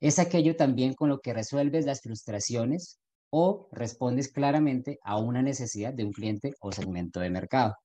Es 0.01 0.19
aquello 0.19 0.57
también 0.57 0.95
con 0.95 1.09
lo 1.09 1.21
que 1.21 1.33
resuelves 1.33 1.87
las 1.87 2.03
frustraciones 2.03 2.99
o 3.31 3.69
respondes 3.73 4.29
claramente 4.31 4.99
a 5.03 5.19
una 5.19 5.43
necesidad 5.43 5.95
de 5.95 6.05
un 6.05 6.13
cliente 6.13 6.55
o 6.61 6.73
segmento 6.73 7.21
de 7.21 7.31
mercado. 7.31 7.77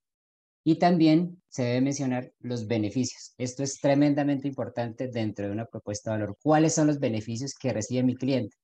Y 0.64 0.80
también 0.80 1.42
se 1.48 1.64
debe 1.64 1.82
mencionar 1.82 2.34
los 2.40 2.68
beneficios. 2.68 3.34
Esto 3.38 3.64
es 3.64 3.80
tremendamente 3.80 4.48
importante 4.48 5.08
dentro 5.08 5.46
de 5.46 5.54
una 5.54 5.66
propuesta 5.66 6.12
de 6.12 6.18
valor. 6.18 6.38
¿Cuáles 6.42 6.74
son 6.74 6.88
los 6.88 7.00
beneficios 7.00 7.54
que 7.54 7.72
recibe 7.72 8.04
mi 8.04 8.16
cliente? 8.16 8.58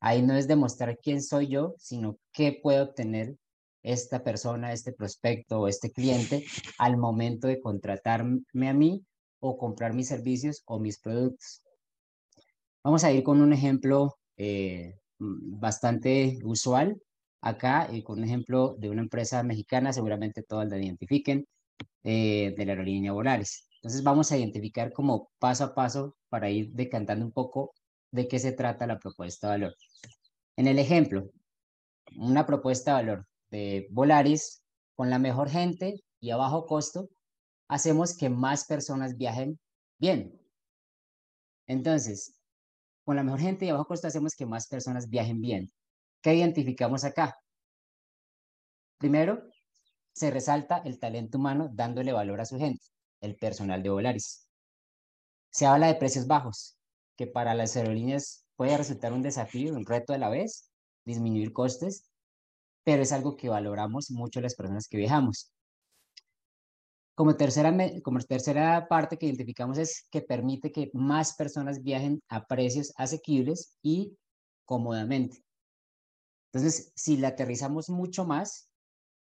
Ahí 0.00 0.22
no 0.22 0.34
es 0.34 0.46
demostrar 0.46 0.98
quién 1.02 1.22
soy 1.22 1.48
yo, 1.48 1.74
sino 1.78 2.18
qué 2.32 2.60
puede 2.62 2.82
obtener 2.82 3.34
esta 3.82 4.22
persona, 4.22 4.72
este 4.72 4.92
prospecto 4.92 5.60
o 5.60 5.68
este 5.68 5.90
cliente 5.90 6.44
al 6.78 6.96
momento 6.96 7.48
de 7.48 7.60
contratarme 7.60 8.68
a 8.68 8.74
mí 8.74 9.04
o 9.40 9.56
comprar 9.56 9.94
mis 9.94 10.08
servicios 10.08 10.62
o 10.66 10.78
mis 10.78 10.98
productos. 10.98 11.62
Vamos 12.84 13.04
a 13.04 13.12
ir 13.12 13.22
con 13.22 13.40
un 13.40 13.52
ejemplo 13.52 14.16
eh, 14.36 14.98
bastante 15.18 16.38
usual 16.44 17.00
acá 17.42 17.88
y 17.90 18.02
con 18.02 18.18
un 18.18 18.24
ejemplo 18.24 18.76
de 18.78 18.90
una 18.90 19.02
empresa 19.02 19.42
mexicana, 19.42 19.92
seguramente 19.92 20.42
todos 20.42 20.66
la 20.68 20.78
identifiquen, 20.78 21.46
eh, 22.04 22.54
de 22.56 22.66
la 22.66 22.72
aerolínea 22.72 23.12
Volaris. 23.12 23.68
Entonces 23.76 24.02
vamos 24.02 24.30
a 24.30 24.36
identificar 24.36 24.92
como 24.92 25.30
paso 25.38 25.64
a 25.64 25.74
paso 25.74 26.16
para 26.28 26.50
ir 26.50 26.70
decantando 26.72 27.24
un 27.24 27.32
poco 27.32 27.72
de 28.10 28.28
qué 28.28 28.38
se 28.38 28.52
trata 28.52 28.86
la 28.86 28.98
propuesta 28.98 29.46
de 29.46 29.52
valor. 29.52 29.74
En 30.56 30.66
el 30.66 30.78
ejemplo, 30.78 31.30
una 32.16 32.44
propuesta 32.46 32.90
de 32.90 33.04
valor 33.04 33.26
de 33.50 33.88
Volaris 33.90 34.62
con 34.94 35.10
la 35.10 35.18
mejor 35.18 35.48
gente 35.48 36.02
y 36.20 36.30
a 36.30 36.36
bajo 36.36 36.66
costo, 36.66 37.08
hacemos 37.68 38.16
que 38.16 38.28
más 38.28 38.64
personas 38.66 39.16
viajen 39.16 39.58
bien. 39.98 40.40
Entonces, 41.66 42.40
con 43.04 43.16
la 43.16 43.22
mejor 43.22 43.40
gente 43.40 43.64
y 43.64 43.68
a 43.70 43.74
bajo 43.74 43.86
costo 43.86 44.06
hacemos 44.06 44.34
que 44.34 44.46
más 44.46 44.66
personas 44.66 45.08
viajen 45.08 45.40
bien. 45.40 45.70
¿Qué 46.22 46.34
identificamos 46.34 47.04
acá? 47.04 47.36
Primero, 48.98 49.48
se 50.12 50.30
resalta 50.30 50.82
el 50.84 50.98
talento 50.98 51.38
humano 51.38 51.70
dándole 51.72 52.12
valor 52.12 52.40
a 52.40 52.44
su 52.44 52.58
gente, 52.58 52.84
el 53.20 53.36
personal 53.36 53.82
de 53.82 53.88
Volaris. 53.88 54.46
Se 55.50 55.66
habla 55.66 55.86
de 55.86 55.94
precios 55.94 56.26
bajos, 56.26 56.76
que 57.16 57.26
para 57.26 57.54
las 57.54 57.76
aerolíneas 57.76 58.46
puede 58.56 58.76
resultar 58.76 59.12
un 59.12 59.22
desafío, 59.22 59.72
un 59.74 59.86
reto 59.86 60.12
a 60.12 60.18
la 60.18 60.28
vez, 60.28 60.70
disminuir 61.04 61.52
costes, 61.52 62.09
pero 62.90 63.04
es 63.04 63.12
algo 63.12 63.36
que 63.36 63.48
valoramos 63.48 64.10
mucho 64.10 64.40
las 64.40 64.56
personas 64.56 64.88
que 64.88 64.96
viajamos. 64.96 65.52
Como 67.14 67.36
tercera, 67.36 67.72
como 68.02 68.18
tercera 68.18 68.88
parte 68.88 69.16
que 69.16 69.26
identificamos 69.26 69.78
es 69.78 70.08
que 70.10 70.22
permite 70.22 70.72
que 70.72 70.90
más 70.92 71.36
personas 71.36 71.84
viajen 71.84 72.20
a 72.28 72.48
precios 72.48 72.92
asequibles 72.96 73.78
y 73.80 74.18
cómodamente. 74.64 75.44
Entonces, 76.52 76.90
si 76.96 77.16
la 77.16 77.28
aterrizamos 77.28 77.90
mucho 77.90 78.24
más, 78.24 78.72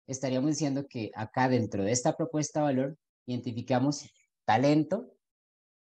estaríamos 0.07 0.51
diciendo 0.51 0.87
que 0.89 1.11
acá 1.17 1.49
dentro 1.49 1.83
de 1.83 1.91
esta 1.91 2.17
propuesta 2.17 2.61
de 2.61 2.67
valor 2.67 2.99
identificamos 3.27 4.09
talento, 4.45 5.13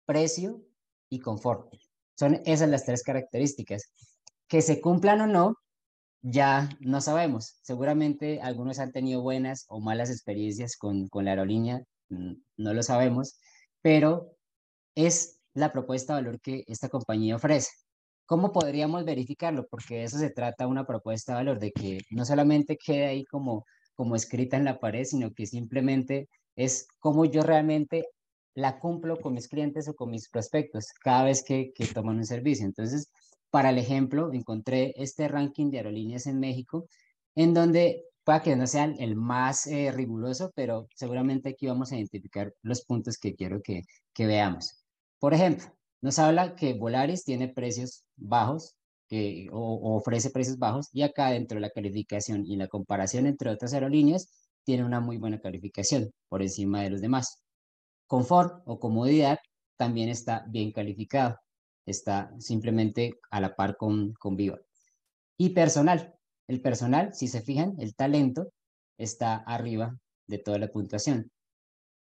precio 0.08 0.66
y 1.08 1.20
confort. 1.20 1.72
Son 2.18 2.42
esas 2.48 2.68
las 2.68 2.84
tres 2.84 3.04
características. 3.04 3.94
Que 4.48 4.64
se 4.64 4.82
cumplan 4.82 5.22
o 5.22 5.28
no, 5.28 5.56
ya 6.22 6.70
no 6.80 7.02
sabemos. 7.02 7.60
Seguramente 7.64 8.42
algunos 8.42 8.80
han 8.80 8.92
tenido 8.92 9.22
buenas 9.22 9.66
o 9.70 9.80
malas 9.80 10.10
experiencias 10.10 10.78
con, 10.78 11.08
con 11.08 11.26
la 11.26 11.32
aerolínea, 11.32 11.84
mm, 12.10 12.34
no 12.58 12.74
lo 12.74 12.84
sabemos, 12.84 13.40
pero 13.82 14.36
es 14.96 15.40
la 15.54 15.72
propuesta 15.72 16.16
de 16.16 16.24
valor 16.24 16.42
que 16.42 16.64
esta 16.68 16.90
compañía 16.90 17.36
ofrece. 17.36 17.72
¿Cómo 18.26 18.52
podríamos 18.52 19.06
verificarlo? 19.06 19.68
Porque 19.68 20.04
eso 20.04 20.18
se 20.20 20.30
trata 20.30 20.68
una 20.68 20.86
propuesta 20.86 21.34
de 21.34 21.38
valor, 21.38 21.60
de 21.60 21.72
que 21.72 22.00
no 22.12 22.26
solamente 22.26 22.78
quede 22.78 23.08
ahí 23.08 23.26
como, 23.26 23.66
como 23.96 24.16
escrita 24.16 24.58
en 24.58 24.66
la 24.66 24.80
pared, 24.80 25.04
sino 25.06 25.32
que 25.34 25.48
simplemente 25.48 26.30
es 26.56 26.88
cómo 27.00 27.26
yo 27.26 27.42
realmente 27.42 28.06
la 28.54 28.80
cumplo 28.80 29.18
con 29.18 29.34
mis 29.34 29.48
clientes 29.48 29.88
o 29.88 29.96
con 29.96 30.12
mis 30.12 30.30
prospectos 30.30 30.88
cada 31.02 31.24
vez 31.24 31.44
que, 31.44 31.72
que 31.74 31.88
toman 31.88 32.18
un 32.18 32.26
servicio. 32.26 32.66
Entonces, 32.66 33.12
para 33.52 33.72
el 33.72 33.78
ejemplo, 33.78 34.32
encontré 34.34 34.94
este 34.98 35.28
ranking 35.28 35.72
de 35.72 35.78
aerolíneas 35.78 36.28
en 36.28 36.40
México, 36.40 36.88
en 37.36 37.54
donde 37.54 38.06
pueda 38.24 38.42
que 38.42 38.56
no 38.56 38.68
sea 38.68 38.86
el 38.86 39.16
más 39.16 39.68
eh, 39.68 39.92
riguroso, 39.92 40.52
pero 40.56 40.88
seguramente 40.96 41.50
aquí 41.50 41.68
vamos 41.68 41.92
a 41.92 41.98
identificar 41.98 42.54
los 42.62 42.84
puntos 42.86 43.18
que 43.18 43.36
quiero 43.36 43.62
que, 43.62 43.84
veamos. 44.18 44.84
Por 45.20 45.34
ejemplo, 45.34 45.66
nos 46.02 46.20
habla 46.20 46.56
que 46.56 46.74
Volaris 46.74 47.24
tiene 47.24 47.48
precios 47.48 48.04
bajos 48.18 48.76
o, 49.52 49.96
ofrece 49.98 50.30
precios 50.30 50.60
bajos 50.60 50.88
y 50.94 51.02
acá 51.02 51.32
dentro 51.32 51.56
de 51.56 51.62
la 51.62 51.72
calificación 51.72 52.46
y 52.46 52.58
la 52.58 52.68
comparación 52.68 53.26
entre 53.26 53.50
otras 53.50 53.74
aerolíneas 53.74 54.30
tiene 54.64 54.84
una 54.84 55.00
muy 55.00 55.18
buena 55.18 55.40
calificación 55.40 56.12
por 56.28 56.42
encima 56.42 56.84
de 56.84 56.92
los 56.92 57.02
demás. 57.02 57.42
Confort 58.08 58.62
o 58.66 58.80
comodidad 58.80 59.40
también 59.78 60.10
está 60.10 60.46
bien 60.50 60.72
calificado, 60.72 61.38
está 61.86 62.34
simplemente 62.40 63.20
a 63.32 63.42
la 63.42 63.56
par 63.56 63.78
con, 63.78 64.14
con 64.14 64.36
Viva. 64.36 64.60
Y 65.38 65.50
personal, 65.50 66.14
el 66.48 66.62
personal, 66.62 67.14
si 67.14 67.28
se 67.28 67.42
fijan, 67.42 67.76
el 67.80 67.96
talento 67.96 68.52
está 68.98 69.38
arriba 69.38 69.98
de 70.28 70.38
toda 70.40 70.60
la 70.60 70.68
puntuación. 70.68 71.32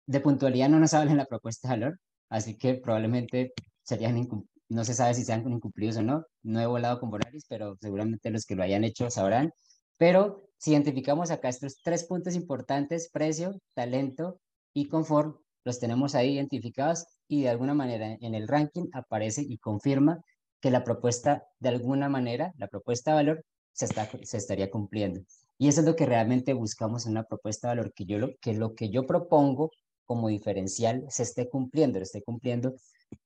De 0.07 0.21
puntualidad 0.21 0.69
no 0.69 0.81
nos 0.81 0.95
habla 0.95 1.11
en 1.11 1.19
la 1.19 1.27
propuesta 1.27 1.69
de 1.69 1.75
valor, 1.75 2.01
así 2.29 2.57
que 2.57 2.75
probablemente 2.75 3.53
serían, 3.83 4.29
no 4.69 4.85
se 4.85 4.95
sabe 4.95 5.15
si 5.15 5.25
sean 5.25 5.47
incumplidos 5.51 5.97
o 5.97 6.03
no, 6.03 6.25
no 6.43 6.61
he 6.61 6.67
volado 6.67 7.01
con 7.01 7.11
Volaris, 7.11 7.47
pero 7.49 7.77
seguramente 7.81 8.31
los 8.31 8.47
que 8.47 8.55
lo 8.55 8.63
hayan 8.63 8.85
hecho 8.85 9.11
sabrán. 9.11 9.53
Pero 9.97 10.49
si 10.59 10.73
identificamos 10.73 11.31
acá 11.31 11.49
estos 11.49 11.81
tres 11.83 12.05
puntos 12.05 12.35
importantes, 12.35 13.11
precio, 13.11 13.61
talento 13.75 14.41
y 14.73 14.89
confort, 14.89 15.41
los 15.65 15.81
tenemos 15.81 16.15
ahí 16.15 16.35
identificados 16.35 17.07
y 17.29 17.43
de 17.43 17.51
alguna 17.51 17.75
manera 17.75 18.17
en 18.21 18.35
el 18.35 18.49
ranking 18.49 18.89
aparece 18.93 19.43
y 19.43 19.59
confirma 19.59 20.23
que 20.61 20.71
la 20.71 20.83
propuesta, 20.83 21.47
de 21.61 21.69
alguna 21.69 22.09
manera, 22.09 22.53
la 22.57 22.69
propuesta 22.69 23.13
de 23.13 23.17
valor 23.17 23.45
se, 23.73 23.85
está, 23.85 24.11
se 24.23 24.37
estaría 24.39 24.71
cumpliendo. 24.71 25.21
Y 25.59 25.69
eso 25.69 25.81
es 25.81 25.87
lo 25.87 25.95
que 25.95 26.07
realmente 26.07 26.53
buscamos 26.53 27.07
en 27.07 27.13
una 27.13 27.25
propuesta 27.25 27.69
de 27.69 27.77
valor, 27.77 27.93
que, 27.93 28.05
yo 28.07 28.19
que 28.41 28.55
lo 28.55 28.75
que 28.75 28.91
yo 28.91 29.07
propongo 29.07 29.71
como 30.05 30.29
diferencial 30.29 31.05
se 31.09 31.23
esté 31.23 31.49
cumpliendo, 31.49 31.99
lo 31.99 32.05
esté 32.05 32.23
cumpliendo 32.23 32.75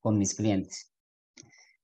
con 0.00 0.18
mis 0.18 0.34
clientes. 0.34 0.92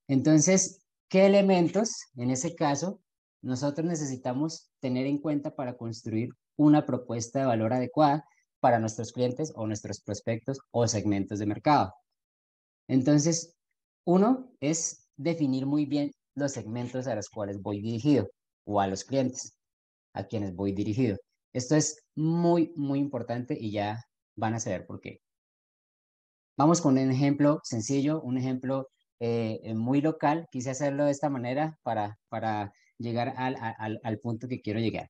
Entonces, 0.08 0.82
¿qué 1.08 1.26
elementos 1.26 2.06
en 2.16 2.30
ese 2.30 2.54
caso 2.54 3.00
nosotros 3.42 3.86
necesitamos 3.86 4.70
tener 4.80 5.06
en 5.06 5.18
cuenta 5.18 5.54
para 5.54 5.76
construir 5.76 6.30
una 6.56 6.84
propuesta 6.84 7.38
de 7.38 7.46
valor 7.46 7.72
adecuada 7.72 8.24
para 8.60 8.80
nuestros 8.80 9.12
clientes 9.12 9.52
o 9.54 9.66
nuestros 9.66 10.00
prospectos 10.00 10.58
o 10.72 10.88
segmentos 10.88 11.38
de 11.38 11.46
mercado? 11.46 11.94
Entonces, 12.88 13.54
uno 14.04 14.50
es 14.60 15.08
definir 15.16 15.66
muy 15.66 15.86
bien 15.86 16.12
los 16.34 16.52
segmentos 16.52 17.06
a 17.06 17.14
los 17.14 17.28
cuales 17.28 17.60
voy 17.60 17.80
dirigido 17.80 18.28
o 18.64 18.80
a 18.80 18.86
los 18.86 19.04
clientes 19.04 19.56
a 20.14 20.24
quienes 20.24 20.54
voy 20.54 20.72
dirigido. 20.72 21.16
Esto 21.52 21.76
es 21.76 22.04
muy, 22.14 22.72
muy 22.76 22.98
importante 22.98 23.56
y 23.58 23.72
ya 23.72 24.02
van 24.36 24.54
a 24.54 24.60
saber 24.60 24.86
por 24.86 25.00
qué. 25.00 25.20
Vamos 26.56 26.80
con 26.80 26.98
un 26.98 27.10
ejemplo 27.10 27.60
sencillo, 27.62 28.20
un 28.22 28.38
ejemplo 28.38 28.88
eh, 29.20 29.74
muy 29.74 30.00
local. 30.00 30.48
Quise 30.50 30.70
hacerlo 30.70 31.04
de 31.04 31.12
esta 31.12 31.28
manera 31.28 31.78
para, 31.82 32.18
para 32.28 32.72
llegar 32.98 33.34
al, 33.36 33.56
al, 33.60 34.00
al 34.02 34.18
punto 34.18 34.48
que 34.48 34.60
quiero 34.60 34.80
llegar. 34.80 35.08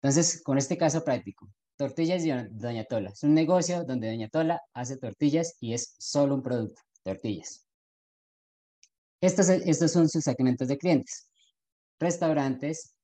Entonces, 0.00 0.42
con 0.42 0.58
este 0.58 0.78
caso 0.78 1.02
práctico, 1.04 1.48
Tortillas 1.76 2.22
de 2.22 2.48
Doña 2.52 2.84
Tola. 2.84 3.10
Es 3.10 3.22
un 3.22 3.34
negocio 3.34 3.84
donde 3.84 4.08
Doña 4.08 4.28
Tola 4.28 4.62
hace 4.72 4.96
tortillas 4.96 5.56
y 5.60 5.74
es 5.74 5.94
solo 5.98 6.34
un 6.34 6.42
producto, 6.42 6.80
tortillas. 7.06 7.64
Estos, 9.20 9.48
estos 9.48 9.92
son 9.92 10.08
sus 10.08 10.24
segmentos 10.24 10.68
de 10.68 10.76
clientes. 10.76 11.30
Restaurantes, 11.98 12.94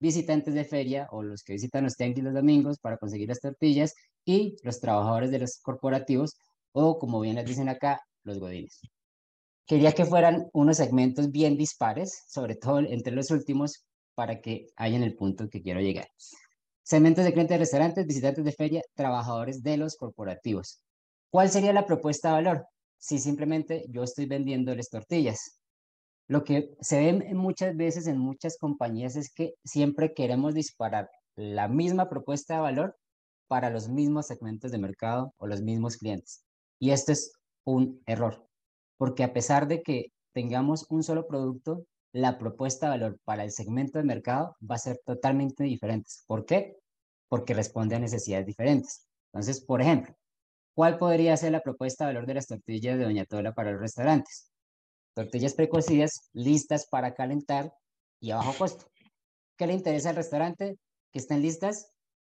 visitantes 0.00 0.54
de 0.54 0.64
feria 0.64 1.06
o 1.10 1.22
los 1.22 1.42
que 1.44 1.52
visitan 1.52 1.84
los 1.84 1.96
tianguis 1.96 2.24
los 2.24 2.34
domingos 2.34 2.78
para 2.78 2.96
conseguir 2.96 3.28
las 3.28 3.40
tortillas 3.40 3.94
y 4.24 4.56
los 4.64 4.80
trabajadores 4.80 5.30
de 5.30 5.38
los 5.38 5.60
corporativos 5.60 6.36
o 6.72 6.98
como 6.98 7.20
bien 7.20 7.36
les 7.36 7.46
dicen 7.46 7.68
acá, 7.68 8.00
los 8.24 8.38
godines. 8.38 8.80
Quería 9.66 9.92
que 9.92 10.04
fueran 10.04 10.48
unos 10.52 10.78
segmentos 10.78 11.30
bien 11.30 11.56
dispares, 11.56 12.24
sobre 12.28 12.56
todo 12.56 12.80
entre 12.80 13.12
los 13.12 13.30
últimos, 13.30 13.84
para 14.14 14.40
que 14.40 14.66
hayan 14.76 15.02
el 15.02 15.14
punto 15.14 15.48
que 15.48 15.62
quiero 15.62 15.80
llegar. 15.80 16.08
Segmentos 16.82 17.24
de 17.24 17.32
clientes 17.32 17.54
de 17.54 17.58
restaurantes, 17.58 18.06
visitantes 18.06 18.44
de 18.44 18.52
feria, 18.52 18.82
trabajadores 18.94 19.62
de 19.62 19.76
los 19.76 19.96
corporativos. 19.96 20.82
¿Cuál 21.30 21.48
sería 21.48 21.72
la 21.72 21.86
propuesta 21.86 22.28
de 22.28 22.34
valor? 22.34 22.66
Si 23.02 23.18
simplemente 23.18 23.84
yo 23.88 24.04
estoy 24.04 24.26
vendiéndoles 24.26 24.88
tortillas. 24.88 25.58
Lo 26.28 26.44
que 26.44 26.76
se 26.80 27.00
ve 27.00 27.34
muchas 27.34 27.76
veces 27.76 28.06
en 28.06 28.16
muchas 28.16 28.56
compañías 28.56 29.16
es 29.16 29.34
que 29.34 29.54
siempre 29.64 30.14
queremos 30.14 30.54
disparar 30.54 31.10
la 31.34 31.66
misma 31.66 32.08
propuesta 32.08 32.54
de 32.54 32.60
valor 32.60 32.96
para 33.48 33.70
los 33.70 33.88
mismos 33.88 34.28
segmentos 34.28 34.70
de 34.70 34.78
mercado 34.78 35.34
o 35.38 35.48
los 35.48 35.62
mismos 35.62 35.96
clientes. 35.96 36.44
Y 36.78 36.92
esto 36.92 37.10
es 37.10 37.32
un 37.64 38.00
error, 38.06 38.46
porque 38.98 39.24
a 39.24 39.32
pesar 39.32 39.66
de 39.66 39.82
que 39.82 40.12
tengamos 40.32 40.86
un 40.88 41.02
solo 41.02 41.26
producto, 41.26 41.84
la 42.12 42.38
propuesta 42.38 42.86
de 42.86 42.98
valor 42.98 43.18
para 43.24 43.42
el 43.42 43.50
segmento 43.50 43.98
de 43.98 44.04
mercado 44.04 44.54
va 44.62 44.76
a 44.76 44.78
ser 44.78 45.00
totalmente 45.04 45.64
diferente. 45.64 46.08
¿Por 46.28 46.46
qué? 46.46 46.76
Porque 47.28 47.52
responde 47.52 47.96
a 47.96 47.98
necesidades 47.98 48.46
diferentes. 48.46 49.08
Entonces, 49.32 49.60
por 49.60 49.82
ejemplo, 49.82 50.14
¿cuál 50.74 50.98
podría 50.98 51.36
ser 51.36 51.52
la 51.52 51.60
propuesta 51.60 52.04
de 52.04 52.14
valor 52.14 52.26
de 52.26 52.34
las 52.34 52.46
tortillas 52.46 52.98
de 52.98 53.04
Doña 53.04 53.24
Tola 53.24 53.52
para 53.52 53.72
los 53.72 53.80
restaurantes? 53.80 54.50
Tortillas 55.14 55.54
precocidas, 55.54 56.30
listas 56.32 56.86
para 56.86 57.14
calentar 57.14 57.72
y 58.20 58.30
a 58.30 58.36
bajo 58.36 58.54
costo. 58.54 58.86
¿Qué 59.56 59.66
le 59.66 59.74
interesa 59.74 60.10
al 60.10 60.16
restaurante? 60.16 60.78
Que 61.12 61.18
estén 61.18 61.42
listas, 61.42 61.92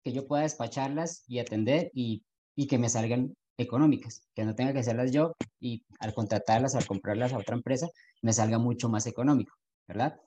que 0.03 0.13
yo 0.13 0.27
pueda 0.27 0.43
despacharlas 0.43 1.25
y 1.29 1.39
atender 1.39 1.91
y, 1.95 2.25
y 2.57 2.67
que 2.67 2.79
me 2.79 2.89
salgan 2.89 3.35
económicas, 3.59 4.27
que 4.35 4.45
no 4.45 4.55
tenga 4.55 4.73
que 4.73 4.79
hacerlas 4.81 5.13
yo 5.13 5.35
y 5.61 5.85
al 6.01 6.15
contratarlas 6.15 6.75
al 6.75 6.87
comprarlas 6.87 7.33
a 7.33 7.39
otra 7.39 7.55
empresa 7.55 7.89
me 8.23 8.33
salga 8.33 8.59
mucho 8.59 8.89
más 8.89 9.07
económico. 9.07 9.55
¿verdad? 9.87 10.21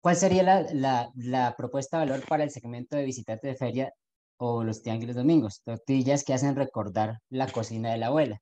¿Cuál 0.00 0.16
sería 0.16 0.42
la, 0.42 1.10
la, 1.14 1.54
propuesta 1.56 1.98
de 1.98 2.06
valor 2.06 2.26
para 2.26 2.44
el 2.44 2.50
segmento 2.50 2.96
de 2.96 3.04
visitantes 3.04 3.52
de 3.52 3.56
feria 3.56 3.92
o 4.38 4.64
los 4.64 4.82
tianguis 4.82 5.14
domingos? 5.14 5.62
Tortillas 5.64 6.24
que 6.24 6.34
hacen 6.34 6.56
recordar 6.56 7.18
la 7.30 7.46
cocina 7.48 7.92
de 7.92 7.98
la 7.98 8.08
abuela. 8.08 8.40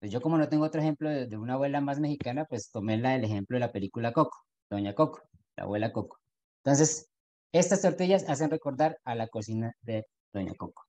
Pues 0.00 0.12
yo 0.12 0.20
como 0.20 0.38
no 0.38 0.48
tengo 0.48 0.64
otro 0.64 0.80
ejemplo 0.80 1.10
de, 1.10 1.36
una 1.36 1.54
abuela 1.54 1.80
más 1.80 2.00
mexicana, 2.00 2.44
pues 2.44 2.70
tomé 2.70 2.98
la, 2.98 3.14
el 3.14 3.24
ejemplo 3.24 3.56
de 3.56 3.60
la 3.60 3.72
película 3.72 4.12
Coco, 4.12 4.36
Doña 4.70 4.94
Coco, 4.94 5.22
la 5.56 5.64
abuela 5.64 5.92
Coco. 5.92 6.18
Entonces, 6.64 7.08
estas 7.52 7.82
tortillas 7.82 8.28
hacen 8.28 8.50
recordar 8.50 8.98
a 9.04 9.14
la 9.14 9.28
cocina 9.28 9.74
de 9.82 10.06
Doña 10.32 10.54
Coco. 10.54 10.84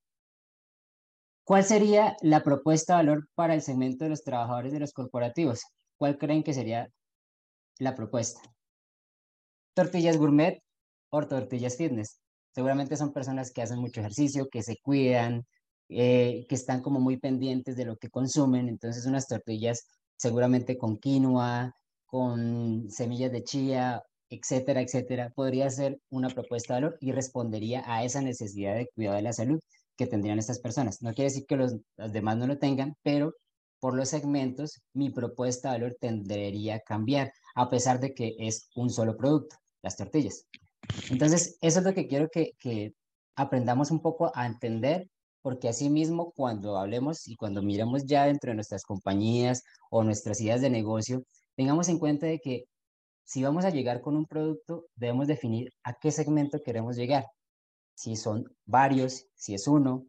¿Cuál 1.43 1.63
sería 1.63 2.15
la 2.21 2.43
propuesta 2.43 2.93
de 2.93 3.05
valor 3.05 3.27
para 3.33 3.55
el 3.55 3.61
segmento 3.61 4.03
de 4.05 4.11
los 4.11 4.23
trabajadores 4.23 4.71
de 4.71 4.79
los 4.79 4.93
corporativos? 4.93 5.63
¿Cuál 5.97 6.17
creen 6.17 6.43
que 6.43 6.53
sería 6.53 6.89
la 7.79 7.95
propuesta. 7.95 8.41
Tortillas 9.73 10.17
gourmet 10.17 10.61
o 11.09 11.25
tortillas 11.27 11.77
fitness. 11.77 12.19
Seguramente 12.53 12.97
son 12.97 13.13
personas 13.13 13.51
que 13.51 13.61
hacen 13.61 13.79
mucho 13.79 14.01
ejercicio, 14.01 14.49
que 14.49 14.63
se 14.63 14.77
cuidan, 14.81 15.45
eh, 15.89 16.45
que 16.49 16.55
están 16.55 16.81
como 16.81 16.99
muy 16.99 17.17
pendientes 17.17 17.75
de 17.75 17.85
lo 17.85 17.97
que 17.97 18.09
consumen. 18.09 18.69
Entonces 18.69 19.05
unas 19.05 19.27
tortillas 19.27 19.85
seguramente 20.17 20.77
con 20.77 20.97
quinoa, 20.97 21.73
con 22.05 22.89
semillas 22.89 23.31
de 23.31 23.43
chía, 23.43 24.03
etcétera, 24.29 24.81
etcétera, 24.81 25.31
podría 25.35 25.69
ser 25.69 25.99
una 26.09 26.29
propuesta 26.29 26.75
de 26.75 26.81
valor 26.81 26.97
y 27.01 27.11
respondería 27.11 27.83
a 27.85 28.03
esa 28.03 28.21
necesidad 28.21 28.75
de 28.75 28.89
cuidado 28.93 29.15
de 29.15 29.23
la 29.23 29.33
salud 29.33 29.59
que 29.97 30.07
tendrían 30.07 30.39
estas 30.39 30.59
personas. 30.59 31.01
No 31.01 31.13
quiere 31.13 31.29
decir 31.29 31.45
que 31.47 31.55
los, 31.57 31.75
demás 31.97 32.37
no 32.37 32.47
lo 32.47 32.57
tengan, 32.57 32.95
pero 33.03 33.33
por 33.79 33.95
los 33.95 34.09
segmentos, 34.09 34.81
mi 34.93 35.09
propuesta 35.09 35.71
de 35.71 35.79
valor 35.79 35.97
tendría 35.99 36.75
a 36.75 36.79
cambiar, 36.79 37.31
a 37.55 37.69
pesar 37.69 37.99
de 37.99 38.13
que 38.13 38.35
es 38.39 38.69
un 38.75 38.89
solo 38.89 39.17
producto, 39.17 39.55
las 39.81 39.95
tortillas. 39.97 40.45
Entonces, 41.09 41.57
eso 41.61 41.79
es 41.79 41.85
lo 41.85 41.93
que 41.93 42.07
quiero 42.07 42.29
que, 42.29 42.93
aprendamos 43.35 43.91
un 43.91 44.01
poco 44.01 44.31
a 44.35 44.45
entender, 44.45 45.09
porque 45.41 45.69
así 45.69 45.89
mismo 45.89 46.31
cuando 46.33 46.77
hablemos 46.77 47.27
y 47.27 47.35
cuando 47.37 47.61
miremos 47.61 48.05
ya 48.05 48.25
dentro 48.25 48.51
de 48.51 48.55
nuestras 48.55 48.83
compañías 48.83 49.63
o 49.89 50.03
nuestras 50.03 50.41
ideas 50.41 50.61
de 50.61 50.69
negocio, 50.69 51.23
tengamos 51.55 51.87
en 51.87 51.99
cuenta 51.99 52.25
de 52.25 52.39
que 52.39 52.65
si 53.23 53.43
vamos 53.43 53.63
a 53.65 53.69
llegar 53.69 54.01
con 54.01 54.17
un 54.17 54.25
producto, 54.25 54.87
debemos 54.95 55.27
definir 55.27 55.71
a 55.83 55.93
qué 55.93 56.11
segmento 56.11 56.61
queremos 56.63 56.97
llegar. 56.97 57.25
Si 57.95 58.15
son 58.15 58.45
varios, 58.65 59.27
si 59.35 59.53
es 59.53 59.67
uno, 59.67 60.05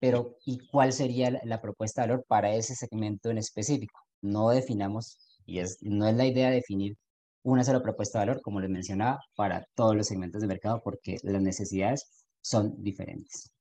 pero 0.00 0.36
¿y 0.44 0.58
cuál 0.68 0.92
sería 0.92 1.30
la, 1.44 1.62
propuesta 1.62 2.02
de 2.02 2.08
valor 2.08 2.26
para 2.28 2.54
ese 2.54 2.74
segmento 2.74 3.30
en 3.30 3.38
específico? 3.38 4.00
No 4.20 4.50
definamos, 4.50 5.18
y 5.46 5.60
es, 5.60 5.78
no 5.82 6.06
es 6.06 6.16
la 6.16 6.26
idea 6.26 6.50
definir 6.50 6.96
una 7.44 7.62
sola 7.62 7.82
propuesta 7.82 8.18
de 8.18 8.26
valor, 8.26 8.42
como 8.42 8.60
les 8.60 8.70
mencionaba, 8.70 9.20
para 9.36 9.66
todos 9.74 9.94
los 9.94 10.06
segmentos 10.06 10.40
de 10.40 10.48
mercado, 10.48 10.82
porque 10.82 11.18
las 11.22 11.42
necesidades 11.42 12.24
son 12.40 12.82
diferentes. 12.82 13.52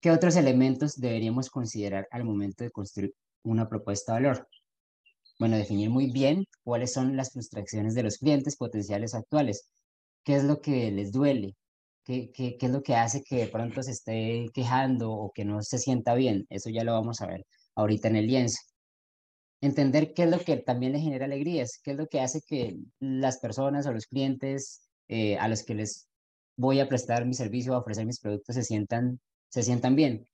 ¿Qué 0.00 0.10
otros 0.10 0.36
elementos 0.36 0.98
deberíamos 0.98 1.50
considerar 1.50 2.08
al 2.10 2.24
momento 2.24 2.64
de 2.64 2.70
construir 2.70 3.14
una 3.42 3.68
propuesta 3.68 4.14
de 4.14 4.22
valor? 4.22 4.48
Bueno, 5.38 5.56
definir 5.56 5.90
muy 5.90 6.10
bien 6.10 6.46
cuáles 6.64 6.92
son 6.94 7.16
las 7.16 7.32
frustraciones 7.32 7.94
de 7.94 8.02
los 8.02 8.18
clientes 8.18 8.56
potenciales 8.56 9.14
actuales. 9.14 9.68
¿Qué 10.24 10.36
es 10.36 10.44
lo 10.44 10.60
que 10.60 10.90
les 10.90 11.12
duele? 11.12 11.56
¿Qué, 12.04 12.30
qué, 12.32 12.56
qué 12.56 12.66
es 12.66 12.72
lo 12.72 12.82
que 12.82 12.94
hace 12.94 13.22
que 13.22 13.36
de 13.36 13.46
pronto 13.48 13.82
se 13.82 13.90
esté 13.90 14.46
quejando 14.54 15.12
o 15.12 15.32
que 15.32 15.44
no 15.44 15.62
se 15.62 15.78
sienta 15.78 16.14
bien? 16.14 16.46
Eso 16.48 16.70
ya 16.70 16.84
lo 16.84 16.92
vamos 16.92 17.20
a 17.20 17.26
ver 17.26 17.44
ahorita 17.74 18.08
en 18.08 18.16
el 18.16 18.26
lienzo. 18.28 18.60
Entender 19.60 20.12
qué 20.14 20.24
es 20.24 20.30
lo 20.30 20.38
que 20.38 20.58
también 20.58 20.92
le 20.92 21.00
genera 21.00 21.24
alegrías, 21.24 21.80
qué 21.82 21.92
es 21.92 21.96
lo 21.96 22.06
que 22.06 22.20
hace 22.20 22.42
que 22.42 22.76
las 23.00 23.38
personas 23.38 23.86
o 23.86 23.92
los 23.92 24.06
clientes 24.06 24.88
eh, 25.08 25.38
a 25.38 25.48
los 25.48 25.62
que 25.64 25.74
les 25.74 26.08
voy 26.56 26.80
a 26.80 26.88
prestar 26.88 27.26
mi 27.26 27.34
servicio 27.34 27.74
o 27.74 27.78
ofrecer 27.78 28.06
mis 28.06 28.20
productos 28.20 28.54
se 28.54 28.62
sientan, 28.62 29.20
se 29.48 29.62
sientan 29.62 29.96
bien. 29.96 30.26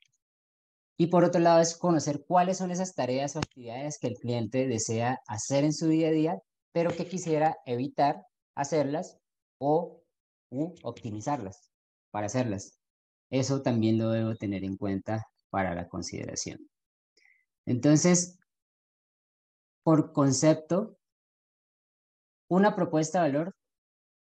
Y 0.97 1.09
por 1.09 1.25
otro 1.25 1.41
lado 1.41 1.61
es 1.61 1.77
conocer 1.77 2.25
cuáles 2.27 2.59
son 2.59 2.71
esas 2.71 2.95
tareas 2.95 3.35
o 3.35 3.41
actividades 3.41 3.99
que 3.99 4.09
el 4.09 4.15
cliente 4.15 4.69
desea 4.69 5.21
hacer 5.27 5.65
en 5.65 5.73
su 5.73 5.89
día 5.89 6.09
a 6.09 6.13
día, 6.13 6.39
pero 6.73 6.95
que 6.95 7.07
quisiera 7.07 7.57
evitar 7.67 8.25
hacerlas 8.55 9.19
o 9.59 10.03
optimizarlas 10.83 11.71
para 12.11 12.27
hacerlas. 12.27 12.79
Eso 13.31 13.63
también 13.63 13.99
lo 13.99 14.11
debo 14.11 14.37
tener 14.37 14.65
en 14.65 14.77
cuenta 14.77 15.27
para 15.51 15.75
la 15.75 15.89
consideración. 15.89 16.69
Entonces, 17.65 18.39
por 19.83 20.13
concepto, 20.13 20.97
una 22.49 22.75
propuesta 22.77 23.23
de 23.23 23.33
valor 23.33 23.55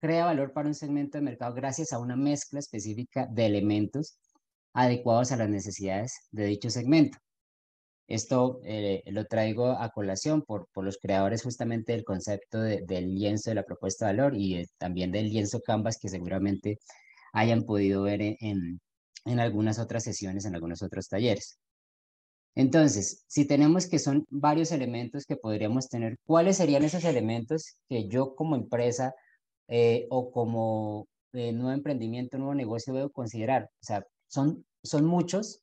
crea 0.01 0.27
valor 0.27 0.53
para 0.53 0.69
un 0.69 0.75
segmento 0.75 1.19
de 1.19 1.25
mercado 1.25 1.55
gracias 1.55 1.93
a 1.93 1.99
una 1.99 2.17
mezcla 2.17 2.61
específica 2.61 3.27
de 3.27 3.47
elementos 3.47 4.19
adecuados 4.73 5.33
a 5.33 5.37
las 5.37 5.49
necesidades 5.49 6.13
de 6.31 6.47
dicho 6.47 6.71
segmento. 6.71 7.19
Esto 8.07 8.61
eh, 8.65 9.03
lo 9.07 9.27
traigo 9.27 9.71
a 9.71 9.91
colación 9.91 10.43
por, 10.43 10.69
los 10.77 10.99
creadores 10.99 11.43
justamente 11.43 11.93
del 11.93 12.05
concepto 12.05 12.61
del 12.61 13.15
lienzo 13.15 13.51
de 13.51 13.57
la 13.57 13.65
propuesta 13.65 14.07
de 14.07 14.17
valor 14.17 14.35
y 14.35 14.65
también 14.79 15.13
del 15.13 15.29
lienzo 15.29 15.61
Canvas 15.61 15.99
que 16.01 16.09
seguramente 16.09 16.79
hayan 17.33 17.65
podido 17.65 18.03
ver 18.03 18.21
en 18.23 18.81
algunas 19.41 19.79
otras 19.79 20.05
sesiones, 20.05 20.47
en 20.47 20.55
algunos 20.55 20.83
otros 20.83 21.09
talleres. 21.09 21.59
Entonces, 22.59 23.25
si 23.29 23.47
tenemos 23.47 23.87
que 23.87 24.01
son 24.01 24.27
varios 24.31 24.73
elementos 24.73 25.25
que 25.27 25.37
podríamos 25.37 25.88
tener, 25.88 26.18
¿cuáles 26.27 26.57
serían 26.57 26.83
esos 26.83 27.05
elementos 27.05 27.77
que 27.88 28.09
yo 28.09 28.35
como 28.35 28.57
empresa 28.57 29.14
eh, 29.68 30.09
o 30.11 30.33
como 30.33 31.07
eh, 31.35 31.53
nuevo 31.53 31.71
emprendimiento, 31.71 32.37
nuevo 32.37 32.57
negocio 32.57 32.92
debo 32.92 33.11
considerar? 33.11 33.66
O 33.66 33.85
sea, 33.85 34.05
son, 34.27 34.66
son 34.83 35.05
muchos 35.05 35.61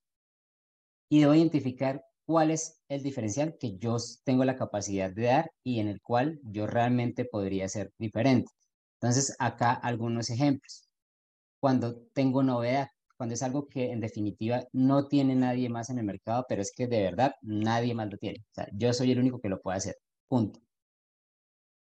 y 1.10 1.20
debo 1.20 1.34
identificar 1.36 2.02
cuál 2.26 2.52
es 2.52 2.80
el 2.88 3.04
diferencial 3.04 3.58
que 3.60 3.78
yo 3.78 3.98
tengo 4.24 4.46
la 4.46 4.56
capacidad 4.56 5.12
de 5.12 5.24
dar 5.24 5.52
y 5.66 5.82
en 5.82 5.90
el 5.90 6.02
cual 6.02 6.40
yo 6.44 6.66
realmente 6.66 7.26
podría 7.26 7.68
ser 7.68 7.92
diferente. 8.00 8.54
Entonces, 9.02 9.36
acá 9.40 9.74
algunos 9.74 10.30
ejemplos. 10.30 10.88
Cuando 11.60 11.98
tengo 12.14 12.42
novedad, 12.42 12.88
cuando 13.18 13.36
es 13.36 13.44
algo 13.44 13.68
que 13.68 13.92
en 13.92 14.00
definitiva 14.02 14.64
no 14.74 15.08
tiene 15.08 15.36
nadie 15.36 15.70
más 15.70 15.90
en 15.90 16.00
el 16.00 16.06
mercado, 16.06 16.46
pero 16.48 16.62
es 16.62 16.72
que 16.76 16.88
de 16.88 17.04
verdad 17.04 17.34
nadie 17.42 17.94
más 17.96 18.10
lo 18.12 18.18
tiene. 18.18 18.40
O 18.52 18.54
sea, 18.54 18.68
yo 18.74 18.94
soy 18.94 19.12
el 19.12 19.20
único 19.20 19.40
que 19.40 19.50
lo 19.50 19.62
puede 19.62 19.78
hacer. 19.78 19.96
Punto. 20.28 20.60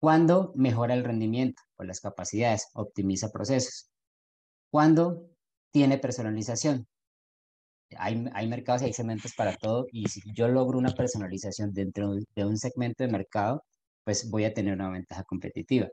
Cuando 0.00 0.52
mejora 0.56 0.94
el 0.94 1.04
rendimiento 1.04 1.62
o 1.76 1.84
las 1.84 2.00
capacidades, 2.00 2.66
optimiza 2.74 3.30
procesos. 3.30 3.88
Cuando 4.70 5.30
tiene 5.70 5.98
personalización, 5.98 6.86
hay, 7.96 8.24
hay 8.34 8.48
mercados 8.48 8.82
y 8.82 8.86
hay 8.86 8.92
segmentos 8.92 9.32
para 9.36 9.56
todo 9.56 9.86
y 9.92 10.08
si 10.08 10.20
yo 10.34 10.48
logro 10.48 10.78
una 10.78 10.92
personalización 10.92 11.72
dentro 11.72 12.14
de 12.34 12.44
un 12.44 12.56
segmento 12.58 13.04
de 13.04 13.12
mercado, 13.12 13.64
pues 14.04 14.28
voy 14.30 14.44
a 14.44 14.54
tener 14.54 14.74
una 14.74 14.90
ventaja 14.90 15.24
competitiva. 15.24 15.88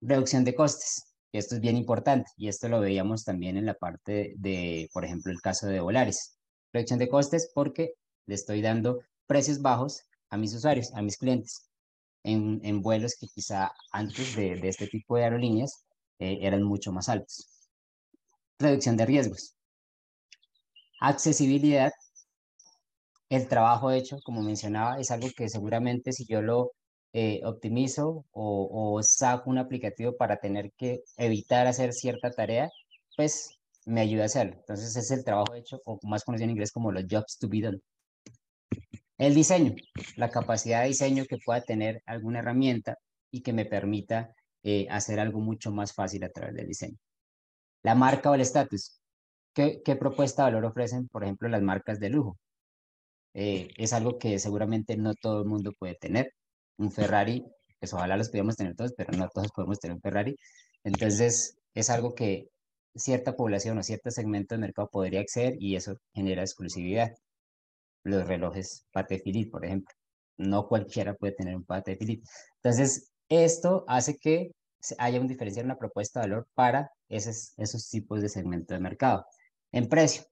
Reducción 0.00 0.44
de 0.44 0.54
costes. 0.54 1.13
Esto 1.34 1.56
es 1.56 1.60
bien 1.60 1.76
importante 1.76 2.30
y 2.36 2.46
esto 2.46 2.68
lo 2.68 2.78
veíamos 2.78 3.24
también 3.24 3.56
en 3.56 3.66
la 3.66 3.74
parte 3.74 4.34
de, 4.36 4.88
por 4.92 5.04
ejemplo, 5.04 5.32
el 5.32 5.40
caso 5.40 5.66
de 5.66 5.80
Volaris. 5.80 6.38
Reducción 6.72 7.00
de 7.00 7.08
costes 7.08 7.50
porque 7.52 7.94
le 8.26 8.36
estoy 8.36 8.62
dando 8.62 9.00
precios 9.26 9.60
bajos 9.60 10.04
a 10.30 10.36
mis 10.36 10.54
usuarios, 10.54 10.94
a 10.94 11.02
mis 11.02 11.18
clientes, 11.18 11.68
en, 12.22 12.80
vuelos 12.82 13.16
que 13.18 13.26
quizá 13.26 13.72
antes 13.90 14.36
de, 14.36 14.54
de 14.54 14.68
este 14.68 14.86
tipo 14.86 15.16
de 15.16 15.24
aerolíneas 15.24 15.84
eh, 16.20 16.38
eran 16.42 16.62
mucho 16.62 16.92
más 16.92 17.08
altos. 17.08 17.48
Reducción 18.60 18.96
de 18.96 19.04
riesgos. 19.04 19.56
Accesibilidad. 21.00 21.90
El 23.28 23.48
trabajo 23.48 23.90
hecho, 23.90 24.18
como 24.22 24.40
mencionaba, 24.40 25.00
es 25.00 25.10
algo 25.10 25.26
que 25.36 25.48
seguramente 25.48 26.12
si 26.12 26.26
yo 26.26 26.42
lo 26.42 26.70
eh, 27.14 27.40
optimizo 27.44 28.26
o, 28.32 28.94
o, 28.96 29.02
saco 29.04 29.48
un 29.48 29.58
aplicativo 29.58 30.16
para 30.16 30.38
tener 30.38 30.72
que 30.76 31.04
evitar 31.16 31.68
hacer 31.68 31.92
cierta 31.92 32.32
tarea, 32.32 32.70
pues 33.16 33.56
me 33.86 34.00
ayuda 34.00 34.24
a 34.24 34.26
hacerlo. 34.26 34.56
Entonces 34.58 34.96
es 34.96 35.10
el 35.12 35.24
trabajo 35.24 35.54
hecho, 35.54 35.80
o 35.86 35.98
más 36.02 36.24
conocido 36.24 36.46
en 36.46 36.50
inglés 36.50 36.72
como 36.72 36.90
los 36.90 37.04
jobs 37.08 37.38
to 37.38 37.48
be 37.48 37.60
done. 37.60 37.80
El 39.16 39.34
diseño, 39.34 39.74
la 40.16 40.30
capacidad 40.30 40.82
de 40.82 40.88
diseño 40.88 41.24
que 41.26 41.38
pueda 41.38 41.60
tener 41.62 42.02
alguna 42.06 42.40
herramienta 42.40 42.98
y 43.30 43.42
que 43.42 43.52
me 43.52 43.64
permita 43.64 44.34
eh, 44.64 44.88
hacer 44.90 45.20
algo 45.20 45.40
mucho 45.40 45.70
más 45.70 45.92
fácil 45.92 46.24
a 46.24 46.30
través 46.30 46.56
del 46.56 46.66
diseño. 46.66 46.98
La 47.84 47.94
marca 47.94 48.30
o 48.30 48.34
el 48.34 48.40
estatus. 48.40 49.00
¿Qué, 49.54 49.82
¿Qué, 49.84 49.94
propuesta 49.96 50.44
de 50.44 50.52
valor 50.52 50.70
ofrecen, 50.72 51.06
por 51.08 51.22
ejemplo, 51.22 51.48
las 51.48 51.62
marcas 51.62 52.00
de 52.00 52.10
lujo? 52.10 52.38
Eh, 53.34 53.68
es 53.76 53.92
algo 53.92 54.18
que 54.18 54.38
seguramente 54.40 54.96
no 54.96 55.14
todo 55.14 55.40
el 55.42 55.46
mundo 55.46 55.72
puede 55.78 55.94
tener. 55.94 56.32
Un 56.78 56.90
Ferrari, 56.90 57.44
pues 57.78 57.92
ojalá 57.94 58.16
los 58.16 58.28
pudiéramos 58.28 58.56
tener 58.56 58.74
todos, 58.74 58.92
pero 58.96 59.16
no 59.16 59.28
todos 59.28 59.52
podemos 59.52 59.78
tener 59.78 59.94
un 59.94 60.00
Ferrari. 60.00 60.36
Entonces, 60.84 61.56
es 61.74 61.90
algo 61.90 62.14
que 62.14 62.48
cierta 62.94 63.36
población 63.36 63.78
o 63.78 63.82
cierto 63.82 64.10
segmento 64.10 64.54
de 64.54 64.60
mercado 64.60 64.88
podría 64.90 65.20
acceder 65.20 65.56
y 65.58 65.76
eso 65.76 65.96
genera 66.14 66.42
exclusividad. 66.42 67.12
Los 68.04 68.26
relojes 68.26 68.86
Pate 68.92 69.18
Philippe, 69.18 69.50
por 69.50 69.64
ejemplo. 69.64 69.94
No 70.36 70.68
cualquiera 70.68 71.14
puede 71.14 71.32
tener 71.34 71.56
un 71.56 71.64
Pate 71.64 71.96
Philippe. 71.96 72.28
Entonces, 72.56 73.12
esto 73.28 73.84
hace 73.88 74.18
que 74.18 74.52
haya 74.98 75.20
un 75.20 75.28
diferencial, 75.28 75.64
una 75.64 75.78
propuesta 75.78 76.20
de 76.20 76.28
valor 76.28 76.48
para 76.54 76.92
esos, 77.08 77.54
esos 77.56 77.88
tipos 77.88 78.20
de 78.20 78.28
segmento 78.28 78.74
de 78.74 78.80
mercado. 78.80 79.26
En 79.72 79.88
precio, 79.88 80.24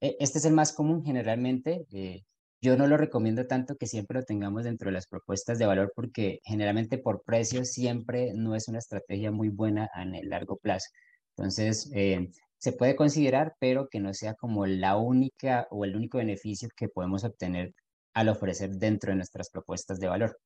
e, 0.00 0.16
este 0.20 0.38
es 0.38 0.44
el 0.44 0.54
más 0.54 0.72
común 0.72 1.04
generalmente. 1.04 1.86
Eh, 1.92 2.24
yo 2.62 2.76
no 2.76 2.86
lo 2.86 2.96
recomiendo 2.96 3.46
tanto 3.46 3.76
que 3.76 3.86
siempre 3.86 4.18
lo 4.18 4.24
tengamos 4.24 4.64
dentro 4.64 4.88
de 4.88 4.92
las 4.92 5.06
propuestas 5.06 5.58
de 5.58 5.66
valor 5.66 5.92
porque 5.94 6.40
generalmente 6.44 6.98
por 6.98 7.22
precio 7.22 7.64
siempre 7.64 8.32
no 8.34 8.54
es 8.54 8.68
una 8.68 8.78
estrategia 8.78 9.30
muy 9.30 9.48
buena 9.48 9.90
en 9.94 10.14
el 10.14 10.28
largo 10.28 10.56
plazo. 10.58 10.88
Entonces, 11.36 11.90
eh, 11.94 12.28
se 12.58 12.72
puede 12.72 12.96
considerar, 12.96 13.54
pero 13.58 13.88
que 13.88 14.00
no 14.00 14.12
sea 14.14 14.34
como 14.34 14.66
la 14.66 14.96
única 14.98 15.66
o 15.70 15.84
el 15.86 15.96
único 15.96 16.18
beneficio 16.18 16.68
que 16.76 16.88
podemos 16.88 17.24
obtener 17.24 17.74
al 18.14 18.28
ofrecer 18.28 18.70
dentro 18.72 19.10
de 19.12 19.16
nuestras 19.16 19.50
propuestas 19.50 19.98
de 19.98 20.08
valor. 20.08 20.38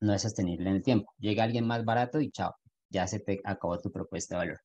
No 0.00 0.14
es 0.14 0.22
sostenible 0.22 0.68
en 0.70 0.76
el 0.76 0.82
tiempo. 0.82 1.12
Llega 1.18 1.44
alguien 1.44 1.66
más 1.66 1.84
barato 1.84 2.20
y 2.20 2.30
chao, 2.30 2.54
ya 2.90 3.06
se 3.06 3.20
te 3.20 3.40
acabó 3.44 3.78
tu 3.80 3.90
propuesta 3.90 4.36
de 4.36 4.46
valor. 4.46 4.60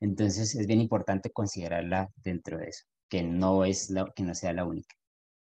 Entonces, 0.00 0.54
es 0.56 0.66
bien 0.66 0.80
importante 0.80 1.30
considerarla 1.30 2.08
dentro 2.16 2.58
de 2.58 2.68
eso, 2.68 2.84
que 3.08 3.22
no, 3.22 3.64
es 3.64 3.90
la, 3.90 4.10
que 4.14 4.24
no 4.24 4.34
sea 4.34 4.52
la 4.52 4.64
única. 4.64 4.99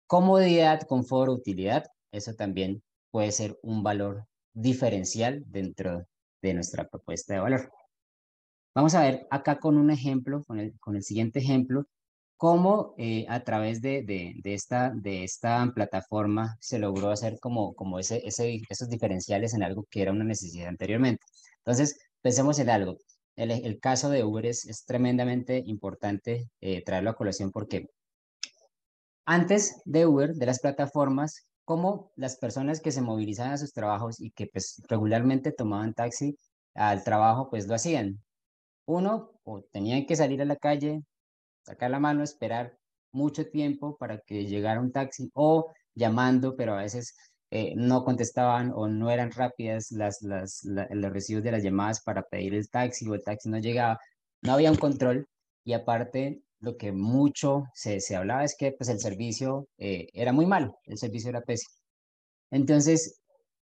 Comodidad, 0.07 0.81
confort, 0.81 1.31
utilidad, 1.31 1.85
eso 2.11 2.33
también 2.33 2.83
puede 3.11 3.31
ser 3.31 3.57
un 3.63 3.81
valor 3.81 4.25
diferencial 4.53 5.43
dentro 5.47 6.05
de 6.41 6.53
nuestra 6.53 6.87
propuesta 6.87 7.33
de 7.33 7.39
valor. 7.39 7.71
Vamos 8.75 8.93
a 8.93 9.01
ver 9.01 9.27
acá 9.31 9.59
con 9.59 9.77
un 9.77 9.89
ejemplo, 9.89 10.43
con 10.43 10.59
el, 10.59 10.77
con 10.79 10.95
el 10.95 11.03
siguiente 11.03 11.39
ejemplo, 11.39 11.85
cómo 12.37 12.93
eh, 12.97 13.25
a 13.29 13.43
través 13.43 13.81
de, 13.81 14.03
de, 14.03 14.53
esta, 14.53 14.91
de 14.93 15.23
esta 15.23 15.71
plataforma 15.73 16.57
se 16.59 16.79
logró 16.79 17.09
hacer 17.09 17.39
como, 17.39 17.73
como 17.73 17.99
ese, 17.99 18.21
ese, 18.27 18.61
esos 18.69 18.89
diferenciales 18.89 19.53
en 19.53 19.63
algo 19.63 19.85
que 19.89 20.01
era 20.01 20.11
una 20.11 20.25
necesidad 20.25 20.67
anteriormente. 20.67 21.23
Entonces, 21.59 21.97
pensemos 22.21 22.59
en 22.59 22.69
algo. 22.69 22.97
El, 23.35 23.51
el 23.51 23.79
caso 23.79 24.09
de 24.09 24.23
Uber 24.23 24.45
es, 24.45 24.65
es 24.65 24.85
tremendamente 24.85 25.63
importante 25.65 26.49
eh, 26.61 26.83
traerlo 26.83 27.11
a 27.11 27.15
colación 27.15 27.51
porque 27.51 27.87
antes 29.25 29.81
de 29.85 30.05
Uber, 30.05 30.33
de 30.33 30.45
las 30.45 30.59
plataformas, 30.59 31.47
como 31.65 32.11
las 32.15 32.37
personas 32.37 32.79
que 32.79 32.91
se 32.91 33.01
movilizaban 33.01 33.53
a 33.53 33.57
sus 33.57 33.73
trabajos 33.73 34.19
y 34.19 34.31
que 34.31 34.47
pues 34.47 34.81
regularmente 34.87 35.51
tomaban 35.51 35.93
taxi 35.93 36.37
al 36.75 37.03
trabajo, 37.03 37.49
pues 37.49 37.67
lo 37.67 37.75
hacían. 37.75 38.21
Uno, 38.85 39.31
o 39.43 39.63
tenían 39.71 40.05
que 40.05 40.15
salir 40.15 40.41
a 40.41 40.45
la 40.45 40.57
calle, 40.57 41.01
sacar 41.63 41.91
la 41.91 41.99
mano, 41.99 42.23
esperar 42.23 42.77
mucho 43.11 43.49
tiempo 43.49 43.97
para 43.97 44.19
que 44.19 44.45
llegara 44.45 44.81
un 44.81 44.91
taxi, 44.91 45.31
o 45.33 45.73
llamando, 45.95 46.55
pero 46.55 46.73
a 46.73 46.81
veces 46.81 47.15
eh, 47.51 47.73
no 47.75 48.03
contestaban 48.03 48.71
o 48.75 48.87
no 48.87 49.09
eran 49.11 49.31
rápidas 49.31 49.91
las, 49.91 50.21
las, 50.21 50.61
los 50.63 51.13
recibos 51.13 51.43
de 51.43 51.51
las 51.51 51.63
llamadas 51.63 52.01
para 52.03 52.23
pedir 52.23 52.53
el 52.53 52.69
taxi 52.69 53.07
o 53.07 53.15
el 53.15 53.23
taxi 53.23 53.49
no 53.49 53.59
llegaba. 53.59 53.99
No 54.41 54.53
había 54.53 54.71
un 54.71 54.77
control 54.77 55.27
y 55.63 55.73
aparte 55.73 56.41
lo 56.65 56.77
que 56.77 56.91
mucho 56.91 57.65
se, 57.73 58.01
se 58.01 58.15
hablaba 58.15 58.43
es 58.43 58.55
que 58.57 58.71
pues, 58.73 58.89
el 58.89 58.99
servicio 58.99 59.67
eh, 59.77 60.07
era 60.13 60.33
muy 60.33 60.45
malo, 60.47 60.79
el 60.85 60.97
servicio 60.97 61.29
era 61.29 61.41
pésimo. 61.41 61.73
Entonces, 62.51 63.21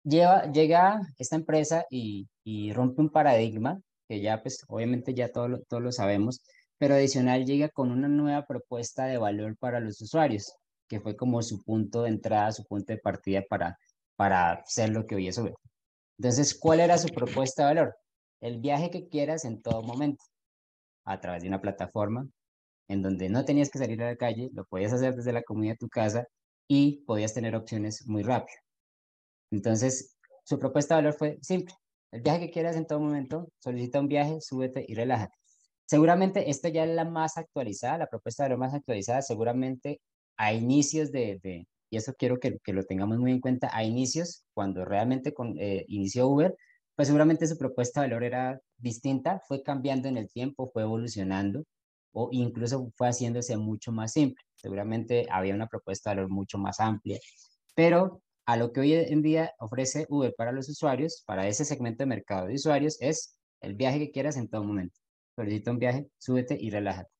lleva, 0.03 0.51
llega 0.51 0.99
esta 1.17 1.35
empresa 1.35 1.85
y, 1.89 2.27
y 2.43 2.73
rompe 2.73 3.01
un 3.01 3.09
paradigma 3.09 3.79
que 4.07 4.21
ya 4.21 4.41
pues 4.41 4.65
obviamente 4.67 5.13
ya 5.13 5.31
todos 5.31 5.49
lo, 5.49 5.61
todos 5.61 5.83
lo 5.83 5.91
sabemos, 5.91 6.41
pero 6.79 6.95
adicional 6.95 7.45
llega 7.45 7.69
con 7.69 7.91
una 7.91 8.07
nueva 8.07 8.45
propuesta 8.47 9.05
de 9.05 9.19
valor 9.19 9.55
para 9.57 9.79
los 9.79 10.01
usuarios, 10.01 10.51
que 10.87 10.99
fue 10.99 11.15
como 11.15 11.43
su 11.43 11.63
punto 11.63 12.03
de 12.03 12.09
entrada, 12.09 12.51
su 12.51 12.65
punto 12.65 12.91
de 12.91 12.97
partida 12.99 13.43
para, 13.47 13.77
para 14.15 14.63
ser 14.65 14.89
lo 14.89 15.05
que 15.05 15.15
hoy 15.15 15.27
es 15.27 15.37
Uber. 15.37 15.53
Entonces, 16.17 16.57
¿cuál 16.57 16.79
era 16.79 16.97
su 16.97 17.09
propuesta 17.09 17.67
de 17.67 17.75
valor? 17.75 17.95
El 18.41 18.59
viaje 18.59 18.89
que 18.89 19.07
quieras 19.07 19.45
en 19.45 19.61
todo 19.61 19.83
momento, 19.83 20.23
a 21.05 21.19
través 21.19 21.43
de 21.43 21.49
una 21.49 21.61
plataforma 21.61 22.27
en 22.89 23.01
donde 23.01 23.29
no 23.29 23.45
tenías 23.45 23.69
que 23.69 23.79
salir 23.79 24.01
a 24.03 24.07
la 24.07 24.17
calle, 24.17 24.49
lo 24.53 24.65
podías 24.65 24.91
hacer 24.91 25.15
desde 25.15 25.31
la 25.31 25.43
comunidad 25.43 25.73
de 25.73 25.77
tu 25.77 25.89
casa 25.89 26.27
y 26.67 27.03
podías 27.05 27.33
tener 27.33 27.55
opciones 27.55 28.05
muy 28.07 28.23
rápido. 28.23 28.57
Entonces, 29.51 30.17
su 30.43 30.59
propuesta 30.59 30.95
de 30.95 31.03
valor 31.03 31.17
fue 31.17 31.37
simple, 31.41 31.73
el 32.11 32.21
viaje 32.21 32.39
que 32.41 32.51
quieras 32.51 32.75
en 32.75 32.87
todo 32.87 32.99
momento, 32.99 33.47
solicita 33.59 33.99
un 33.99 34.07
viaje, 34.07 34.41
súbete 34.41 34.83
y 34.87 34.95
relájate. 34.95 35.33
Seguramente 35.85 36.49
esta 36.49 36.69
ya 36.69 36.83
es 36.83 36.95
la 36.95 37.05
más 37.05 37.37
actualizada, 37.37 37.99
la 37.99 38.07
propuesta 38.07 38.43
de 38.43 38.49
lo 38.49 38.57
más 38.57 38.73
actualizada, 38.73 39.21
seguramente 39.21 40.01
a 40.37 40.53
inicios 40.53 41.11
de, 41.11 41.39
de 41.43 41.67
y 41.91 41.97
eso 41.97 42.13
quiero 42.17 42.39
que, 42.39 42.57
que, 42.63 42.73
lo 42.73 42.83
tengamos 42.83 43.17
muy 43.17 43.31
en 43.31 43.41
cuenta, 43.41 43.69
a 43.73 43.83
inicios, 43.83 44.43
cuando 44.53 44.85
realmente 44.85 45.33
con, 45.33 45.55
eh, 45.57 45.85
inició 45.87 46.27
Uber, 46.27 46.55
pues 46.95 47.07
seguramente 47.07 47.47
su 47.47 47.57
propuesta 47.57 48.01
de 48.01 48.07
valor 48.07 48.23
era 48.23 48.59
distinta, 48.77 49.41
fue 49.47 49.63
cambiando 49.63 50.07
en 50.07 50.17
el 50.17 50.29
tiempo, 50.29 50.69
fue 50.71 50.83
evolucionando 50.83 51.63
o 52.11 52.29
incluso 52.31 52.91
fue 52.95 53.09
haciéndose 53.09 53.57
mucho 53.57 53.91
más 53.91 54.13
simple. 54.13 54.43
Seguramente 54.55 55.27
había 55.29 55.55
una 55.55 55.67
propuesta 55.67 56.09
de 56.09 56.17
valor 56.17 56.31
mucho 56.31 56.57
más 56.57 56.79
amplia, 56.79 57.19
pero 57.75 58.21
a 58.45 58.57
lo 58.57 58.71
que 58.71 58.79
hoy 58.79 58.93
en 58.93 59.21
día 59.21 59.53
ofrece 59.59 60.07
Uber 60.09 60.33
para 60.35 60.51
los 60.51 60.69
usuarios, 60.69 61.23
para 61.25 61.47
ese 61.47 61.65
segmento 61.65 62.03
de 62.03 62.07
mercado 62.07 62.47
de 62.47 62.55
usuarios, 62.55 62.97
es 62.99 63.37
el 63.61 63.75
viaje 63.75 63.99
que 63.99 64.11
quieras 64.11 64.37
en 64.37 64.49
todo 64.49 64.63
momento. 64.63 64.99
Solicita 65.35 65.71
un 65.71 65.79
viaje, 65.79 66.09
súbete 66.17 66.57
y 66.59 66.69
relájate. 66.71 67.11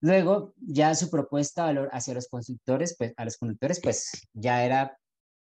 Luego, 0.00 0.54
ya 0.58 0.94
su 0.94 1.08
propuesta 1.08 1.62
de 1.62 1.74
valor 1.74 1.88
hacia 1.92 2.14
los 2.14 2.28
conductores, 2.28 2.96
pues 2.98 3.14
a 3.16 3.24
los 3.24 3.36
conductores, 3.36 3.80
pues 3.80 4.10
ya 4.34 4.64
era, 4.64 4.98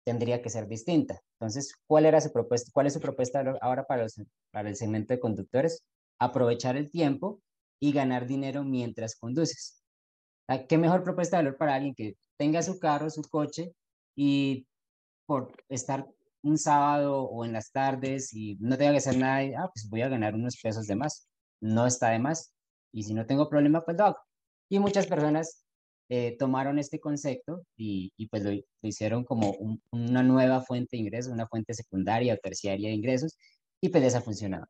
tendría 0.03 0.41
que 0.41 0.49
ser 0.49 0.67
distinta. 0.67 1.21
Entonces, 1.39 1.75
¿cuál 1.87 2.05
era 2.05 2.19
su 2.21 2.31
propuesta? 2.31 2.71
¿Cuál 2.73 2.87
es 2.87 2.93
su 2.93 2.99
propuesta 2.99 3.39
de 3.39 3.45
valor 3.45 3.59
ahora 3.61 3.85
para, 3.85 4.03
los, 4.03 4.21
para 4.51 4.69
el 4.69 4.75
segmento 4.75 5.13
de 5.13 5.19
conductores? 5.19 5.83
Aprovechar 6.19 6.77
el 6.77 6.89
tiempo 6.89 7.41
y 7.79 7.91
ganar 7.91 8.27
dinero 8.27 8.63
mientras 8.63 9.15
conduces. 9.15 9.83
¿Qué 10.67 10.77
mejor 10.77 11.03
propuesta 11.03 11.37
de 11.37 11.43
valor 11.43 11.57
para 11.57 11.75
alguien 11.75 11.95
que 11.95 12.17
tenga 12.37 12.61
su 12.61 12.79
carro, 12.79 13.09
su 13.09 13.21
coche 13.23 13.73
y 14.15 14.67
por 15.25 15.51
estar 15.69 16.07
un 16.43 16.57
sábado 16.57 17.23
o 17.23 17.45
en 17.45 17.53
las 17.53 17.71
tardes 17.71 18.33
y 18.33 18.55
no 18.59 18.77
tenga 18.77 18.91
que 18.91 18.97
hacer 18.97 19.17
nada, 19.17 19.41
ah, 19.57 19.71
pues 19.73 19.89
voy 19.89 20.01
a 20.01 20.09
ganar 20.09 20.35
unos 20.35 20.57
pesos 20.61 20.87
de 20.87 20.95
más. 20.95 21.27
No 21.61 21.87
está 21.87 22.09
de 22.09 22.19
más. 22.19 22.53
Y 22.91 23.03
si 23.03 23.13
no 23.13 23.25
tengo 23.25 23.49
problema, 23.49 23.83
pues 23.83 23.97
lo 23.97 24.05
hago. 24.05 24.17
Y 24.69 24.79
muchas 24.79 25.07
personas 25.07 25.65
eh, 26.09 26.35
tomaron 26.37 26.79
este 26.79 26.99
concepto 26.99 27.63
y, 27.77 28.11
y 28.17 28.27
pues 28.27 28.43
lo, 28.43 28.51
hicieron 28.81 29.23
como 29.23 29.55
una 29.91 30.23
nueva 30.23 30.61
fuente 30.61 30.97
de 30.97 31.03
ingresos, 31.03 31.31
una 31.31 31.47
fuente 31.47 31.73
secundaria 31.73 32.33
o 32.33 32.37
terciaria 32.37 32.89
de 32.89 32.95
ingresos, 32.95 33.37
y 33.81 33.89
pues 33.89 34.03
les 34.03 34.15
ha 34.15 34.21
funcionado. 34.21 34.65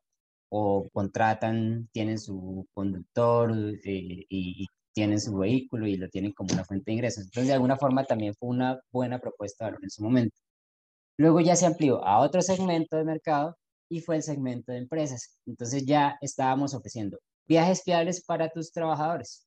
O 0.50 0.88
contratan, 0.92 1.88
tienen 1.92 2.18
su 2.18 2.66
conductor 2.72 3.50
eh, 3.52 4.26
y, 4.28 4.64
y 4.64 4.66
tienen 4.92 5.20
su 5.20 5.36
vehículo 5.36 5.86
y 5.86 5.96
lo 5.96 6.08
tienen 6.08 6.32
como 6.32 6.52
una 6.54 6.64
fuente 6.64 6.84
de 6.86 6.92
ingresos. 6.94 7.24
Entonces, 7.24 7.48
de 7.48 7.54
alguna 7.54 7.76
forma 7.76 8.04
también 8.04 8.34
fue 8.34 8.50
una 8.50 8.80
buena 8.92 9.18
propuesta 9.18 9.68
en 9.82 9.90
su 9.90 10.02
momento. 10.04 10.36
Luego 11.18 11.40
ya 11.40 11.56
se 11.56 11.66
amplió 11.66 12.04
a 12.04 12.20
otro 12.20 12.42
segmento 12.42 12.96
de 12.96 13.04
mercado 13.04 13.56
y 13.88 14.00
fue 14.00 14.16
el 14.16 14.22
segmento 14.22 14.72
de 14.72 14.78
empresas. 14.78 15.38
Entonces 15.46 15.84
ya 15.86 16.16
estábamos 16.20 16.74
ofreciendo 16.74 17.18
viajes 17.46 17.82
fiables 17.82 18.24
para 18.24 18.50
tus 18.50 18.72
trabajadores 18.72 19.46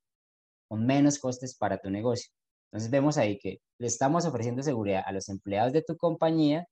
con 0.68 0.86
menos 0.86 1.20
costes 1.20 1.56
para 1.56 1.78
tu 1.80 1.90
negocio. 1.90 2.32
Entonces 2.72 2.92
vemos 2.92 3.18
ahí 3.18 3.40
que 3.40 3.60
le 3.80 3.88
estamos 3.88 4.26
ofreciendo 4.26 4.64
seguridad 4.64 5.04
a 5.06 5.12
los 5.12 5.30
empleados 5.30 5.74
de 5.74 5.82
tu 5.82 5.96
compañía, 5.98 6.66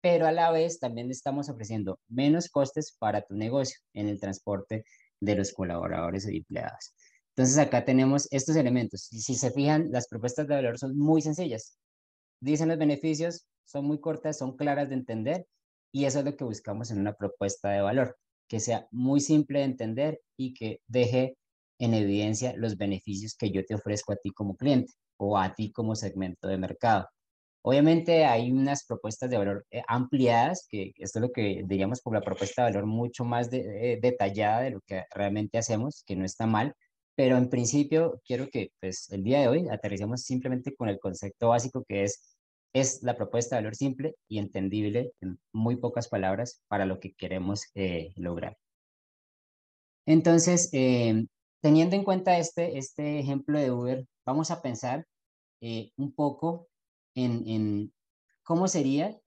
pero 0.00 0.26
a 0.26 0.32
la 0.32 0.50
vez 0.50 0.78
también 0.78 1.10
estamos 1.10 1.48
ofreciendo 1.48 1.98
menos 2.08 2.48
costes 2.48 2.96
para 2.98 3.22
tu 3.22 3.34
negocio 3.34 3.78
en 3.94 4.08
el 4.08 4.20
transporte 4.20 4.84
de 5.20 5.34
los 5.34 5.52
colaboradores 5.52 6.28
y 6.28 6.38
empleados. 6.38 6.94
Entonces 7.30 7.58
acá 7.58 7.84
tenemos 7.84 8.26
estos 8.30 8.56
elementos. 8.56 9.12
Y 9.12 9.20
si 9.20 9.34
se 9.34 9.50
fijan, 9.50 9.90
las 9.90 10.08
propuestas 10.08 10.46
de 10.48 10.54
valor 10.54 10.78
son 10.78 10.96
muy 10.96 11.22
sencillas. 11.22 11.78
Dicen 12.40 12.68
los 12.68 12.78
beneficios, 12.78 13.46
son 13.64 13.84
muy 13.84 14.00
cortas, 14.00 14.38
son 14.38 14.56
claras 14.56 14.88
de 14.88 14.96
entender 14.96 15.46
y 15.92 16.04
eso 16.04 16.20
es 16.20 16.24
lo 16.24 16.36
que 16.36 16.44
buscamos 16.44 16.90
en 16.90 17.00
una 17.00 17.14
propuesta 17.14 17.70
de 17.70 17.80
valor, 17.80 18.16
que 18.48 18.60
sea 18.60 18.86
muy 18.90 19.20
simple 19.20 19.60
de 19.60 19.64
entender 19.66 20.20
y 20.36 20.54
que 20.54 20.80
deje 20.86 21.36
en 21.78 21.94
evidencia 21.94 22.54
los 22.56 22.76
beneficios 22.76 23.36
que 23.36 23.50
yo 23.50 23.64
te 23.64 23.74
ofrezco 23.74 24.12
a 24.12 24.16
ti 24.16 24.30
como 24.30 24.56
cliente 24.56 24.92
o 25.16 25.38
a 25.38 25.54
ti 25.54 25.72
como 25.72 25.94
segmento 25.94 26.48
de 26.48 26.58
mercado. 26.58 27.08
Obviamente 27.62 28.24
hay 28.24 28.50
unas 28.52 28.84
propuestas 28.86 29.28
de 29.30 29.38
valor 29.38 29.66
eh, 29.70 29.82
ampliadas, 29.88 30.66
que 30.70 30.92
esto 30.96 31.18
es 31.18 31.22
lo 31.22 31.32
que 31.32 31.62
diríamos 31.66 32.00
por 32.00 32.14
la 32.14 32.20
propuesta 32.20 32.64
de 32.64 32.72
valor 32.72 32.86
mucho 32.86 33.24
más 33.24 33.52
eh, 33.52 33.98
detallada 34.00 34.60
de 34.62 34.70
lo 34.70 34.80
que 34.82 35.04
realmente 35.10 35.58
hacemos, 35.58 36.02
que 36.06 36.16
no 36.16 36.24
está 36.24 36.46
mal, 36.46 36.74
pero 37.14 37.36
en 37.36 37.50
principio 37.50 38.20
quiero 38.24 38.48
que 38.48 38.72
pues, 38.80 39.10
el 39.10 39.24
día 39.24 39.40
de 39.40 39.48
hoy 39.48 39.68
aterricemos 39.68 40.22
simplemente 40.22 40.74
con 40.76 40.88
el 40.88 41.00
concepto 41.00 41.48
básico 41.48 41.84
que 41.86 42.04
es, 42.04 42.36
es 42.72 43.02
la 43.02 43.16
propuesta 43.16 43.56
de 43.56 43.62
valor 43.62 43.74
simple 43.74 44.14
y 44.28 44.38
entendible 44.38 45.12
en 45.20 45.38
muy 45.52 45.76
pocas 45.76 46.08
palabras 46.08 46.62
para 46.68 46.86
lo 46.86 47.00
que 47.00 47.12
queremos 47.14 47.64
eh, 47.74 48.12
lograr. 48.16 48.56
Entonces, 50.06 50.70
Teniendo 51.60 51.96
en 51.96 52.04
cuenta 52.04 52.38
este, 52.38 52.78
este 52.78 53.18
ejemplo 53.18 53.58
de 53.58 53.72
Uber, 53.72 54.06
vamos 54.24 54.52
a 54.52 54.62
pensar 54.62 55.04
un 55.60 56.12
poco 56.14 56.68
en, 57.24 57.92
cómo 58.42 58.68
sería 58.68 59.18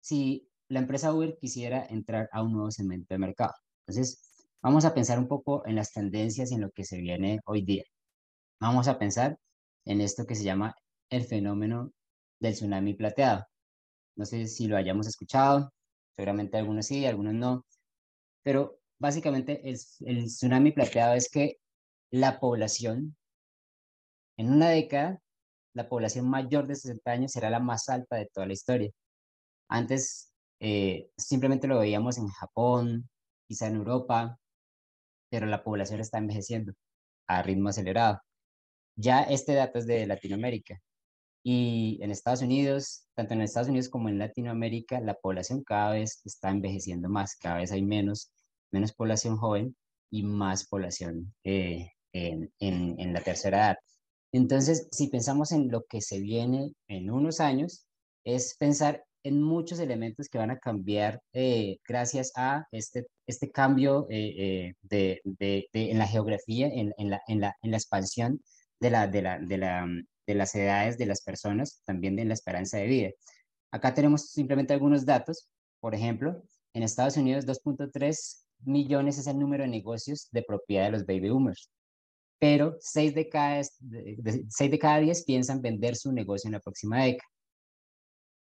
si 0.00 0.48
la 0.68 0.80
empresa 0.80 1.12
Uber 1.12 1.36
quisiera 1.40 1.86
entrar 1.86 2.28
a 2.32 2.42
un 2.42 2.52
nuevo 2.52 2.70
segmento 2.70 3.14
de 3.14 3.18
mercado. 3.18 3.54
Entonces, 3.86 4.46
vamos 4.62 4.84
a 4.84 4.94
pensar 4.94 5.18
un 5.18 5.28
poco 5.28 5.66
en 5.66 5.74
las 5.76 5.92
tendencias 5.92 6.50
y 6.50 6.54
en 6.54 6.62
lo 6.62 6.70
que 6.70 6.84
se 6.84 6.98
viene 6.98 7.40
hoy 7.46 7.62
día. 7.62 7.84
Vamos 8.60 8.88
a 8.88 8.98
pensar 8.98 9.38
en 9.84 10.00
esto 10.00 10.26
que 10.26 10.34
se 10.34 10.44
llama 10.44 10.74
el 11.10 11.24
fenómeno 11.24 11.92
del 12.40 12.54
tsunami 12.54 12.94
plateado. 12.94 13.44
No 14.16 14.24
sé 14.26 14.46
si 14.46 14.66
lo 14.68 14.76
hayamos 14.76 15.06
escuchado, 15.06 15.72
seguramente 16.16 16.58
algunos 16.58 16.86
sí, 16.86 17.06
algunos 17.06 17.34
no, 17.34 17.66
pero 18.42 18.78
básicamente 18.98 19.68
el, 19.68 19.78
el 20.00 20.26
tsunami 20.26 20.72
plateado 20.72 21.14
es 21.14 21.30
que 21.30 21.56
la 22.10 22.40
población, 22.40 23.16
en 24.36 24.52
una 24.52 24.70
década, 24.70 25.20
la 25.82 25.88
población 25.88 26.28
mayor 26.28 26.66
de 26.66 26.76
60 26.76 27.10
años 27.10 27.32
será 27.32 27.50
la 27.50 27.60
más 27.60 27.88
alta 27.88 28.16
de 28.16 28.26
toda 28.26 28.46
la 28.46 28.52
historia. 28.52 28.90
Antes 29.68 30.32
eh, 30.60 31.10
simplemente 31.16 31.68
lo 31.68 31.78
veíamos 31.78 32.18
en 32.18 32.28
Japón, 32.28 33.08
quizá 33.48 33.68
en 33.68 33.76
Europa, 33.76 34.38
pero 35.30 35.46
la 35.46 35.64
población 35.64 36.00
está 36.00 36.18
envejeciendo 36.18 36.74
a 37.28 37.42
ritmo 37.42 37.70
acelerado. 37.70 38.20
Ya 38.96 39.22
este 39.22 39.54
dato 39.54 39.78
es 39.78 39.86
de 39.86 40.06
Latinoamérica. 40.06 40.80
Y 41.42 41.98
en 42.02 42.10
Estados 42.10 42.42
Unidos, 42.42 43.06
tanto 43.14 43.34
en 43.34 43.42
Estados 43.42 43.68
Unidos 43.68 43.88
como 43.88 44.10
en 44.10 44.18
Latinoamérica, 44.18 45.00
la 45.00 45.14
población 45.14 45.64
cada 45.64 45.92
vez 45.92 46.20
está 46.26 46.50
envejeciendo 46.50 47.08
más, 47.08 47.36
cada 47.36 47.58
vez 47.58 47.72
hay 47.72 47.82
menos 47.82 48.30
menos 48.70 48.92
población 48.92 49.36
joven 49.36 49.76
y 50.10 50.22
más 50.22 50.66
población 50.66 51.34
eh, 51.44 51.92
en, 52.12 52.52
en, 52.58 53.12
la 53.12 53.20
tercera 53.20 53.58
edad. 53.58 53.76
Entonces, 54.32 54.88
si 54.92 55.08
pensamos 55.08 55.52
en 55.52 55.70
lo 55.70 55.84
que 55.84 56.00
se 56.00 56.20
viene 56.20 56.72
en 56.88 57.10
unos 57.10 57.40
años, 57.40 57.86
es 58.24 58.56
pensar 58.56 59.04
en 59.22 59.42
muchos 59.42 59.78
elementos 59.80 60.28
que 60.28 60.38
van 60.38 60.50
a 60.50 60.58
cambiar 60.58 61.20
eh, 61.32 61.78
gracias 61.86 62.32
a 62.36 62.66
este, 62.72 63.06
este 63.26 63.50
cambio 63.50 64.06
eh, 64.10 64.74
de, 64.82 65.20
de, 65.24 65.68
en 65.72 65.98
la 65.98 66.06
geografía, 66.06 66.68
en, 66.68 66.92
en, 66.96 67.10
la, 67.10 67.20
en, 67.26 67.40
la, 67.40 67.56
en 67.62 67.70
la 67.70 67.76
expansión 67.76 68.40
de, 68.80 68.90
la, 68.90 69.06
de, 69.06 69.22
la, 69.22 69.38
la, 69.38 69.86
de 70.26 70.34
las 70.34 70.54
edades 70.54 70.96
de 70.96 71.06
las 71.06 71.22
personas, 71.22 71.82
también 71.84 72.16
de 72.16 72.24
la 72.24 72.34
esperanza 72.34 72.78
de 72.78 72.86
vida. 72.86 73.10
Acá 73.70 73.94
tenemos 73.94 74.30
simplemente 74.30 74.72
algunos 74.72 75.04
datos. 75.04 75.48
Por 75.80 75.94
ejemplo, 75.94 76.42
en 76.74 76.82
Estados 76.82 77.16
Unidos 77.16 77.46
2.3 77.46 78.44
millones 78.64 79.18
es 79.18 79.26
el 79.26 79.38
número 79.38 79.64
de 79.64 79.70
negocios 79.70 80.28
de 80.32 80.42
propiedad 80.42 80.86
de 80.86 80.92
los 80.92 81.06
baby 81.06 81.30
boomers, 81.30 81.70
pero 82.40 82.76
6 82.80 83.14
de 83.14 83.28
cada, 83.28 83.62
de 83.80 84.78
cada 84.80 84.98
10 84.98 85.24
piensan 85.24 85.62
vender 85.62 85.94
su 85.94 86.10
negocio 86.12 86.48
en 86.48 86.54
la 86.54 86.60
próxima 86.60 87.04
década. 87.04 87.28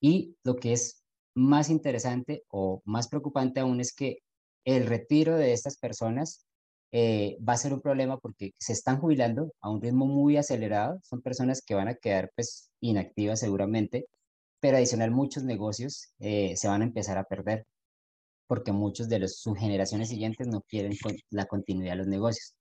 Y 0.01 0.37
lo 0.43 0.55
que 0.55 0.73
es 0.73 1.03
más 1.35 1.69
interesante 1.69 2.43
o 2.49 2.81
más 2.85 3.07
preocupante 3.07 3.59
aún 3.59 3.81
es 3.81 3.93
que 3.93 4.19
el 4.63 4.85
retiro 4.85 5.35
de 5.37 5.53
estas 5.53 5.77
personas 5.77 6.45
eh, 6.91 7.37
va 7.47 7.53
a 7.53 7.57
ser 7.57 7.73
un 7.73 7.81
problema 7.81 8.19
porque 8.19 8.53
se 8.59 8.73
están 8.73 8.99
jubilando 8.99 9.51
a 9.61 9.69
un 9.69 9.81
ritmo 9.81 10.05
muy 10.05 10.37
acelerado. 10.37 10.99
Son 11.03 11.21
personas 11.21 11.61
que 11.61 11.75
van 11.75 11.87
a 11.87 11.95
quedar 11.95 12.31
pues, 12.35 12.69
inactivas 12.81 13.39
seguramente, 13.39 14.05
pero 14.59 14.77
adicional 14.77 15.11
muchos 15.11 15.43
negocios 15.43 16.13
eh, 16.19 16.55
se 16.57 16.67
van 16.67 16.81
a 16.81 16.85
empezar 16.85 17.17
a 17.17 17.23
perder 17.23 17.65
porque 18.47 18.71
muchos 18.71 19.09
de 19.09 19.27
sus 19.27 19.57
generaciones 19.57 20.09
siguientes 20.09 20.47
no 20.47 20.61
quieren 20.61 20.93
la 21.29 21.45
continuidad 21.45 21.93
de 21.93 21.97
los 21.97 22.07
negocios. 22.07 22.55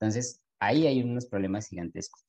Entonces, 0.00 0.40
ahí 0.58 0.86
hay 0.86 1.02
unos 1.02 1.26
problemas 1.26 1.68
gigantescos. 1.68 2.22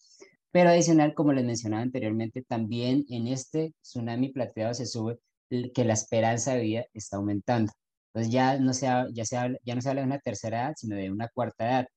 Pero 0.51 0.69
adicional, 0.69 1.13
como 1.13 1.33
les 1.33 1.45
mencionaba 1.45 1.83
anteriormente, 1.83 2.41
también 2.43 3.05
en 3.09 3.27
este 3.27 3.73
tsunami 3.81 4.29
plateado 4.29 4.73
se 4.73 4.85
sube 4.85 5.19
que 5.49 5.83
la 5.85 5.93
esperanza 5.93 6.53
de 6.55 6.61
vida 6.61 6.85
está 6.93 7.17
aumentando. 7.17 7.71
Entonces 8.13 8.31
ya 8.31 8.57
no 8.59 8.73
se, 8.73 8.87
ya 9.13 9.25
se 9.25 9.37
habla, 9.37 9.57
ya 9.63 9.75
no 9.75 9.81
se 9.81 9.89
habla 9.89 10.01
de 10.01 10.07
una 10.07 10.19
tercera 10.19 10.61
edad, 10.61 10.73
sino 10.77 10.95
de 10.95 11.11
una 11.11 11.27
cuarta 11.27 11.65
edad, 11.65 11.87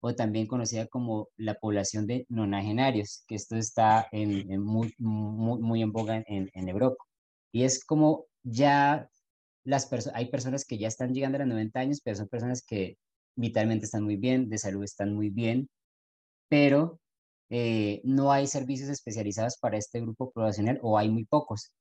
o 0.00 0.14
también 0.14 0.46
conocida 0.46 0.86
como 0.88 1.28
la 1.36 1.54
población 1.54 2.06
de 2.06 2.26
nonagenarios, 2.28 3.24
que 3.28 3.36
esto 3.36 3.56
está 3.56 4.08
en, 4.12 4.60
muy, 4.62 4.94
muy, 4.98 5.60
muy, 5.60 5.82
en 5.82 5.92
boga 5.92 6.22
en, 6.26 6.50
en 6.52 6.68
Europa. 6.68 7.04
Y 7.52 7.64
es 7.64 7.84
como 7.84 8.26
ya 8.42 9.08
las 9.64 9.88
hay 10.14 10.30
personas 10.30 10.64
que 10.64 10.78
ya 10.78 10.88
están 10.88 11.12
llegando 11.14 11.36
a 11.36 11.40
los 11.40 11.48
90 11.48 11.80
años, 11.80 12.00
pero 12.02 12.16
son 12.16 12.28
personas 12.28 12.62
que 12.66 12.96
vitalmente 13.36 13.84
están 13.84 14.02
muy 14.02 14.16
bien, 14.16 14.48
de 14.48 14.58
salud 14.58 14.82
están 14.82 15.14
muy 15.14 15.30
bien, 15.30 15.68
pero 16.48 17.00
eh, 17.50 18.00
no 18.04 18.32
hay 18.32 18.46
servicios 18.46 18.88
especializados 18.90 19.56
para 19.58 19.78
este 19.78 20.00
grupo 20.00 20.30
poblacional 20.30 20.78
o 20.82 20.98
hay 20.98 21.08
muy 21.10 21.24
pocos. 21.24 21.72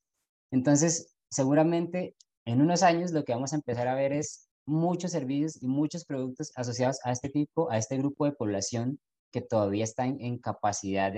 Entonces, 0.52 1.14
seguramente 1.30 2.16
en 2.46 2.62
unos 2.62 2.84
años 2.84 3.12
lo 3.12 3.26
que 3.26 3.34
vamos 3.34 3.54
a 3.54 3.58
empezar 3.58 3.88
a 3.88 3.96
ver 3.96 4.14
es 4.14 4.48
muchos 4.66 5.12
servicios 5.12 5.62
y 5.62 5.68
muchos 5.68 6.06
productos 6.06 6.52
asociados 6.56 7.00
a 7.04 7.12
este 7.12 7.30
tipo, 7.30 7.70
a 7.72 7.78
este 7.78 7.98
grupo 7.98 8.26
de 8.26 8.32
población 8.34 9.00
que 9.32 9.42
todavía 9.42 9.84
está 9.84 10.06
en, 10.06 10.38
capacidad 10.40 11.14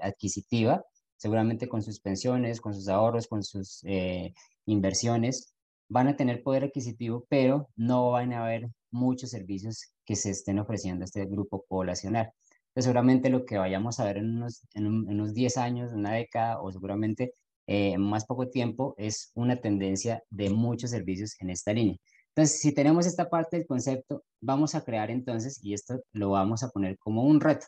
adquisitiva, 0.00 0.84
seguramente 1.16 1.68
con 1.68 1.82
sus 1.82 2.00
pensiones, 2.00 2.60
con 2.60 2.74
sus 2.74 2.88
ahorros, 2.88 3.28
con 3.28 3.44
sus 3.44 3.80
eh, 3.84 4.34
inversiones, 4.66 5.54
van 5.88 6.08
a 6.08 6.16
tener 6.16 6.42
poder 6.42 6.64
adquisitivo, 6.64 7.26
pero 7.28 7.68
no 7.76 8.10
van 8.10 8.32
a 8.32 8.44
haber 8.44 8.68
muchos 8.90 9.30
servicios 9.30 9.92
que 10.04 10.16
se 10.16 10.30
estén 10.30 10.58
ofreciendo 10.58 11.04
a 11.04 11.06
este 11.06 11.24
grupo 11.26 11.64
poblacional. 11.68 12.32
Entonces, 12.72 12.84
seguramente 12.86 13.28
lo 13.28 13.44
que 13.44 13.58
vayamos 13.58 14.00
a 14.00 14.04
ver 14.04 14.16
en 14.16 14.36
unos, 14.36 14.62
en, 14.74 14.86
unos 14.86 15.34
10 15.34 15.58
años, 15.58 15.92
una 15.92 16.14
década 16.14 16.60
o 16.62 16.72
seguramente 16.72 17.34
eh, 17.66 17.92
en 17.92 18.00
más 18.00 18.24
poco 18.24 18.48
tiempo 18.48 18.94
es 18.96 19.30
una 19.34 19.60
tendencia 19.60 20.22
de 20.30 20.48
muchos 20.50 20.90
servicios 20.90 21.34
en 21.40 21.50
esta 21.50 21.72
línea. 21.74 21.96
Entonces, 22.28 22.60
si 22.60 22.72
tenemos 22.74 23.06
esta 23.06 23.28
parte 23.28 23.58
del 23.58 23.66
concepto, 23.66 24.24
vamos 24.40 24.74
a 24.74 24.84
crear 24.84 25.10
entonces, 25.10 25.60
y 25.62 25.74
esto 25.74 26.00
lo 26.12 26.30
vamos 26.30 26.62
a 26.62 26.70
poner 26.70 26.98
como 26.98 27.24
un 27.24 27.40
reto. 27.40 27.66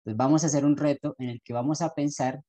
Entonces, 0.00 0.18
vamos 0.18 0.44
a 0.44 0.48
hacer 0.48 0.64
un 0.66 0.76
reto 0.76 1.14
en 1.18 1.30
el 1.30 1.40
que 1.42 1.54
vamos 1.54 1.80
a 1.80 1.94
pensar 1.94 2.42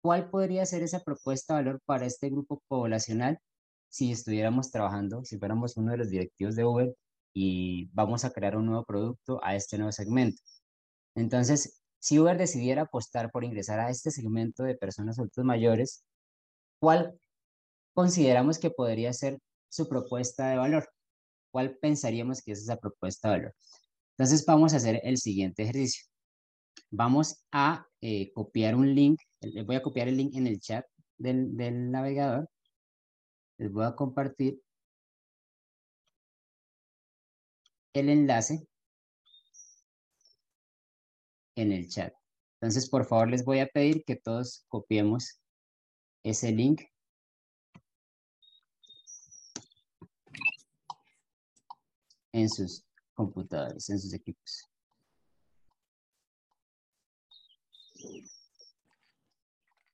cuál 0.00 0.30
podría 0.30 0.64
ser 0.66 0.82
esa 0.84 1.00
propuesta 1.00 1.56
de 1.56 1.64
valor 1.64 1.80
para 1.84 2.06
este 2.06 2.30
grupo 2.30 2.62
poblacional 2.68 3.40
si 3.88 4.12
estuviéramos 4.12 4.70
trabajando, 4.70 5.24
si 5.24 5.38
fuéramos 5.38 5.76
uno 5.76 5.92
de 5.92 5.98
los 5.98 6.10
directivos 6.10 6.54
de 6.54 6.64
Uber 6.64 6.94
y 7.34 7.86
vamos 7.92 8.24
a 8.24 8.30
crear 8.30 8.56
un 8.56 8.66
nuevo 8.66 8.84
producto 8.84 9.40
a 9.42 9.56
este 9.56 9.78
nuevo 9.78 9.92
segmento. 9.92 10.42
Entonces, 11.16 11.80
si 11.98 12.18
Uber 12.20 12.38
decidiera 12.38 12.82
apostar 12.82 13.32
por 13.32 13.42
ingresar 13.42 13.80
a 13.80 13.90
este 13.90 14.10
segmento 14.10 14.62
de 14.62 14.76
personas 14.76 15.18
adultos 15.18 15.44
mayores, 15.44 16.04
¿cuál 16.78 17.18
consideramos 17.94 18.58
que 18.58 18.70
podría 18.70 19.12
ser 19.12 19.38
su 19.68 19.88
propuesta 19.88 20.48
de 20.50 20.58
valor? 20.58 20.88
¿Cuál 21.50 21.76
pensaríamos 21.78 22.42
que 22.42 22.52
es 22.52 22.60
esa 22.60 22.76
propuesta 22.76 23.30
de 23.30 23.36
valor? 23.38 23.54
Entonces 24.12 24.44
vamos 24.46 24.74
a 24.74 24.76
hacer 24.76 25.00
el 25.04 25.16
siguiente 25.16 25.62
ejercicio. 25.62 26.04
Vamos 26.90 27.44
a 27.50 27.86
eh, 28.02 28.32
copiar 28.34 28.74
un 28.74 28.94
link, 28.94 29.20
eh, 29.40 29.62
voy 29.62 29.76
a 29.76 29.82
copiar 29.82 30.08
el 30.08 30.18
link 30.18 30.36
en 30.36 30.46
el 30.46 30.60
chat 30.60 30.84
del 31.18 31.90
navegador, 31.90 32.48
les 33.58 33.72
voy 33.72 33.86
a 33.86 33.96
compartir 33.96 34.60
el 37.94 38.10
enlace 38.10 38.66
en 41.56 41.72
el 41.72 41.88
chat. 41.88 42.14
Entonces, 42.60 42.88
por 42.88 43.04
favor, 43.06 43.28
les 43.28 43.44
voy 43.44 43.58
a 43.60 43.66
pedir 43.66 44.04
que 44.04 44.16
todos 44.16 44.64
copiemos 44.68 45.40
ese 46.22 46.52
link. 46.52 46.82
en 52.36 52.50
sus 52.50 52.84
computadores, 53.14 53.88
en 53.88 53.98
sus 53.98 54.12
equipos. 54.12 54.68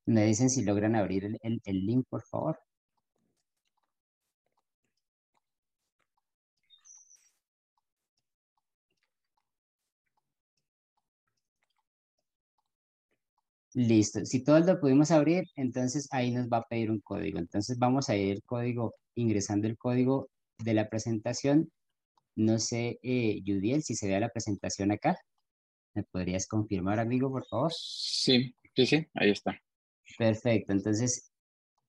Me 0.07 0.25
dicen 0.25 0.51
si 0.51 0.63
logran 0.65 0.97
abrir 0.97 1.25
el, 1.25 1.61
el 1.65 1.87
link, 1.87 2.07
por 2.09 2.25
favor. 2.25 2.59
Listo. 13.75 14.25
Si 14.27 14.45
todos 14.45 14.67
lo 14.67 14.79
pudimos 14.79 15.11
abrir, 15.11 15.45
entonces 15.57 16.09
ahí 16.11 16.31
nos 16.31 16.49
va 16.49 16.59
a 16.59 16.67
pedir 16.69 16.91
un 16.91 17.01
código. 17.01 17.39
Entonces 17.39 17.79
vamos 17.79 18.11
a 18.11 18.17
ir 18.17 18.33
el 18.33 18.43
código, 18.43 18.95
ingresando 19.15 19.67
el 19.67 19.79
código 19.79 20.29
de 20.59 20.75
la 20.75 20.89
presentación. 20.89 21.71
No 22.37 22.59
sé, 22.59 22.99
eh, 23.03 23.41
Judiel, 23.47 23.83
si 23.83 23.95
se 23.95 24.09
ve 24.09 24.21
la 24.21 24.29
presentación 24.29 24.93
acá. 24.93 25.17
¿Me 25.95 26.03
podrías 26.05 26.47
confirmar, 26.47 26.99
amigo, 26.99 27.31
por 27.31 27.47
favor? 27.47 27.73
Sí, 27.75 28.55
sí, 28.75 28.87
sí, 28.87 29.07
ahí 29.15 29.31
está. 29.31 29.59
Perfecto. 30.19 30.73
Entonces, 30.73 31.31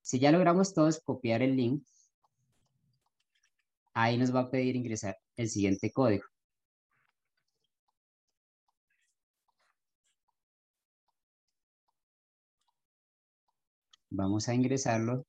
si 0.01 0.19
ya 0.19 0.31
logramos 0.31 0.73
todos 0.73 1.01
copiar 1.01 1.41
el 1.41 1.55
link, 1.55 1.83
ahí 3.93 4.17
nos 4.17 4.33
va 4.33 4.41
a 4.41 4.51
pedir 4.51 4.75
ingresar 4.75 5.17
el 5.37 5.49
siguiente 5.49 5.91
código. 5.91 6.25
Vamos 14.15 14.47
a 14.47 14.53
ingresarlo. 14.53 15.25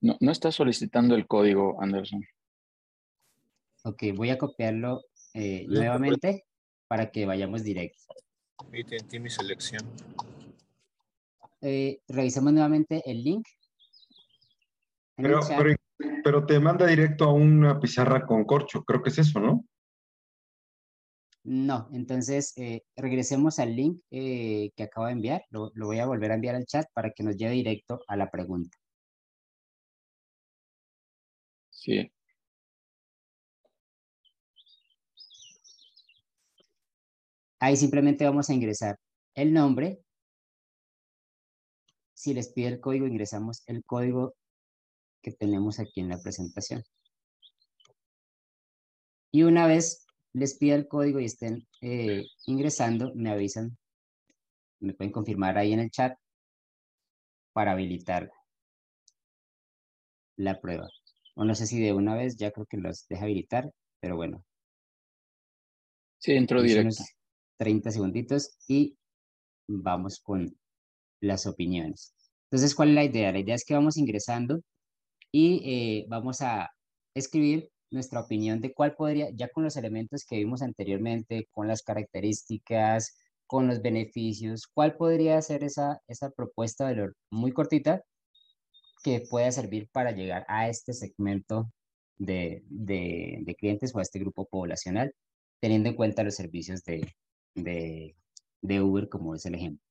No, 0.00 0.16
no 0.20 0.30
está 0.30 0.52
solicitando 0.52 1.14
el 1.14 1.26
código, 1.26 1.80
Anderson. 1.80 2.22
Ok, 3.84 4.02
voy 4.14 4.28
a 4.28 4.36
copiarlo 4.36 5.04
eh, 5.32 5.64
nuevamente 5.68 6.44
para 6.86 7.10
que 7.10 7.24
vayamos 7.24 7.62
directo. 7.62 8.14
Y 9.10 9.18
mi 9.18 9.30
selección. 9.30 9.82
Eh, 11.66 12.02
revisemos 12.08 12.52
nuevamente 12.52 13.02
el 13.10 13.24
link. 13.24 13.46
Pero, 15.16 15.40
pero, 16.22 16.44
te 16.44 16.60
manda 16.60 16.86
directo 16.86 17.24
a 17.24 17.32
una 17.32 17.80
pizarra 17.80 18.26
con 18.26 18.44
corcho, 18.44 18.84
creo 18.84 19.02
que 19.02 19.08
es 19.08 19.18
eso, 19.18 19.40
¿no? 19.40 19.64
No, 21.44 21.88
entonces 21.92 22.52
eh, 22.56 22.82
regresemos 22.96 23.58
al 23.58 23.74
link 23.76 24.00
eh, 24.10 24.72
que 24.76 24.82
acabo 24.82 25.06
de 25.06 25.12
enviar, 25.12 25.42
lo, 25.50 25.70
lo, 25.74 25.86
voy 25.86 26.00
a 26.00 26.06
volver 26.06 26.32
a 26.32 26.34
enviar 26.34 26.54
al 26.54 26.66
chat 26.66 26.86
para 26.92 27.12
que 27.12 27.22
nos 27.22 27.36
lleve 27.36 27.52
directo 27.52 28.00
a 28.08 28.16
la 28.16 28.30
pregunta. 28.30 28.76
Sí. 31.70 32.10
Ahí 37.58 37.76
simplemente 37.76 38.24
vamos 38.26 38.50
a 38.50 38.54
ingresar 38.54 38.96
el 39.34 39.52
nombre 39.52 40.03
si 42.24 42.32
les 42.32 42.48
pide 42.54 42.68
el 42.68 42.80
código, 42.80 43.06
ingresamos 43.06 43.62
el 43.66 43.84
código 43.84 44.34
que 45.22 45.30
tenemos 45.32 45.78
aquí 45.78 46.00
en 46.00 46.08
la 46.08 46.18
presentación. 46.18 46.82
Y 49.30 49.42
una 49.42 49.66
vez 49.66 50.06
les 50.32 50.56
pida 50.56 50.74
el 50.74 50.88
código 50.88 51.20
y 51.20 51.26
estén 51.26 51.68
eh, 51.82 52.24
ingresando, 52.46 53.12
me 53.14 53.30
avisan, 53.30 53.76
me 54.80 54.94
pueden 54.94 55.12
confirmar 55.12 55.58
ahí 55.58 55.74
en 55.74 55.80
el 55.80 55.90
chat 55.90 56.16
para 57.52 57.72
habilitar 57.72 58.32
la 60.36 60.58
prueba. 60.62 60.88
O 61.34 61.44
no 61.44 61.54
sé 61.54 61.66
si 61.66 61.78
de 61.78 61.92
una 61.92 62.14
vez 62.14 62.36
ya 62.36 62.52
creo 62.52 62.64
que 62.64 62.78
los 62.78 63.06
deja 63.06 63.24
habilitar, 63.24 63.70
pero 64.00 64.16
bueno. 64.16 64.42
Sí, 66.20 66.32
entró 66.32 66.62
directo. 66.62 67.04
30 67.58 67.90
segunditos 67.90 68.56
y 68.66 68.96
vamos 69.68 70.20
con 70.20 70.56
las 71.24 71.46
opiniones. 71.46 72.14
Entonces, 72.50 72.74
¿cuál 72.74 72.90
es 72.90 72.94
la 72.94 73.04
idea? 73.04 73.32
La 73.32 73.40
idea 73.40 73.54
es 73.54 73.64
que 73.64 73.74
vamos 73.74 73.96
ingresando 73.96 74.60
y 75.32 75.62
eh, 75.64 76.06
vamos 76.08 76.40
a 76.42 76.70
escribir 77.14 77.70
nuestra 77.90 78.20
opinión 78.20 78.60
de 78.60 78.72
cuál 78.74 78.94
podría, 78.94 79.30
ya 79.34 79.48
con 79.48 79.64
los 79.64 79.76
elementos 79.76 80.24
que 80.24 80.36
vimos 80.36 80.62
anteriormente, 80.62 81.48
con 81.50 81.68
las 81.68 81.82
características, 81.82 83.16
con 83.46 83.68
los 83.68 83.82
beneficios, 83.82 84.66
cuál 84.66 84.96
podría 84.96 85.40
ser 85.42 85.64
esa, 85.64 86.00
esa 86.08 86.30
propuesta 86.30 86.86
de 86.86 86.94
valor 86.94 87.16
muy 87.30 87.52
cortita 87.52 88.02
que 89.02 89.20
pueda 89.30 89.52
servir 89.52 89.88
para 89.92 90.12
llegar 90.12 90.44
a 90.48 90.68
este 90.68 90.92
segmento 90.92 91.70
de, 92.16 92.62
de, 92.68 93.56
clientes 93.58 93.94
o 93.94 93.98
a 93.98 94.02
este 94.02 94.18
grupo 94.18 94.46
poblacional, 94.46 95.12
teniendo 95.60 95.88
en 95.90 95.96
cuenta 95.96 96.22
los 96.24 96.34
servicios 96.34 96.82
de, 96.84 97.12
de 97.54 98.80
Uber 98.82 99.08
como 99.08 99.34
es 99.34 99.46
el 99.46 99.54
ejemplo. 99.54 99.83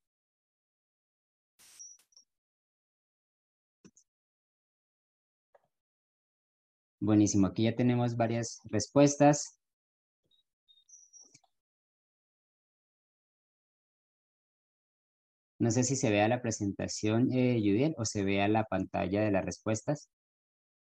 Buenísimo, 7.04 7.48
aquí 7.48 7.64
ya 7.64 7.76
tenemos 7.76 8.16
varias 8.16 8.62
respuestas. 8.64 9.60
No 15.60 15.70
sé 15.70 15.84
si 15.84 15.98
se 15.98 16.10
vea 16.10 16.30
la 16.30 16.42
presentación, 16.42 17.30
eh, 17.34 17.58
Judiel, 17.60 17.94
o 17.98 18.06
se 18.06 18.24
vea 18.24 18.48
la 18.48 18.64
pantalla 18.64 19.22
de 19.22 19.32
las 19.32 19.44
respuestas. 19.44 20.10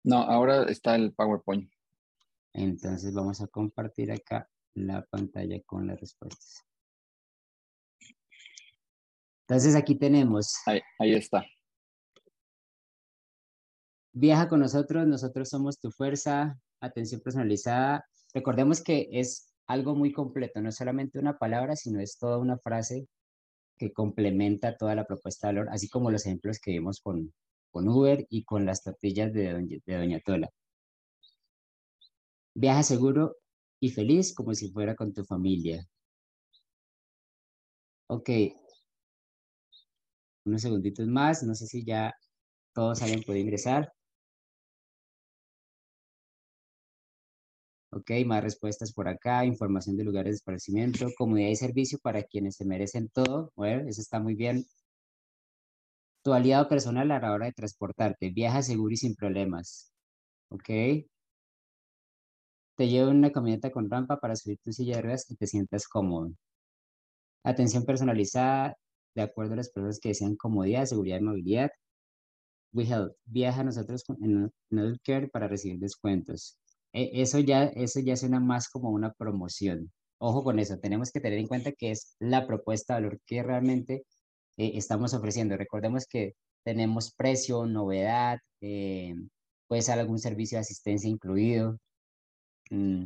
No, 0.03 0.17
ahora 0.17 0.65
está 0.65 0.93
el 0.93 1.15
PowerPoint. 1.15 1.71
Entonces 2.53 3.11
vamos 3.15 3.41
a 3.41 3.47
compartir 3.47 4.11
acá 4.11 4.47
la 4.75 5.03
pantalla 5.05 5.59
con 5.65 5.87
las 5.87 5.99
respuestas. 5.99 6.63
Entonces 9.47 9.75
aquí 9.75 9.95
tenemos. 9.95 10.57
ahí 10.67 11.15
está. 11.15 11.43
Viaja 14.13 14.47
con 14.47 14.59
nosotros, 14.59 15.07
nosotros 15.07 15.49
somos 15.49 15.79
tu 15.79 15.89
fuerza, 15.91 16.59
atención 16.79 17.21
personalizada. 17.21 18.05
Recordemos 18.33 18.81
que 18.81 19.09
es 19.11 19.53
algo 19.65 19.95
muy 19.95 20.11
completo, 20.11 20.61
no 20.61 20.71
solamente 20.71 21.17
una 21.17 21.39
palabra, 21.39 21.75
sino 21.75 21.99
es 21.99 22.17
toda 22.19 22.37
una 22.37 22.59
frase 22.59 23.07
que 23.77 23.91
complementa 23.91 24.77
toda 24.77 24.93
la 24.93 25.05
propuesta 25.05 25.47
de 25.47 25.53
valor, 25.55 25.73
así 25.73 25.89
como 25.89 26.11
los 26.11 26.25
ejemplos 26.27 26.59
que 26.59 26.71
vimos 26.71 27.01
con, 27.01 27.33
con 27.71 27.87
Uber 27.87 28.27
y 28.29 28.43
con 28.43 28.65
las 28.65 28.83
tortillas 28.83 29.33
de 29.33 29.51
Doña, 29.51 29.77
de 29.83 29.97
Doña 29.97 30.19
Tola. 30.19 30.49
Viaja 32.53 32.83
seguro 32.83 33.37
y 33.79 33.89
feliz 33.89 34.33
como 34.35 34.53
si 34.53 34.71
fuera 34.71 34.95
con 34.95 35.11
tu 35.11 35.25
familia. 35.25 35.87
Ok. 38.07 38.29
Unos 40.45 40.61
segunditos 40.61 41.07
más, 41.07 41.41
no 41.41 41.55
sé 41.55 41.65
si 41.65 41.83
ya 41.83 42.13
todos 42.73 43.01
hayan 43.01 43.23
podido 43.23 43.41
ingresar. 43.41 43.91
Ok, 47.95 48.09
más 48.25 48.43
respuestas 48.43 48.91
por 48.91 49.07
acá, 49.07 49.45
información 49.45 49.95
de 49.95 50.03
lugares 50.03 50.31
de 50.31 50.35
esparcimiento, 50.37 51.07
comunidad 51.15 51.49
y 51.49 51.55
servicio 51.55 51.99
para 51.99 52.23
quienes 52.23 52.55
se 52.55 52.65
merecen 52.65 53.07
todo. 53.09 53.51
Bueno, 53.55 53.87
eso 53.87 54.01
está 54.01 54.19
muy 54.19 54.33
bien. 54.33 54.65
Tu 56.23 56.33
aliado 56.33 56.67
personal 56.67 57.11
a 57.11 57.19
la 57.19 57.31
hora 57.33 57.45
de 57.45 57.51
transportarte. 57.53 58.29
Viaja 58.31 58.63
seguro 58.63 58.93
y 58.93 58.97
sin 58.97 59.15
problemas. 59.15 59.93
Ok. 60.49 60.65
Te 62.75 62.87
llevo 62.87 63.11
en 63.11 63.17
una 63.17 63.31
camioneta 63.31 63.71
con 63.71 63.89
rampa 63.89 64.19
para 64.19 64.35
subir 64.35 64.57
tu 64.63 64.71
silla 64.71 64.95
de 64.95 65.03
ruedas 65.03 65.29
y 65.29 65.35
te 65.35 65.45
sientas 65.47 65.87
cómodo. 65.87 66.33
Atención 67.43 67.85
personalizada 67.85 68.75
de 69.15 69.21
acuerdo 69.21 69.53
a 69.53 69.57
las 69.57 69.69
personas 69.69 69.99
que 69.99 70.09
desean 70.09 70.35
comodidad, 70.35 70.85
seguridad 70.85 71.19
y 71.19 71.23
movilidad. 71.23 71.71
We 72.73 72.85
Help. 72.85 73.15
Viaja 73.25 73.63
nosotros 73.63 74.03
en 74.19 74.51
Node 74.71 74.97
Care 75.03 75.27
para 75.27 75.47
recibir 75.47 75.79
descuentos. 75.79 76.57
E, 76.93 77.21
eso 77.21 77.39
ya, 77.39 77.65
eso 77.65 77.99
ya 77.99 78.15
suena 78.15 78.39
más 78.39 78.69
como 78.69 78.89
una 78.91 79.13
promoción. 79.13 79.91
Ojo 80.19 80.43
con 80.43 80.59
eso, 80.59 80.79
tenemos 80.79 81.11
que 81.11 81.19
tener 81.19 81.39
en 81.39 81.47
cuenta 81.47 81.71
que 81.73 81.91
es 81.91 82.15
la 82.19 82.47
propuesta 82.47 82.95
de 82.95 83.01
valor 83.01 83.19
que 83.25 83.43
realmente 83.43 84.05
eh, 84.57 84.71
estamos 84.75 85.13
ofreciendo. 85.13 85.57
Recordemos 85.57 86.05
que 86.07 86.35
tenemos 86.63 87.13
precio, 87.13 87.65
novedad, 87.65 88.39
eh, 88.61 89.15
puede 89.67 89.81
ser 89.81 89.99
algún 89.99 90.19
servicio 90.19 90.57
de 90.57 90.61
asistencia 90.61 91.09
incluido. 91.09 91.77
Mm, 92.69 93.05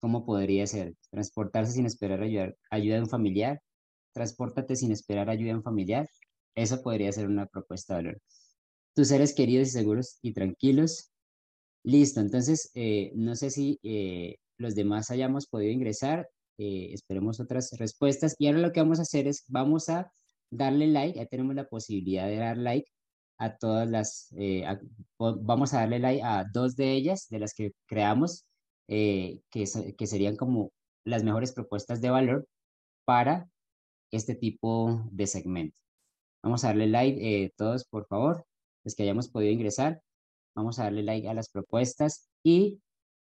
¿Cómo 0.00 0.26
podría 0.26 0.66
ser? 0.66 0.94
Transportarse 1.10 1.72
sin 1.72 1.86
esperar 1.86 2.22
ayuda, 2.22 2.52
ayuda 2.70 2.96
de 2.96 3.02
un 3.02 3.08
familiar. 3.08 3.62
Transpórtate 4.12 4.76
sin 4.76 4.92
esperar 4.92 5.30
ayuda 5.30 5.50
de 5.52 5.56
un 5.58 5.62
familiar. 5.62 6.08
Eso 6.54 6.82
podría 6.82 7.12
ser 7.12 7.28
una 7.28 7.46
propuesta 7.46 7.94
de 7.96 8.02
valor. 8.02 8.22
Tus 8.94 9.08
seres 9.08 9.34
queridos 9.34 9.68
y 9.68 9.70
seguros 9.70 10.18
y 10.22 10.34
tranquilos. 10.34 11.11
Listo, 11.84 12.20
entonces 12.20 12.70
eh, 12.74 13.10
no 13.14 13.34
sé 13.34 13.50
si 13.50 13.80
eh, 13.82 14.36
los 14.56 14.74
demás 14.74 15.10
hayamos 15.10 15.46
podido 15.46 15.72
ingresar. 15.72 16.28
Eh, 16.58 16.90
esperemos 16.92 17.40
otras 17.40 17.72
respuestas. 17.78 18.36
Y 18.38 18.46
ahora 18.46 18.60
lo 18.60 18.72
que 18.72 18.80
vamos 18.80 18.98
a 19.00 19.02
hacer 19.02 19.26
es, 19.26 19.44
vamos 19.48 19.88
a 19.88 20.12
darle 20.50 20.86
like. 20.86 21.18
Ya 21.18 21.26
tenemos 21.26 21.54
la 21.56 21.68
posibilidad 21.68 22.26
de 22.28 22.36
dar 22.36 22.56
like 22.56 22.88
a 23.38 23.56
todas 23.56 23.90
las, 23.90 24.32
vamos 25.18 25.74
a 25.74 25.80
darle 25.80 25.98
like 25.98 26.22
a 26.22 26.44
dos 26.52 26.76
de 26.76 26.92
ellas, 26.92 27.26
de 27.28 27.40
las 27.40 27.54
que 27.54 27.72
creamos 27.86 28.46
que, 28.86 29.42
que 29.50 30.06
serían 30.06 30.36
como 30.36 30.70
las 31.04 31.24
mejores 31.24 31.52
propuestas 31.52 32.00
de 32.00 32.10
valor 32.10 32.46
para 33.04 33.48
este 34.12 34.36
tipo 34.36 35.08
de 35.10 35.26
segmento. 35.26 35.80
Vamos 36.44 36.62
a 36.62 36.68
darle 36.68 36.86
like 36.86 37.52
todos, 37.56 37.84
por 37.84 38.06
favor, 38.06 38.46
los 38.84 38.94
que 38.94 39.02
hayamos 39.02 39.28
podido 39.28 39.50
ingresar. 39.50 40.00
Vamos 40.54 40.78
a 40.78 40.84
darle 40.84 41.02
like 41.02 41.28
a 41.28 41.34
las 41.34 41.48
propuestas 41.50 42.28
y 42.42 42.80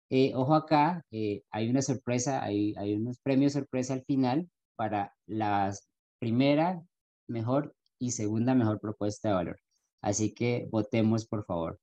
eh, 0.09 0.33
ojo 0.35 0.55
acá, 0.55 1.05
hay 1.51 1.69
una 1.69 1.81
sorpresa, 1.81 2.43
hay, 2.43 2.75
hay 2.77 2.95
unos 2.95 3.19
premios 3.19 3.53
sorpresa 3.53 3.93
al 3.93 4.03
final 4.03 4.49
para 4.75 5.15
la 5.25 5.73
primera 6.19 6.83
mejor 7.27 7.75
y 7.99 8.11
segunda 8.11 8.55
mejor 8.55 8.79
propuesta 8.81 9.29
de 9.29 9.35
valor. 9.35 9.59
Así 10.01 10.33
que 10.33 10.67
votemos, 10.71 11.27
por 11.27 11.45
favor. 11.45 11.79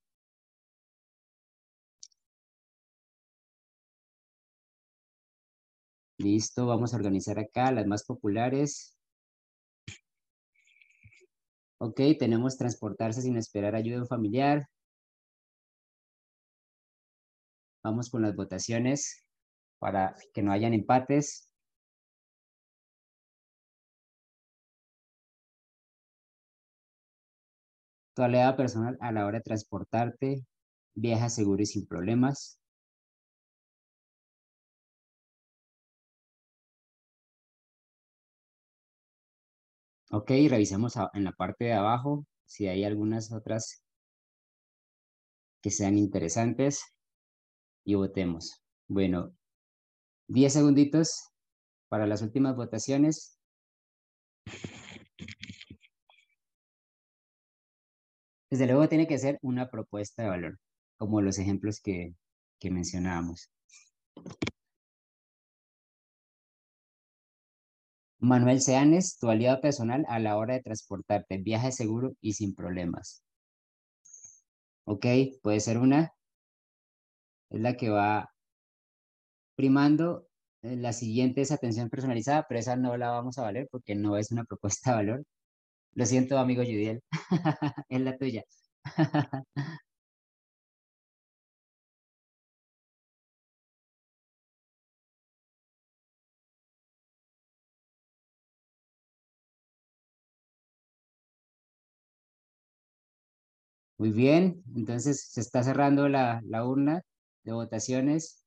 Listo, 6.18 6.66
vamos 6.66 6.92
a 6.92 6.96
organizar 6.96 7.38
acá 7.38 7.70
las 7.72 7.86
más 7.86 8.04
populares. 8.04 8.96
Ok, 11.78 12.00
tenemos 12.18 12.56
transportarse 12.56 13.22
sin 13.22 13.36
esperar 13.36 13.74
ayuda 13.76 14.04
familiar. 14.04 14.68
Vamos 17.82 18.10
con 18.10 18.22
las 18.22 18.34
votaciones 18.36 19.24
para 19.78 20.14
que 20.34 20.42
no 20.42 20.52
hayan 20.52 20.74
empates. 20.74 21.50
Tu 28.14 28.22
personal 28.56 28.98
a 29.00 29.12
la 29.12 29.24
hora 29.26 29.38
de 29.38 29.44
transportarte, 29.44 30.44
viaja 30.94 31.28
seguro 31.30 31.62
y 31.62 31.66
sin 31.66 31.86
problemas. 31.86 32.58
Ok, 40.10 40.30
revisemos 40.50 40.94
en 41.14 41.24
la 41.24 41.32
parte 41.32 41.64
de 41.66 41.72
abajo 41.72 42.26
si 42.44 42.66
hay 42.66 42.84
algunas 42.84 43.32
otras 43.32 43.82
que 45.62 45.70
sean 45.70 45.96
interesantes 45.96 46.82
y 47.88 47.94
votemos. 47.94 48.62
Bueno, 48.86 49.34
10 50.28 50.52
segunditos 50.52 51.30
para 51.88 52.06
las 52.06 52.20
últimas 52.20 52.54
votaciones. 52.54 53.40
Desde 58.50 58.66
luego 58.66 58.90
tiene 58.90 59.06
que 59.06 59.16
ser 59.16 59.38
una 59.40 59.70
propuesta 59.70 60.22
de 60.22 60.28
valor, 60.28 60.58
como 60.98 61.22
los 61.22 61.38
ejemplos 61.38 61.80
que, 61.80 62.14
que 62.60 62.70
mencionábamos. 62.70 63.50
Manuel 68.18 68.60
Seanes, 68.60 69.16
tu 69.18 69.30
aliado 69.30 69.62
personal 69.62 70.04
a 70.10 70.18
la 70.18 70.36
hora 70.36 70.52
de 70.52 70.62
transportarte, 70.62 71.38
viaje 71.38 71.72
seguro 71.72 72.12
y 72.20 72.34
sin 72.34 72.54
problemas. 72.54 73.22
Ok, 74.84 75.06
puede 75.42 75.60
ser 75.60 75.78
una. 75.78 76.17
Es 77.50 77.60
la 77.60 77.76
que 77.76 77.90
va 77.90 78.30
primando. 79.56 80.26
Eh, 80.62 80.76
la 80.76 80.92
siguiente 80.92 81.40
es 81.42 81.52
atención 81.52 81.88
personalizada, 81.90 82.46
pero 82.48 82.60
esa 82.60 82.76
no 82.76 82.96
la 82.96 83.10
vamos 83.10 83.38
a 83.38 83.42
valer 83.42 83.68
porque 83.70 83.94
no 83.94 84.16
es 84.16 84.32
una 84.32 84.44
propuesta 84.44 84.90
de 84.90 84.96
valor. 84.96 85.24
Lo 85.94 86.06
siento, 86.06 86.38
amigo 86.38 86.62
Judiel. 86.64 87.02
es 87.90 88.00
la 88.02 88.18
tuya. 88.18 88.44
Muy 103.98 104.10
bien, 104.12 104.62
entonces 104.76 105.28
se 105.30 105.40
está 105.40 105.62
cerrando 105.62 106.08
la, 106.08 106.40
urna 106.64 107.02
de 107.48 107.54
votaciones. 107.54 108.44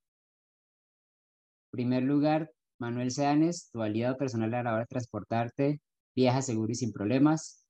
Primer 1.70 2.02
lugar, 2.02 2.52
Manuel 2.78 3.10
Seanes, 3.10 3.70
tu 3.72 3.82
aliado 3.82 4.16
personal 4.16 4.54
a 4.54 4.62
la 4.62 4.72
hora 4.72 4.80
de 4.80 4.86
transportarte, 4.86 5.80
viaja 6.14 6.42
seguro 6.42 6.72
y 6.72 6.76
sin 6.76 6.92
problemas. 6.92 7.66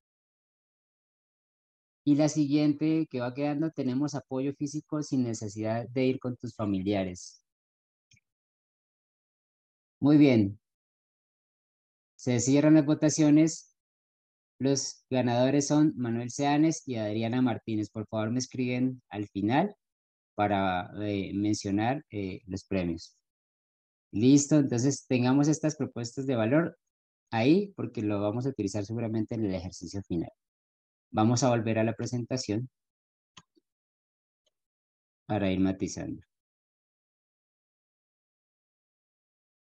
Y 2.05 2.17
la 2.17 2.29
siguiente 2.29 3.07
que 3.11 3.21
va 3.21 3.33
quedando, 3.33 3.71
tenemos 3.71 4.15
apoyo 4.15 4.53
físico 4.55 5.03
sin 5.03 5.23
necesidad 5.23 5.89
de 5.89 6.05
ir 6.05 6.19
con 6.19 6.37
tus 6.37 6.55
familiares. 6.55 7.45
Muy 10.01 10.19
bien. 10.19 10.59
Se 12.17 12.41
cierran 12.41 12.75
las 12.75 12.85
votaciones 12.85 13.73
los 14.63 15.05
ganadores 15.11 15.67
son 15.67 15.93
Manuel 15.97 16.31
Seanes 16.31 16.85
y 16.87 16.95
Adriana 16.95 17.43
Martínez. 17.43 17.91
Por 17.91 18.07
favor, 18.07 18.31
me 18.31 18.39
escriben 18.39 19.03
al 19.09 19.27
final 19.27 19.75
para 20.35 20.91
eh, 21.03 21.33
mencionar 21.35 22.05
eh, 22.11 22.41
los 22.47 22.65
premios. 22.65 23.17
Listo, 24.13 24.59
entonces 24.59 25.07
tengamos 25.07 25.49
estas 25.49 25.77
propuestas 25.77 26.27
de 26.27 26.37
valor 26.37 26.79
ahí 27.31 27.73
porque 27.77 28.03
lo 28.03 28.21
vamos 28.21 28.47
a 28.47 28.51
utilizar 28.51 28.85
seguramente 28.85 29.35
en 29.35 29.47
el 29.47 29.55
ejercicio 29.55 30.03
final. 30.03 30.31
Vamos 31.11 31.43
a 31.43 31.51
volver 31.51 31.79
a 31.79 31.85
la 31.85 31.95
presentación 31.95 32.69
para 35.27 35.51
ir 35.51 35.61
matizando. 35.61 36.23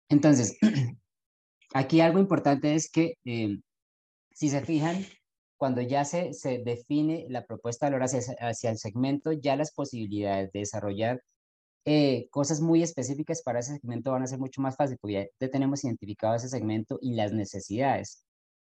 Entonces, 0.09 0.59
aquí 1.75 2.01
algo 2.01 2.19
importante 2.19 2.75
es 2.75 2.91
que 2.91 3.15
eh, 3.25 3.59
si 4.33 4.49
se 4.51 4.61
fijan, 4.65 5.05
cuando 5.65 5.81
ya 5.81 6.05
se, 6.05 6.35
se 6.35 6.59
define 6.59 7.25
la 7.31 7.47
propuesta 7.47 7.87
de 7.87 7.93
valor 7.93 8.07
hacia, 8.07 8.71
el 8.71 8.77
segmento, 8.77 9.33
ya 9.33 9.57
las 9.57 9.73
posibilidades 9.73 10.53
de 10.53 10.59
desarrollar 10.59 11.23
eh, 11.87 12.29
cosas 12.31 12.61
muy 12.61 12.83
específicas 12.83 13.41
para 13.43 13.61
ese 13.61 13.73
segmento 13.73 14.13
van 14.13 14.23
a 14.23 14.27
ser 14.27 14.39
mucho 14.39 14.61
más 14.61 14.77
fáciles, 14.77 14.99
porque 15.01 15.31
ya 15.41 15.49
tenemos 15.49 15.83
identificado 15.83 16.35
ese 16.35 16.51
segmento 16.51 16.99
y 17.01 17.15
las 17.15 17.33
necesidades. 17.33 18.27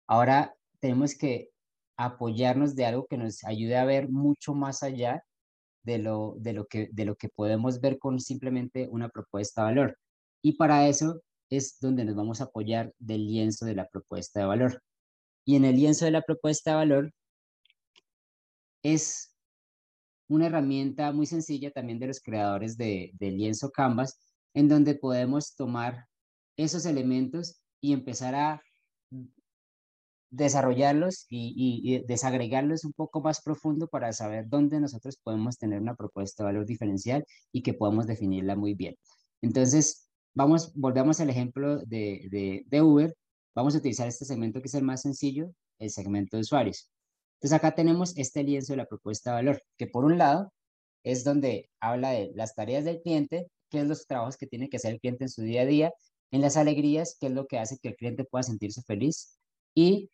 Ahora 0.06 0.54
tenemos 0.82 1.16
que 1.16 1.52
apoyarnos 1.96 2.76
de 2.76 2.86
algo 2.86 3.08
que 3.08 3.16
nos 3.16 3.46
ayude 3.46 3.78
a 3.78 3.86
ver 3.86 4.10
mucho 4.10 4.54
más 4.54 4.84
allá 4.84 5.24
de 5.84 5.98
lo, 5.98 6.36
de 6.40 6.52
lo, 6.52 6.66
que, 6.68 6.90
de 6.92 7.06
lo 7.06 7.16
que 7.16 7.30
podemos 7.30 7.80
ver 7.80 8.00
con 8.00 8.20
simplemente 8.20 8.90
una 8.92 9.08
propuesta 9.08 9.62
de 9.62 9.68
valor. 9.68 9.98
Y 10.42 10.58
para 10.58 10.90
eso 10.90 11.22
es 11.50 11.78
donde 11.80 12.04
nos 12.04 12.16
vamos 12.16 12.42
a 12.42 12.46
apoyar 12.48 12.94
del 13.00 13.28
lienzo 13.28 13.66
de 13.66 13.76
la 13.76 13.88
propuesta 13.88 14.42
de 14.42 14.46
valor. 14.46 14.84
Y 15.46 15.56
en 15.56 15.66
el 15.66 15.76
lienzo 15.76 16.06
de 16.06 16.12
la 16.12 16.22
propuesta 16.22 16.72
de 16.72 16.78
valor 16.78 17.14
es 18.84 19.36
una 20.28 20.48
herramienta 20.48 21.12
muy 21.12 21.26
sencilla 21.26 21.72
también 21.72 22.00
de 22.00 22.08
los 22.08 22.22
creadores 22.22 22.78
de, 22.78 23.12
lienzo 23.20 23.70
Canvas, 23.72 24.20
en 24.54 24.70
donde 24.70 24.96
podemos 24.96 25.56
tomar 25.56 26.06
esos 26.58 26.86
elementos 26.86 27.62
y 27.82 27.94
empezar 27.94 28.36
a 28.36 28.62
desarrollarlos 30.30 31.26
y, 31.30 32.04
desagregarlos 32.08 32.86
un 32.86 32.94
poco 32.94 33.22
más 33.22 33.42
profundo 33.42 33.88
para 33.88 34.14
saber 34.14 34.48
dónde 34.48 34.80
nosotros 34.80 35.18
podemos 35.22 35.58
tener 35.58 35.82
una 35.82 35.96
propuesta 35.96 36.44
de 36.44 36.54
valor 36.54 36.66
diferencial 36.66 37.26
y 37.52 37.62
que 37.62 37.74
podamos 37.74 38.08
definirla 38.08 38.56
muy 38.56 38.74
bien. 38.74 38.96
Entonces, 39.42 40.10
vamos, 40.34 40.74
volvamos 40.76 41.20
al 41.20 41.30
ejemplo 41.30 41.80
de, 41.80 42.64
de 42.66 42.82
Uber 42.82 43.14
Vamos 43.56 43.76
a 43.76 43.80
utilizar 43.80 44.08
este 44.08 44.26
segmento 44.26 44.62
que 44.62 44.68
es 44.68 44.74
el 44.76 44.84
más 44.84 45.02
sencillo, 45.02 45.52
el 45.80 45.90
segmento 45.90 46.38
de 46.38 46.42
usuarios. 46.42 46.90
Entonces 47.36 47.58
acá 47.58 47.76
tenemos 47.76 48.18
este 48.18 48.44
lienzo 48.44 48.74
de 48.74 48.78
la 48.78 48.86
propuesta 48.86 49.32
de 49.32 49.36
valor, 49.36 49.64
que 49.78 49.88
por 49.88 50.06
un 50.06 50.18
lado 50.18 50.54
es 51.04 51.24
donde 51.24 51.70
habla 51.80 52.12
de 52.12 52.32
las 52.36 52.56
tareas 52.56 52.86
del 52.86 53.02
cliente, 53.02 53.48
qué 53.70 53.82
es 53.82 53.88
los 53.88 54.06
trabajos 54.06 54.38
que 54.38 54.48
tiene 54.48 54.70
que 54.70 54.78
hacer 54.78 54.94
el 54.94 55.00
cliente 55.00 55.26
en 55.26 55.30
su 55.30 55.42
día 55.42 55.64
a 55.64 55.66
día, 55.66 55.94
en 56.32 56.42
las 56.42 56.56
alegrías, 56.56 57.18
qué 57.20 57.28
es 57.28 57.34
lo 57.34 57.48
que 57.48 57.60
hace 57.60 57.78
que 57.80 57.90
el 57.90 57.96
cliente 57.96 58.24
pueda 58.24 58.44
sentirse 58.44 58.82
feliz 58.84 59.38
y 59.76 60.10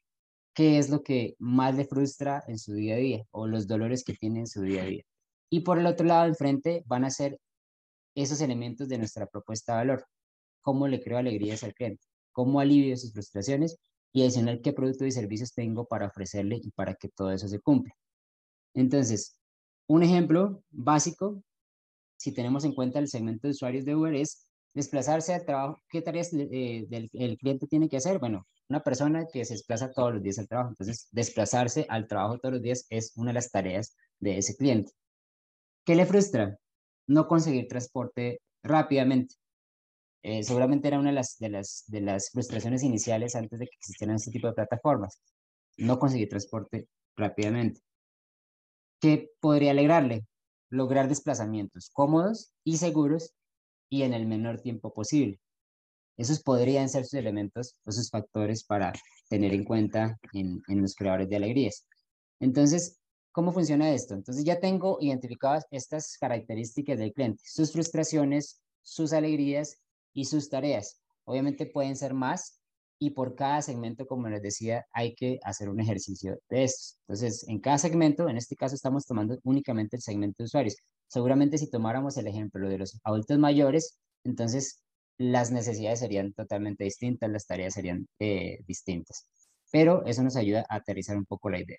qué 0.56 0.80
es 0.80 0.90
lo 0.90 1.04
que 1.04 1.36
más 1.38 1.76
le 1.76 1.86
frustra 1.86 2.44
en 2.48 2.58
su 2.58 2.74
día 2.74 2.96
a 2.96 2.98
día 2.98 3.24
o 3.32 3.46
los 3.46 3.68
dolores 3.68 4.04
que 4.04 4.14
tiene 4.14 4.40
en 4.40 4.48
su 4.48 4.62
día 4.62 4.84
a 4.84 4.86
día. 4.86 5.04
Y 5.52 5.60
por 5.62 5.78
el 5.78 5.86
otro 5.86 6.08
lado, 6.08 6.26
enfrente, 6.28 6.84
van 6.88 7.06
a 7.06 7.12
ser 7.12 7.40
esos 8.16 8.42
elementos 8.42 8.90
de 8.90 8.98
nuestra 8.98 9.28
propuesta 9.28 9.74
de 9.74 9.78
valor. 9.80 10.06
¿Cómo 10.62 10.88
le 10.88 11.02
creo 11.02 11.20
alegrías 11.20 11.64
al 11.64 11.74
cliente? 11.76 12.07
¿Cómo 12.38 12.60
alivio 12.60 12.96
sus 12.96 13.14
frustraciones? 13.14 13.80
Y 14.14 14.22
adicional, 14.22 14.62
¿qué 14.62 14.72
productos 14.72 15.08
y 15.08 15.12
servicios 15.12 15.56
tengo 15.56 15.88
para 15.88 16.06
ofrecerle 16.06 16.62
y 16.62 16.70
para 16.70 16.94
que 16.94 17.10
todo 17.10 17.32
eso 17.32 17.48
se 17.48 17.60
cumpla? 17.60 17.96
Entonces, 18.76 19.40
un 19.88 20.04
ejemplo 20.04 20.62
básico, 20.70 21.42
si 22.16 22.32
tenemos 22.32 22.64
en 22.64 22.76
cuenta 22.76 23.00
el 23.00 23.08
segmento 23.08 23.48
de 23.48 23.54
usuarios 23.54 23.86
de 23.86 23.96
Uber, 23.96 24.14
es 24.14 24.46
desplazarse 24.76 25.34
al 25.34 25.46
trabajo. 25.46 25.82
¿Qué 25.90 26.04
tareas 26.04 26.32
eh, 26.32 26.86
el 26.92 27.38
cliente 27.40 27.66
tiene 27.66 27.90
que 27.90 27.98
hacer? 27.98 28.20
Bueno, 28.20 28.46
una 28.70 28.84
persona 28.84 29.26
que 29.34 29.44
se 29.44 29.56
desplaza 29.56 29.92
todos 29.92 30.14
los 30.14 30.22
días 30.22 30.38
al 30.38 30.48
trabajo. 30.48 30.70
Entonces, 30.70 31.08
desplazarse 31.12 31.88
al 31.90 32.08
trabajo 32.08 32.38
todos 32.38 32.54
los 32.54 32.62
días 32.62 32.86
es 32.92 33.14
una 33.16 33.32
de 33.32 33.34
las 33.34 33.50
tareas 33.50 33.96
de 34.20 34.38
ese 34.38 34.56
cliente. 34.56 34.92
¿Qué 35.84 35.96
le 35.96 36.06
frustra? 36.06 36.56
No 37.08 37.28
conseguir 37.28 37.68
transporte 37.68 38.42
rápidamente. 38.62 39.34
Eh, 40.24 40.44
seguramente 40.44 40.88
era 40.88 41.00
una 41.00 41.10
de 41.10 41.16
las, 41.16 41.38
de, 41.38 41.50
las, 41.50 41.84
de 41.88 42.02
las 42.02 42.32
frustraciones 42.32 42.84
iniciales 42.84 43.36
antes 43.36 43.60
de 43.60 43.66
que 43.66 43.76
existieran 43.78 44.16
este 44.16 44.32
tipo 44.32 44.48
de 44.48 44.54
plataformas. 44.54 45.22
No 45.78 46.00
conseguir 46.00 46.30
transporte 46.30 46.88
rápidamente. 47.16 47.82
¿Qué 49.00 49.30
podría 49.40 49.72
alegrarle? 49.72 50.26
Lograr 50.70 51.08
desplazamientos 51.08 51.90
cómodos 51.94 52.52
y 52.64 52.78
seguros 52.78 53.34
y 53.90 54.02
en 54.04 54.14
el 54.14 54.28
menor 54.28 54.60
tiempo 54.60 54.94
posible. 54.94 55.40
Esos 56.18 56.42
podrían 56.42 56.90
ser 56.90 57.06
sus 57.06 57.14
elementos 57.14 57.76
o 57.86 57.92
sus 57.92 58.10
factores 58.10 58.64
para 58.64 58.92
tener 59.30 59.54
en 59.54 59.64
cuenta 59.64 60.18
en, 60.34 60.62
en 60.68 60.82
los 60.82 60.96
creadores 60.96 61.30
de 61.30 61.36
alegrías. 61.36 61.86
Entonces, 62.40 63.00
¿cómo 63.32 63.52
funciona 63.52 63.92
esto? 63.92 64.16
Entonces 64.16 64.44
ya 64.44 64.60
tengo 64.60 64.98
identificadas 65.00 65.66
estas 65.70 66.18
características 66.18 66.98
del 66.98 67.14
cliente, 67.14 67.44
sus 67.46 67.72
frustraciones, 67.72 68.62
sus 68.82 69.14
alegrías 69.14 69.78
y 70.18 70.26
sus 70.26 70.50
tareas. 70.50 71.00
Obviamente 71.26 71.68
pueden 71.68 71.96
ser 71.96 72.16
más 72.16 72.60
y 73.00 73.12
por 73.12 73.36
cada 73.36 73.62
segmento, 73.62 74.08
como 74.08 74.28
les 74.28 74.42
decía, 74.42 74.88
hay 74.92 75.14
que 75.14 75.40
hacer 75.44 75.70
un 75.70 75.80
ejercicio 75.80 76.40
de 76.50 76.64
estos. 76.64 76.98
Entonces, 77.02 77.48
en 77.48 77.60
cada 77.60 77.78
segmento, 77.78 78.28
en 78.28 78.36
este 78.36 78.56
caso 78.56 78.74
estamos 78.74 79.06
tomando 79.06 79.38
únicamente 79.44 79.96
el 79.96 80.02
segmento 80.02 80.38
de 80.40 80.46
usuarios. 80.46 80.76
Seguramente 81.08 81.60
si 81.60 81.70
tomáramos 81.70 82.18
el 82.18 82.26
ejemplo 82.26 82.68
de 82.68 82.80
los 82.80 83.00
adultos 83.04 83.38
mayores, 83.38 84.00
entonces 84.24 84.82
las 85.20 85.52
necesidades 85.52 86.00
serían 86.00 86.34
totalmente 86.34 86.84
distintas, 86.84 87.30
las 87.30 87.46
tareas 87.46 87.76
serían 87.76 88.08
eh, 88.18 88.64
distintas. 88.66 89.28
Pero 89.72 90.04
eso 90.08 90.24
nos 90.24 90.36
ayuda 90.36 90.66
a 90.68 90.78
aterrizar 90.78 91.16
un 91.16 91.26
poco 91.26 91.52
la 91.52 91.60
idea. 91.60 91.78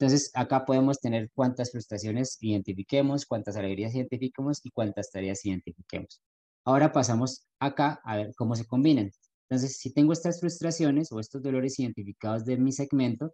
Entonces, 0.00 0.32
acá 0.34 0.64
podemos 0.64 0.98
tener 1.00 1.30
cuántas 1.32 1.70
frustraciones 1.70 2.38
identifiquemos, 2.40 3.24
cuántas 3.24 3.56
alegrías 3.56 3.94
identifiquemos 3.94 4.60
y 4.64 4.70
cuántas 4.70 5.12
tareas 5.12 5.44
identifiquemos. 5.46 6.20
Ahora 6.68 6.92
pasamos 6.92 7.48
acá 7.60 7.98
a 8.04 8.16
ver 8.18 8.34
cómo 8.36 8.54
se 8.54 8.66
combinan. 8.66 9.10
Entonces, 9.48 9.78
si 9.78 9.90
tengo 9.90 10.12
estas 10.12 10.38
frustraciones 10.38 11.10
o 11.10 11.18
estos 11.18 11.42
dolores 11.42 11.78
identificados 11.78 12.44
de 12.44 12.58
mi 12.58 12.72
segmento, 12.72 13.32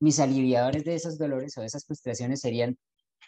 mis 0.00 0.18
aliviadores 0.18 0.82
de 0.84 0.94
esos 0.94 1.18
dolores 1.18 1.58
o 1.58 1.60
de 1.60 1.66
esas 1.66 1.84
frustraciones 1.84 2.40
serían 2.40 2.78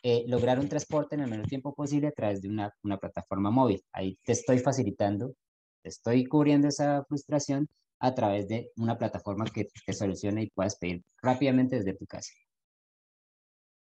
eh, 0.02 0.24
lograr 0.26 0.58
un 0.58 0.70
transporte 0.70 1.16
en 1.16 1.20
el 1.20 1.28
menor 1.28 1.46
tiempo 1.48 1.74
posible 1.74 2.08
a 2.08 2.12
través 2.12 2.40
de 2.40 2.48
una, 2.48 2.72
una 2.82 2.96
plataforma 2.96 3.50
móvil. 3.50 3.84
Ahí 3.92 4.18
te 4.24 4.32
estoy 4.32 4.58
facilitando, 4.58 5.34
te 5.82 5.90
estoy 5.90 6.24
cubriendo 6.24 6.68
esa 6.68 7.04
frustración 7.04 7.68
a 8.00 8.14
través 8.14 8.48
de 8.48 8.70
una 8.76 8.96
plataforma 8.96 9.44
que 9.44 9.68
te 9.84 9.92
solucione 9.92 10.44
y 10.44 10.50
puedas 10.50 10.76
pedir 10.76 11.04
rápidamente 11.20 11.76
desde 11.76 11.92
tu 11.92 12.06
casa. 12.06 12.32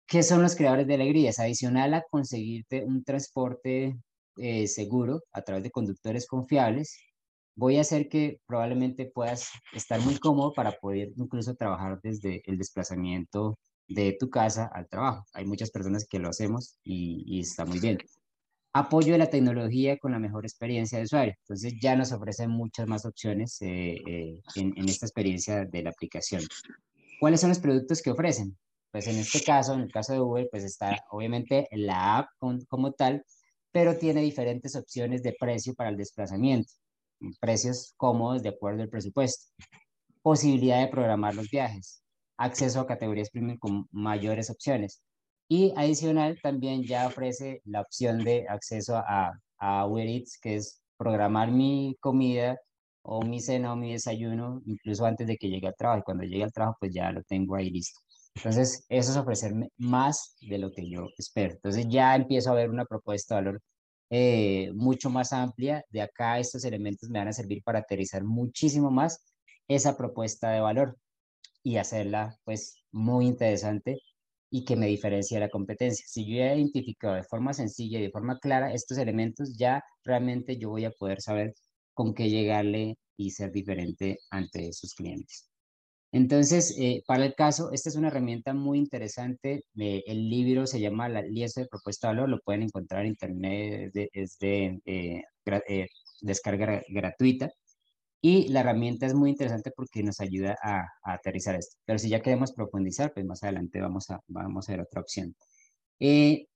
¿Qué 0.07 0.23
son 0.23 0.43
los 0.43 0.55
creadores 0.55 0.87
de 0.87 0.95
alegrías? 0.95 1.41
Adicional 1.41 1.93
a 1.95 2.05
conseguirte 2.09 2.85
un 2.85 3.03
transporte 3.03 3.99
eh, 4.41 4.67
seguro 4.67 5.23
a 5.33 5.43
través 5.43 5.63
de 5.63 5.71
conductores 5.71 6.27
confiables, 6.27 6.97
voy 7.55 7.77
a 7.77 7.83
hacer 7.83 8.09
que 8.09 8.41
probablemente 8.47 9.07
puedas 9.07 9.51
estar 9.75 10.01
muy 10.01 10.17
cómodo 10.19 10.53
para 10.55 10.73
poder 10.73 11.11
incluso 11.17 11.55
trabajar 11.55 12.01
desde 12.03 12.43
el 12.47 12.57
desplazamiento 12.57 13.59
de 13.87 14.17
tu 14.19 14.31
casa 14.31 14.71
al 14.73 14.89
trabajo. 14.89 15.27
Hay 15.35 15.45
muchas 15.45 15.71
personas 15.71 16.07
que 16.09 16.19
lo 16.19 16.29
hacemos 16.29 16.79
y, 16.83 17.41
está 17.41 17.67
muy 17.67 17.81
bien. 17.81 17.99
Apoyo 18.73 19.13
de 19.13 19.19
la 19.19 19.29
tecnología 19.29 19.99
con 19.99 20.13
la 20.13 20.19
mejor 20.19 20.47
experiencia 20.47 20.99
de 20.99 21.05
usuario. 21.05 21.35
Entonces 21.41 21.75
ya 21.81 21.97
nos 21.97 22.13
ofrecen 22.13 22.51
muchas 22.51 22.87
más 22.87 23.05
opciones 23.05 23.61
eh, 23.61 24.01
eh, 24.07 24.41
en, 24.55 24.89
esta 24.89 25.07
experiencia 25.07 25.67
de 25.67 25.83
la 25.83 25.91
aplicación. 25.91 26.43
¿Cuáles 27.19 27.41
son 27.41 27.51
los 27.51 27.59
productos 27.59 28.01
que 28.01 28.13
ofrecen? 28.13 28.57
Pues 28.93 29.07
en 29.07 29.17
este 29.17 29.43
caso, 29.43 29.75
en 29.75 29.81
el 29.81 29.93
caso 29.93 30.13
de 30.13 30.21
Uber, 30.21 30.49
pues 30.51 30.65
está 30.65 31.05
obviamente 31.11 31.69
la 31.73 32.19
app 32.19 32.29
como 32.69 32.93
tal, 32.93 33.25
pero 33.73 33.97
tiene 33.97 34.21
diferentes 34.23 34.77
opciones 34.77 35.23
de 35.23 35.37
precio 35.39 35.75
para 35.75 35.91
el 35.91 35.97
desplazamiento. 35.97 36.73
Precios 37.41 37.95
cómodos 37.97 38.43
de 38.43 38.51
acuerdo 38.51 38.83
al 38.83 38.89
presupuesto. 38.89 39.53
Posibilidad 40.23 40.81
de 40.81 40.89
programar 40.89 41.35
los 41.35 41.49
viajes 41.51 42.01
acceso 42.41 42.81
a 42.81 42.87
categorías 42.87 43.31
premium 43.31 43.59
con 43.59 43.87
mayores 43.93 44.51
opciones. 44.51 45.03
Y 45.49 45.73
adicional 45.77 46.39
también 46.43 46.85
ya 46.85 47.07
ofrece 47.07 47.61
la 47.65 47.83
opción 47.83 48.25
de 48.25 48.47
acceso 48.49 48.97
a, 48.97 49.33
a 49.59 49.87
Uber 49.87 50.07
Eats, 50.07 50.39
que 50.41 50.57
es 50.57 50.81
programar 50.97 51.51
mi 51.51 51.97
comida 52.01 52.59
o 53.03 53.23
mi 53.23 53.41
cena 53.41 53.73
o 53.73 53.77
mi 53.77 53.93
desayuno, 53.93 54.63
incluso 54.67 55.05
antes 55.05 55.27
de 55.27 55.37
que 55.37 55.49
llegue 55.49 55.69
al 55.69 55.77
trabajo. 55.77 56.01
Y 56.01 56.05
cuando 56.05 56.25
llegue 56.25 56.45
al 56.45 56.53
trabajo, 56.53 56.77
pues 56.81 56.93
ya 56.95 57.11
lo 57.13 57.23
tengo 57.25 57.57
ahí 57.57 57.71
listo. 57.71 58.01
Entonces, 58.35 58.87
eso 58.89 59.11
es 59.13 59.17
ofrecerme 59.17 59.71
más 59.77 60.37
de 60.41 60.59
lo 60.59 60.73
que 60.73 60.89
yo 60.89 61.09
espero. 61.19 61.55
Entonces, 61.55 61.87
ya 61.89 62.15
empiezo 62.17 62.51
a 62.51 62.55
ver 62.55 62.71
una 62.71 62.85
propuesta 62.85 63.37
de 63.37 63.41
valor 63.43 63.63
eh, 64.11 64.73
mucho 64.75 65.11
más 65.11 65.33
amplia. 65.33 65.85
De 65.91 66.03
acá, 66.03 66.39
estos 66.39 66.65
elementos 66.65 67.11
me 67.11 67.19
van 67.19 67.29
a 67.29 67.33
servir 67.33 67.63
para 67.63 67.81
aterrizar 67.81 68.25
muchísimo 68.25 68.91
más 68.91 69.25
esa 69.69 69.97
propuesta 69.97 70.51
de 70.51 70.61
valor 70.61 70.97
y 71.63 71.77
hacerla 71.77 72.37
pues 72.45 72.77
muy 72.93 73.27
interesante 73.27 74.01
y 74.51 74.65
que 74.65 74.77
me 74.77 74.87
diferencie 74.87 75.37
de 75.37 75.47
la 75.47 75.51
competencia. 75.51 76.05
Si 76.09 76.27
yo 76.27 76.43
he 76.43 76.57
identificado 76.57 77.15
de 77.15 77.25
forma 77.25 77.55
sencilla 77.55 77.99
y 77.99 78.03
de 78.03 78.11
forma 78.11 78.39
clara 78.39 78.73
estos 78.75 78.99
elementos, 78.99 79.57
ya 79.57 79.83
realmente 80.05 80.59
yo 80.59 80.71
voy 80.71 80.85
a 80.85 80.91
poder 80.91 81.21
saber 81.23 81.55
con 81.95 82.15
qué 82.15 82.29
llegarle 82.31 82.99
y 83.17 83.31
ser 83.31 83.53
diferente 83.53 84.19
ante 84.31 84.69
esos 84.69 84.95
clientes. 84.95 85.50
Entonces, 86.13 86.75
eh, 86.79 87.03
para 87.07 87.25
el 87.25 87.35
caso, 87.35 87.71
esta 87.73 87.89
es 87.89 87.97
una 87.97 88.09
herramienta 88.09 88.53
muy 88.53 88.79
interesante. 88.79 89.63
Eh, 89.79 90.03
el 90.07 90.29
libro 90.29 90.67
se 90.67 90.81
llama 90.81 91.09
La 91.09 91.23
lienzo 91.23 91.61
de 91.61 91.69
propuesta 91.69 92.09
de 92.09 92.15
valor, 92.15 92.29
lo 92.31 92.41
pueden 92.41 92.63
encontrar 92.63 93.03
en 93.03 93.09
internet, 93.09 93.93
es 94.13 94.39
de, 94.39 94.81
eh, 94.87 95.23
descarga 96.21 96.83
gratuita. 96.89 97.51
Y 98.23 98.49
la 98.49 98.61
herramienta 98.61 99.07
es 99.07 99.15
muy 99.15 99.31
interesante 99.31 99.73
porque 99.75 100.03
nos 100.03 100.21
ayuda 100.21 100.57
a, 100.63 100.87
aterrizar 101.05 101.57
esto. 101.57 101.77
Pero 101.87 101.99
si 101.99 102.09
ya 102.11 102.21
queremos 102.21 102.53
profundizar, 102.53 103.13
pues 103.15 103.25
más 103.27 103.43
adelante 103.43 103.81
vamos 103.81 104.11
a, 104.11 104.21
vamos 104.29 104.69
a 104.69 104.73
ver 104.73 104.83
otra 104.83 105.01
opción. 105.01 105.35
Eh, 106.01 106.47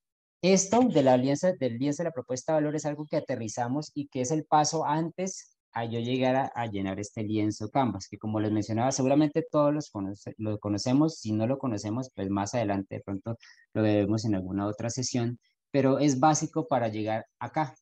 esto 0.43 0.81
de 0.83 1.03
la 1.03 1.15
alianza, 1.15 1.53
del 1.53 1.79
lienzo 1.79 2.03
de 2.03 2.11
la 2.11 2.13
propuesta 2.13 2.53
de 2.53 2.57
valor 2.59 2.77
es 2.77 2.87
algo 2.87 3.07
que 3.07 3.17
aterrizamos 3.17 3.93
y 3.95 4.09
que 4.09 4.21
es 4.23 4.31
el 4.31 4.45
paso 4.45 4.85
antes 4.85 5.54
a 5.75 5.85
yo 5.87 6.01
llegar 6.01 6.53
a, 6.55 6.66
llenar 6.66 7.01
este 7.01 7.25
lienzo 7.25 7.70
Canvas, 7.70 8.09
que 8.09 8.18
como 8.18 8.41
les 8.41 8.53
mencionaba, 8.53 8.93
seguramente 8.93 9.45
todos 9.51 9.75
los 9.75 9.91
lo 10.39 10.59
conocemos. 10.61 11.18
Si 11.18 11.33
no 11.33 11.47
lo 11.47 11.59
conocemos, 11.59 12.11
pues 12.14 12.31
más 12.31 12.55
adelante 12.55 12.97
de 12.97 13.01
pronto 13.03 13.37
lo 13.75 13.83
veremos 13.83 14.25
en 14.25 14.37
alguna 14.37 14.66
otra 14.66 14.89
sesión, 14.91 15.39
pero 15.70 15.99
es 15.99 16.20
básico 16.20 16.68
para 16.68 16.89
llegar 16.89 17.27
acá. 17.41 17.75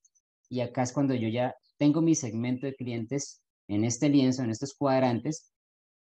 Y 0.49 0.61
acá 0.61 0.83
es 0.83 0.93
cuando 0.93 1.15
yo 1.15 1.29
ya 1.29 1.55
tengo 1.77 2.01
mi 2.03 2.15
segmento 2.15 2.67
de 2.67 2.75
clientes 2.75 3.43
en 3.69 3.85
este 3.85 4.09
lienzo, 4.09 4.43
en 4.43 4.51
estos 4.51 4.75
cuadrantes, 4.75 5.53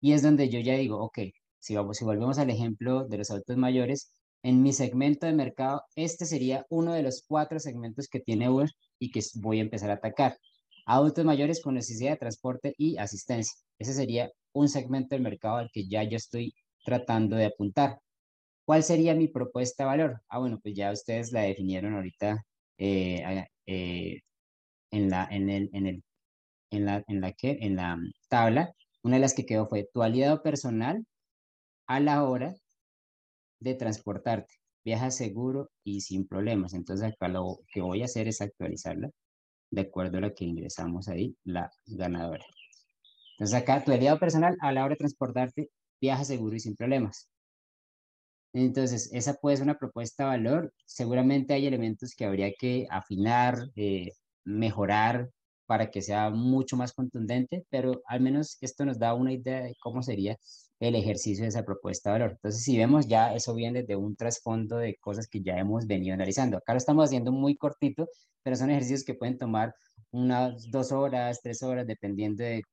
y 0.02 0.14
es 0.14 0.22
donde 0.24 0.50
yo 0.50 0.60
ya 0.60 0.76
digo, 0.76 1.00
ok, 1.00 1.20
si, 1.60 1.76
vamos, 1.76 1.98
si 1.98 2.06
volvemos 2.06 2.40
al 2.40 2.50
ejemplo 2.50 3.06
de 3.08 3.18
los 3.20 3.30
adultos 3.32 3.58
mayores, 3.58 4.12
en 4.44 4.62
mi 4.64 4.74
segmento 4.74 5.26
de 5.26 5.34
mercado, 5.34 5.84
este 5.96 6.26
sería 6.26 6.66
uno 6.70 6.94
de 6.94 7.04
los 7.04 7.24
cuatro 7.28 7.60
segmentos 7.60 8.08
que 8.08 8.20
tiene 8.20 8.50
Uber 8.50 8.70
y 9.00 9.12
que 9.12 9.22
voy 9.36 9.60
a 9.60 9.64
empezar 9.64 9.90
a 9.90 9.96
atacar. 9.96 10.38
Adultos 10.88 11.26
mayores 11.26 11.62
con 11.62 11.76
necesidad 11.76 12.12
de 12.12 12.18
transporte 12.18 12.74
y 12.78 12.98
asistencia. 12.98 13.54
Ese 13.78 13.94
sería 13.94 14.32
un 14.54 14.70
segmento 14.70 15.16
del 15.16 15.22
mercado 15.22 15.58
al 15.58 15.70
que 15.70 15.86
ya 15.86 16.04
yo 16.04 16.16
estoy 16.16 16.54
tratando 16.86 17.36
de 17.36 17.46
apuntar. 17.46 18.00
¿Cuál 18.66 18.84
sería 18.84 19.14
mi 19.14 19.28
propuesta 19.28 19.84
de 19.84 19.88
valor? 19.90 20.22
Ah, 20.30 20.40
bueno, 20.40 20.60
pues 20.64 20.76
ya 20.76 20.92
ustedes 20.94 21.34
la 21.34 21.42
definieron 21.42 21.94
ahorita 21.96 22.42
eh, 22.78 23.46
eh, 23.66 24.22
en, 24.92 25.10
la, 25.10 25.28
en, 25.30 26.04
la 26.80 27.98
tabla, 28.30 28.74
una 29.04 29.16
de 29.18 29.22
las 29.22 29.34
que 29.34 29.46
quedó 29.46 29.68
fue 29.68 29.90
tu 29.94 30.04
aliado 30.04 30.42
personal 30.42 31.06
a 31.88 32.00
la 32.00 32.24
hora 32.24 32.56
de 33.60 33.76
transportarte. 33.76 34.56
Viaja 34.86 35.12
seguro 35.12 35.70
y 35.84 36.00
sin 36.02 36.28
problemas. 36.28 36.74
Entonces 36.74 37.12
acá 37.12 37.28
lo 37.28 37.60
que 37.74 37.82
voy 37.82 38.04
a 38.04 38.06
hacer 38.06 38.30
es 38.30 38.42
actualizarla 38.42 39.10
de 39.72 39.82
acuerdo 39.82 40.18
a 40.18 40.22
lo 40.22 40.34
que 40.34 40.46
ingresamos 40.46 41.08
ahí, 41.08 41.36
la 41.44 41.72
ganadora. 41.86 42.46
Entonces 43.34 43.56
acá 43.56 43.84
tu 43.84 43.92
aliado 43.92 44.20
personal 44.20 44.58
a 44.62 44.72
la 44.72 44.84
hora 44.84 44.94
de 44.94 44.98
transportarte 44.98 45.70
viaja 46.02 46.24
seguro 46.24 46.56
y 46.56 46.60
sin 46.60 46.76
problemas. 46.76 47.30
Entonces, 48.54 49.12
esa 49.14 49.36
puede 49.36 49.58
ser 49.58 49.66
una 49.66 49.78
propuesta 49.78 50.24
de 50.24 50.30
valor. 50.30 50.74
Seguramente 50.86 51.54
hay 51.54 51.68
elementos 51.68 52.16
que 52.16 52.26
habría 52.26 52.52
que 52.54 52.88
afinar, 52.90 53.70
eh, 53.76 54.14
mejorar 54.46 55.30
para 55.68 55.92
que 55.92 56.02
sea 56.02 56.30
mucho 56.32 56.78
más 56.78 56.94
contundente, 56.94 57.66
pero 57.70 58.02
al 58.06 58.22
menos 58.22 58.58
esto 58.62 58.86
nos 58.86 58.98
da 58.98 59.14
una 59.14 59.34
idea 59.34 59.62
de 59.62 59.76
cómo 59.80 60.02
sería 60.02 60.38
el 60.80 60.96
ejercicio 60.96 61.44
de 61.44 61.50
esa 61.50 61.64
propuesta 61.64 62.10
de 62.12 62.20
valor. 62.20 62.32
Entonces, 62.34 62.64
si 62.64 62.78
vemos 62.78 63.08
ya, 63.08 63.34
eso 63.34 63.54
viene 63.56 63.84
de 63.84 63.96
un 63.96 64.16
trasfondo 64.16 64.78
de 64.78 64.96
cosas 64.98 65.28
que 65.28 65.42
ya 65.42 65.58
hemos 65.58 65.88
venido 65.88 66.14
analizando. 66.14 66.58
Acá 66.58 66.74
lo 66.74 66.78
estamos 66.78 67.06
haciendo 67.06 67.32
muy 67.32 67.58
cortito, 67.58 68.08
pero 68.44 68.56
son 68.56 68.70
ejercicios 68.70 69.04
que 69.04 69.16
pueden 69.16 69.38
tomar 69.38 69.74
unas 70.12 70.70
dos 70.72 70.92
horas, 70.92 71.42
tres 71.44 71.64
horas, 71.64 71.86
dependiendo 71.86 72.44
de, 72.44 72.64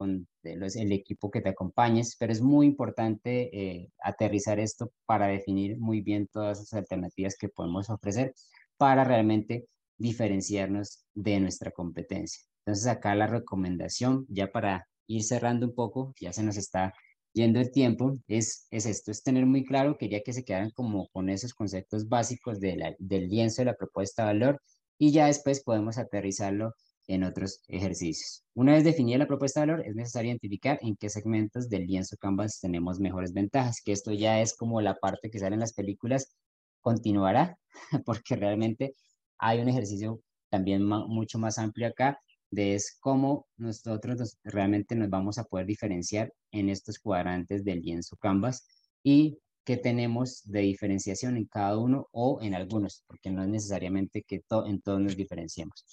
los, 0.56 0.76
el 0.76 0.92
equipo 0.92 1.30
que 1.30 1.40
te 1.40 1.48
acompañes, 1.50 2.16
pero 2.18 2.32
es 2.32 2.40
muy 2.40 2.66
importante 2.66 3.50
eh, 3.52 3.90
aterrizar 3.98 4.60
esto 4.60 4.92
para 5.06 5.26
definir 5.26 5.78
muy 5.78 6.00
bien 6.00 6.28
todas 6.28 6.60
las 6.60 6.72
alternativas 6.74 7.36
que 7.36 7.48
podemos 7.48 7.90
ofrecer 7.90 8.34
para 8.76 9.04
realmente 9.04 9.66
diferenciarnos 9.98 11.04
de 11.14 11.40
nuestra 11.40 11.70
competencia. 11.70 12.42
Entonces 12.64 12.86
acá 12.86 13.14
la 13.14 13.26
recomendación, 13.26 14.26
ya 14.28 14.50
para 14.50 14.86
ir 15.06 15.22
cerrando 15.22 15.66
un 15.66 15.74
poco, 15.74 16.14
ya 16.20 16.32
se 16.32 16.42
nos 16.42 16.56
está 16.56 16.94
yendo 17.34 17.60
el 17.60 17.70
tiempo, 17.70 18.18
es, 18.28 18.66
es 18.70 18.86
esto, 18.86 19.10
es 19.10 19.22
tener 19.22 19.44
muy 19.44 19.64
claro 19.64 19.98
que 19.98 20.08
ya 20.08 20.22
que 20.22 20.32
se 20.32 20.44
quedan 20.44 20.70
como 20.70 21.08
con 21.08 21.28
esos 21.28 21.52
conceptos 21.52 22.08
básicos 22.08 22.60
de 22.60 22.96
del 22.98 23.28
lienzo 23.28 23.62
de 23.62 23.66
la 23.66 23.74
propuesta 23.74 24.22
de 24.22 24.32
valor 24.32 24.62
y 24.98 25.12
ya 25.12 25.26
después 25.26 25.62
podemos 25.62 25.98
aterrizarlo 25.98 26.74
en 27.06 27.24
otros 27.24 27.60
ejercicios. 27.68 28.44
Una 28.54 28.72
vez 28.72 28.84
definida 28.84 29.18
la 29.18 29.26
propuesta 29.26 29.60
de 29.60 29.66
valor, 29.66 29.86
es 29.86 29.94
necesario 29.94 30.30
identificar 30.30 30.78
en 30.80 30.96
qué 30.96 31.10
segmentos 31.10 31.68
del 31.68 31.86
lienzo 31.86 32.16
Canvas 32.16 32.60
tenemos 32.60 33.00
mejores 33.00 33.32
ventajas, 33.34 33.82
que 33.84 33.92
esto 33.92 34.12
ya 34.12 34.40
es 34.40 34.56
como 34.56 34.80
la 34.80 34.94
parte 34.94 35.30
que 35.30 35.38
sale 35.38 35.54
en 35.54 35.60
las 35.60 35.74
películas, 35.74 36.34
continuará, 36.80 37.58
porque 38.06 38.36
realmente 38.36 38.94
hay 39.38 39.60
un 39.60 39.68
ejercicio 39.68 40.20
también 40.50 40.84
mucho 40.86 41.38
más 41.38 41.58
amplio 41.58 41.88
acá 41.88 42.20
de 42.54 42.74
es 42.74 42.96
cómo 43.00 43.46
nosotros 43.56 44.38
realmente 44.44 44.94
nos 44.94 45.10
vamos 45.10 45.38
a 45.38 45.44
poder 45.44 45.66
diferenciar 45.66 46.32
en 46.52 46.68
estos 46.68 46.98
cuadrantes 46.98 47.64
del 47.64 47.80
lienzo 47.80 48.16
Canvas 48.16 48.66
y 49.02 49.38
qué 49.64 49.76
tenemos 49.76 50.42
de 50.44 50.60
diferenciación 50.60 51.36
en 51.36 51.46
cada 51.46 51.78
uno 51.78 52.08
o 52.12 52.38
en 52.42 52.54
algunos, 52.54 53.02
porque 53.06 53.30
no 53.30 53.42
es 53.42 53.48
necesariamente 53.48 54.22
que 54.22 54.42
en 54.66 54.80
todos 54.82 55.00
nos 55.00 55.16
diferenciemos. 55.16 55.84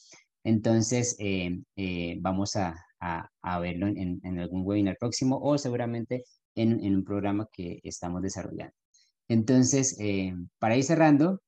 Entonces, 0.43 1.15
eh, 1.19 1.61
eh, 1.75 2.17
vamos 2.19 2.55
a, 2.55 2.75
a, 2.99 3.59
verlo 3.59 3.87
en, 3.87 4.39
algún 4.39 4.63
webinar 4.65 4.97
próximo 4.99 5.39
o 5.41 5.57
seguramente 5.57 6.23
en, 6.55 6.83
en, 6.83 6.95
un 6.95 7.03
programa 7.03 7.47
que 7.51 7.79
estamos 7.83 8.21
desarrollando. 8.21 8.73
Entonces, 9.27 9.97
eh, 9.99 10.33
para 10.59 10.75
ir 10.75 10.83
cerrando, 10.83 11.41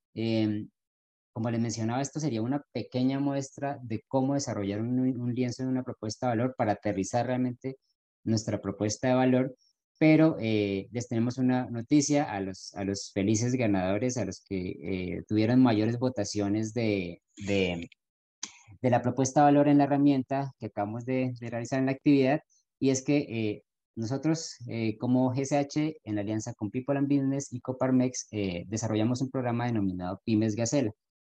como 1.33 1.49
les 1.49 1.59
mencionaba, 1.59 2.01
esto 2.01 2.19
sería 2.19 2.41
una 2.43 2.63
pequeña 2.71 3.19
muestra 3.19 3.79
de 3.81 4.03
cómo 4.07 4.35
desarrollar 4.35 4.81
un, 4.81 5.33
lienzo 5.33 5.63
de 5.63 5.69
una 5.69 5.83
propuesta 5.83 6.27
de 6.27 6.37
valor 6.37 6.55
para 6.55 6.73
aterrizar 6.73 7.25
realmente 7.25 7.77
nuestra 8.23 8.61
propuesta 8.61 9.07
de 9.09 9.15
valor, 9.15 9.55
pero 9.97 10.37
eh, 10.39 10.87
les 10.91 11.07
tenemos 11.07 11.39
una 11.39 11.65
noticia 11.69 12.31
a 12.31 12.39
los, 12.39 12.73
a 12.75 12.83
los 12.83 13.11
felices 13.13 13.55
ganadores, 13.55 14.17
a 14.17 14.25
los 14.25 14.43
que 14.47 14.77
eh, 14.83 15.23
tuvieron 15.27 15.61
mayores 15.61 15.97
votaciones 15.97 16.73
de, 16.73 17.21
de, 17.37 17.89
de, 18.81 18.89
la 18.89 19.01
propuesta 19.01 19.41
de 19.41 19.45
valor 19.45 19.67
en 19.67 19.79
la 19.79 19.85
herramienta 19.85 20.53
que 20.59 20.67
acabamos 20.67 21.03
de, 21.05 21.33
realizar 21.41 21.79
en 21.79 21.87
la 21.87 21.93
actividad, 21.93 22.41
y 22.79 22.91
es 22.91 23.03
que 23.03 23.17
eh, 23.17 23.63
nosotros 23.95 24.57
como 24.99 25.31
GSH 25.31 25.97
en 26.03 26.19
alianza 26.19 26.53
con 26.53 26.71
People 26.71 26.97
and 26.97 27.07
Business 27.07 27.53
y 27.53 27.59
Coparmex 27.61 28.27
desarrollamos 28.65 29.21
un 29.21 29.29
programa 29.29 29.67
denominado 29.67 30.19
Pymes 30.25 30.55
Gacela. 30.55 30.91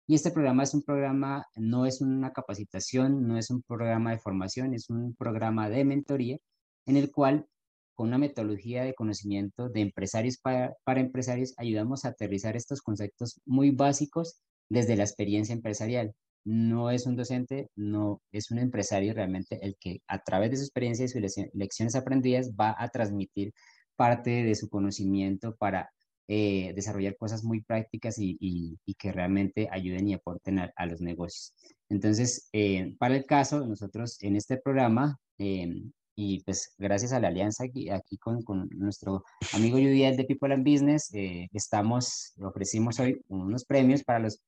Y 0.10 0.16
este 0.16 0.32
programa 0.32 0.64
es 0.64 0.74
un 0.74 0.82
programa, 0.82 1.46
no 1.56 1.86
es 1.86 2.02
una 2.02 2.34
capacitación, 2.34 3.28
no 3.28 3.38
es 3.38 3.52
un 3.52 3.62
programa 3.62 4.10
de 4.10 4.18
formación, 4.18 4.74
es 4.74 4.90
un 4.90 5.14
programa 5.14 5.70
de 5.70 5.86
mentoría 5.86 6.40
en 6.88 6.98
el 6.98 7.12
cual 7.12 7.46
con 7.94 8.08
una 8.08 8.18
metodología 8.18 8.84
de 8.84 8.96
conocimiento 8.96 9.70
de 9.70 9.82
empresarios 9.82 10.40
para, 10.40 10.74
para 10.84 11.00
empresarios 11.00 11.54
ayudamos 11.58 12.06
a 12.06 12.10
aterrizar 12.10 12.56
estos 12.56 12.82
conceptos 12.82 13.40
muy 13.46 13.70
básicos 13.70 14.42
desde 14.68 14.96
la 14.96 15.04
experiencia 15.04 15.54
empresarial. 15.54 16.16
No 16.44 16.90
es 16.90 17.06
un 17.06 17.16
docente, 17.16 17.70
no 17.76 18.20
es 18.32 18.50
un 18.50 18.58
empresario 18.58 19.14
realmente 19.14 19.60
el 19.62 19.76
que 19.80 20.00
a 20.08 20.24
través 20.24 20.50
de 20.50 20.58
su 20.58 20.64
experiencia 20.64 21.06
y 21.06 21.10
sus 21.10 21.22
lecciones 21.54 21.94
aprendidas 21.94 22.50
va 22.60 22.76
a 22.80 22.88
transmitir 22.88 23.54
parte 23.96 24.44
de 24.44 24.56
su 24.56 24.70
conocimiento 24.70 25.56
para 25.56 25.92
eh, 26.32 26.74
desarrollar 26.76 27.18
cosas 27.18 27.44
muy 27.44 27.62
prácticas 27.62 28.18
y, 28.20 28.78
que 29.00 29.12
realmente 29.12 29.68
ayuden 29.72 30.08
y 30.08 30.14
aporten 30.14 30.60
a, 30.60 30.86
los 30.86 31.02
negocios. 31.02 31.56
Entonces, 31.90 32.50
eh, 32.54 32.96
para 33.00 33.16
el 33.16 33.26
caso, 33.26 33.66
nosotros 33.66 34.22
en 34.22 34.36
este 34.36 34.58
programa, 34.58 35.18
em, 35.40 35.92
y 36.16 36.44
pues 36.44 36.76
gracias 36.78 37.14
a 37.14 37.20
la 37.20 37.30
alianza 37.30 37.64
aquí, 37.64 37.90
aquí 37.90 38.20
con, 38.20 38.44
nuestro 38.78 39.24
amigo 39.54 39.78
Judiel 39.78 40.18
de 40.18 40.26
People 40.26 40.54
and 40.54 40.64
Business, 40.64 41.12
eh, 41.16 41.50
estamos, 41.52 42.34
ofrecimos 42.40 43.00
hoy 43.00 43.20
unos 43.30 43.66
premios 43.66 44.04
para 44.04 44.20
los 44.20 44.40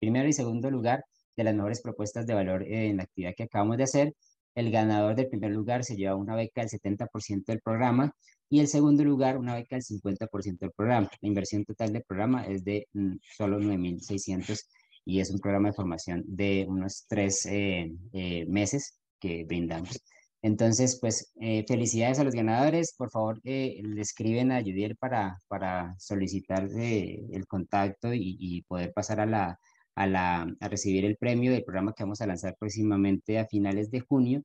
primero 0.00 0.28
y 0.28 0.32
segundo 0.32 0.70
lugar 0.70 1.04
de 1.36 1.44
las 1.44 1.54
mejores 1.54 1.82
propuestas 1.82 2.26
de 2.26 2.32
valor 2.32 2.62
en 2.66 2.96
la 2.96 3.02
actividad 3.02 3.34
que 3.36 3.42
acabamos 3.42 3.76
de 3.76 3.84
hacer. 3.84 4.14
El 4.54 4.70
ganador 4.70 5.14
del 5.14 5.28
primer 5.28 5.50
lugar 5.50 5.84
se 5.84 5.96
lleva 5.96 6.16
una 6.16 6.34
beca 6.34 6.62
del 6.62 6.70
70% 6.70 7.44
del 7.44 7.60
programa 7.60 8.14
y 8.48 8.60
el 8.60 8.68
segundo 8.68 9.04
lugar 9.04 9.38
una 9.38 9.54
beca 9.54 9.76
del 9.76 9.84
50% 9.84 10.58
del 10.58 10.72
programa. 10.72 11.08
La 11.20 11.28
inversión 11.28 11.64
total 11.64 11.92
del 11.92 12.04
programa 12.04 12.46
es 12.46 12.64
de 12.64 12.88
mm, 12.92 13.16
solo 13.36 13.58
9.600 13.60 14.66
y 15.04 15.20
es 15.20 15.30
un 15.30 15.38
programa 15.38 15.68
de 15.68 15.74
formación 15.74 16.24
de 16.26 16.66
unos 16.68 17.06
tres 17.08 17.46
eh, 17.46 17.92
eh, 18.12 18.46
meses 18.48 18.98
que 19.20 19.44
brindamos. 19.44 20.00
Entonces, 20.42 20.98
pues 21.00 21.32
eh, 21.40 21.64
felicidades 21.66 22.18
a 22.18 22.24
los 22.24 22.34
ganadores. 22.34 22.94
Por 22.96 23.10
favor, 23.10 23.40
le 23.42 24.00
escriben 24.00 24.52
a 24.52 24.60
Judiel 24.60 24.96
para, 24.96 25.38
para 25.48 25.94
solicitar 25.98 26.68
el 26.70 27.46
contacto 27.48 28.12
y, 28.12 28.36
y, 28.38 28.62
poder 28.62 28.92
pasar 28.92 29.20
a 29.20 29.26
la, 29.26 29.58
a, 29.94 30.06
la, 30.06 30.46
a 30.60 30.68
recibir 30.68 31.04
el 31.04 31.16
premio 31.16 31.52
del 31.52 31.64
programa 31.64 31.94
que 31.96 32.04
vamos 32.04 32.20
a 32.20 32.26
lanzar 32.26 32.56
próximamente 32.58 33.38
a 33.38 33.46
finales 33.46 33.90
de 33.90 34.00
junio. 34.00 34.42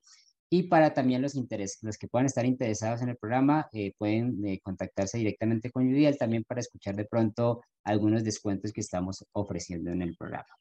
Y 0.54 0.64
para 0.64 0.94
también 0.94 1.22
los, 1.22 1.34
los 1.34 1.98
que 1.98 2.10
puedan 2.10 2.26
estar 2.26 2.46
interesados 2.46 3.02
en 3.02 3.08
el 3.08 3.16
programa, 3.16 3.70
eh, 3.72 3.94
pueden 3.98 4.46
eh, 4.46 4.60
contactarse 4.62 5.18
directamente 5.18 5.72
con 5.72 5.88
Judiel 5.90 6.18
también 6.18 6.44
para 6.44 6.60
escuchar 6.60 6.94
de 6.98 7.06
pronto 7.06 7.64
algunos 7.86 8.26
descuentos 8.26 8.74
que 8.74 8.82
estamos 8.82 9.26
ofreciendo 9.32 9.92
en 9.92 10.02
el 10.02 10.18
programa. 10.18 10.54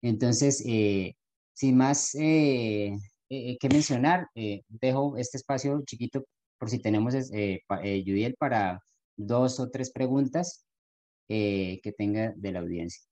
Entonces, 0.00 0.62
eh, 0.64 1.16
sin 1.52 1.76
más 1.76 2.12
que 2.12 2.98
mencionar, 3.68 4.28
dejo 4.68 5.16
este 5.16 5.38
espacio 5.38 5.82
chiquito 5.84 6.24
por 6.56 6.70
si 6.70 6.78
tenemos, 6.78 7.14
Judiel, 7.14 8.36
para 8.38 8.80
dos 9.16 9.58
o 9.58 9.68
tres 9.70 9.90
preguntas 9.90 10.64
que 11.26 11.94
tenga 11.98 12.32
de 12.36 12.52
la 12.52 12.60
audiencia. 12.60 13.02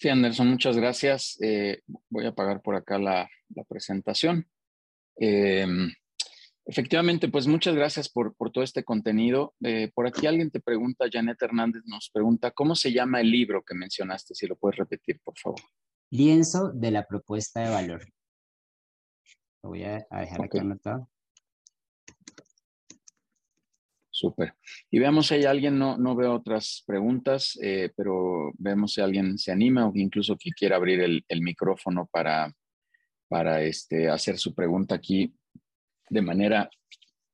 Sí, 0.00 0.08
Anderson, 0.08 0.48
muchas 0.48 0.78
gracias. 0.78 1.36
Eh, 1.42 1.82
voy 2.08 2.24
a 2.24 2.30
apagar 2.30 2.62
por 2.62 2.74
acá 2.74 2.98
la, 2.98 3.28
presentación. 3.68 4.48
Em, 5.16 5.92
efectivamente, 6.64 7.28
pues 7.28 7.46
muchas 7.46 7.74
gracias 7.74 8.08
por, 8.08 8.34
todo 8.50 8.64
este 8.64 8.82
contenido. 8.82 9.54
Eh, 9.62 9.90
por 9.94 10.06
aquí 10.06 10.26
alguien 10.26 10.50
te 10.50 10.60
pregunta, 10.60 11.04
Janet 11.12 11.42
Hernández 11.42 11.82
nos 11.84 12.08
pregunta, 12.08 12.50
¿cómo 12.50 12.74
se 12.76 12.92
llama 12.92 13.20
el 13.20 13.30
libro 13.30 13.62
que 13.62 13.74
mencionaste? 13.74 14.34
Si 14.34 14.46
lo 14.46 14.56
puedes 14.56 14.78
repetir, 14.78 15.20
por 15.22 15.38
favor. 15.38 15.60
Lienzo 16.10 16.70
de 16.72 16.92
la 16.92 17.04
propuesta 17.06 17.60
de 17.60 17.68
valor. 17.68 18.02
Lo 19.62 19.68
voy 19.68 19.84
a, 19.84 20.06
dejar 20.10 20.44
aquí 20.44 20.58
anotado. 20.60 21.10
Súper. 24.20 24.52
Y 24.90 24.98
veamos 24.98 25.28
si 25.28 25.34
hay 25.36 25.44
alguien, 25.46 25.78
no, 25.78 25.96
no 25.96 26.14
veo 26.14 26.34
otras 26.34 26.84
preguntas, 26.86 27.58
eh, 27.62 27.90
pero 27.96 28.52
vemos 28.58 28.92
si 28.92 29.00
alguien 29.00 29.38
se 29.38 29.50
anima 29.50 29.88
o 29.88 29.92
incluso 29.94 30.36
que 30.36 30.50
quiera 30.50 30.76
abrir 30.76 31.00
el, 31.26 31.40
micrófono 31.40 32.06
para, 32.12 32.52
para 33.28 33.62
este, 33.62 34.10
hacer 34.10 34.36
su 34.36 34.54
pregunta 34.54 34.94
aquí 34.94 35.34
de 36.10 36.20
manera 36.20 36.68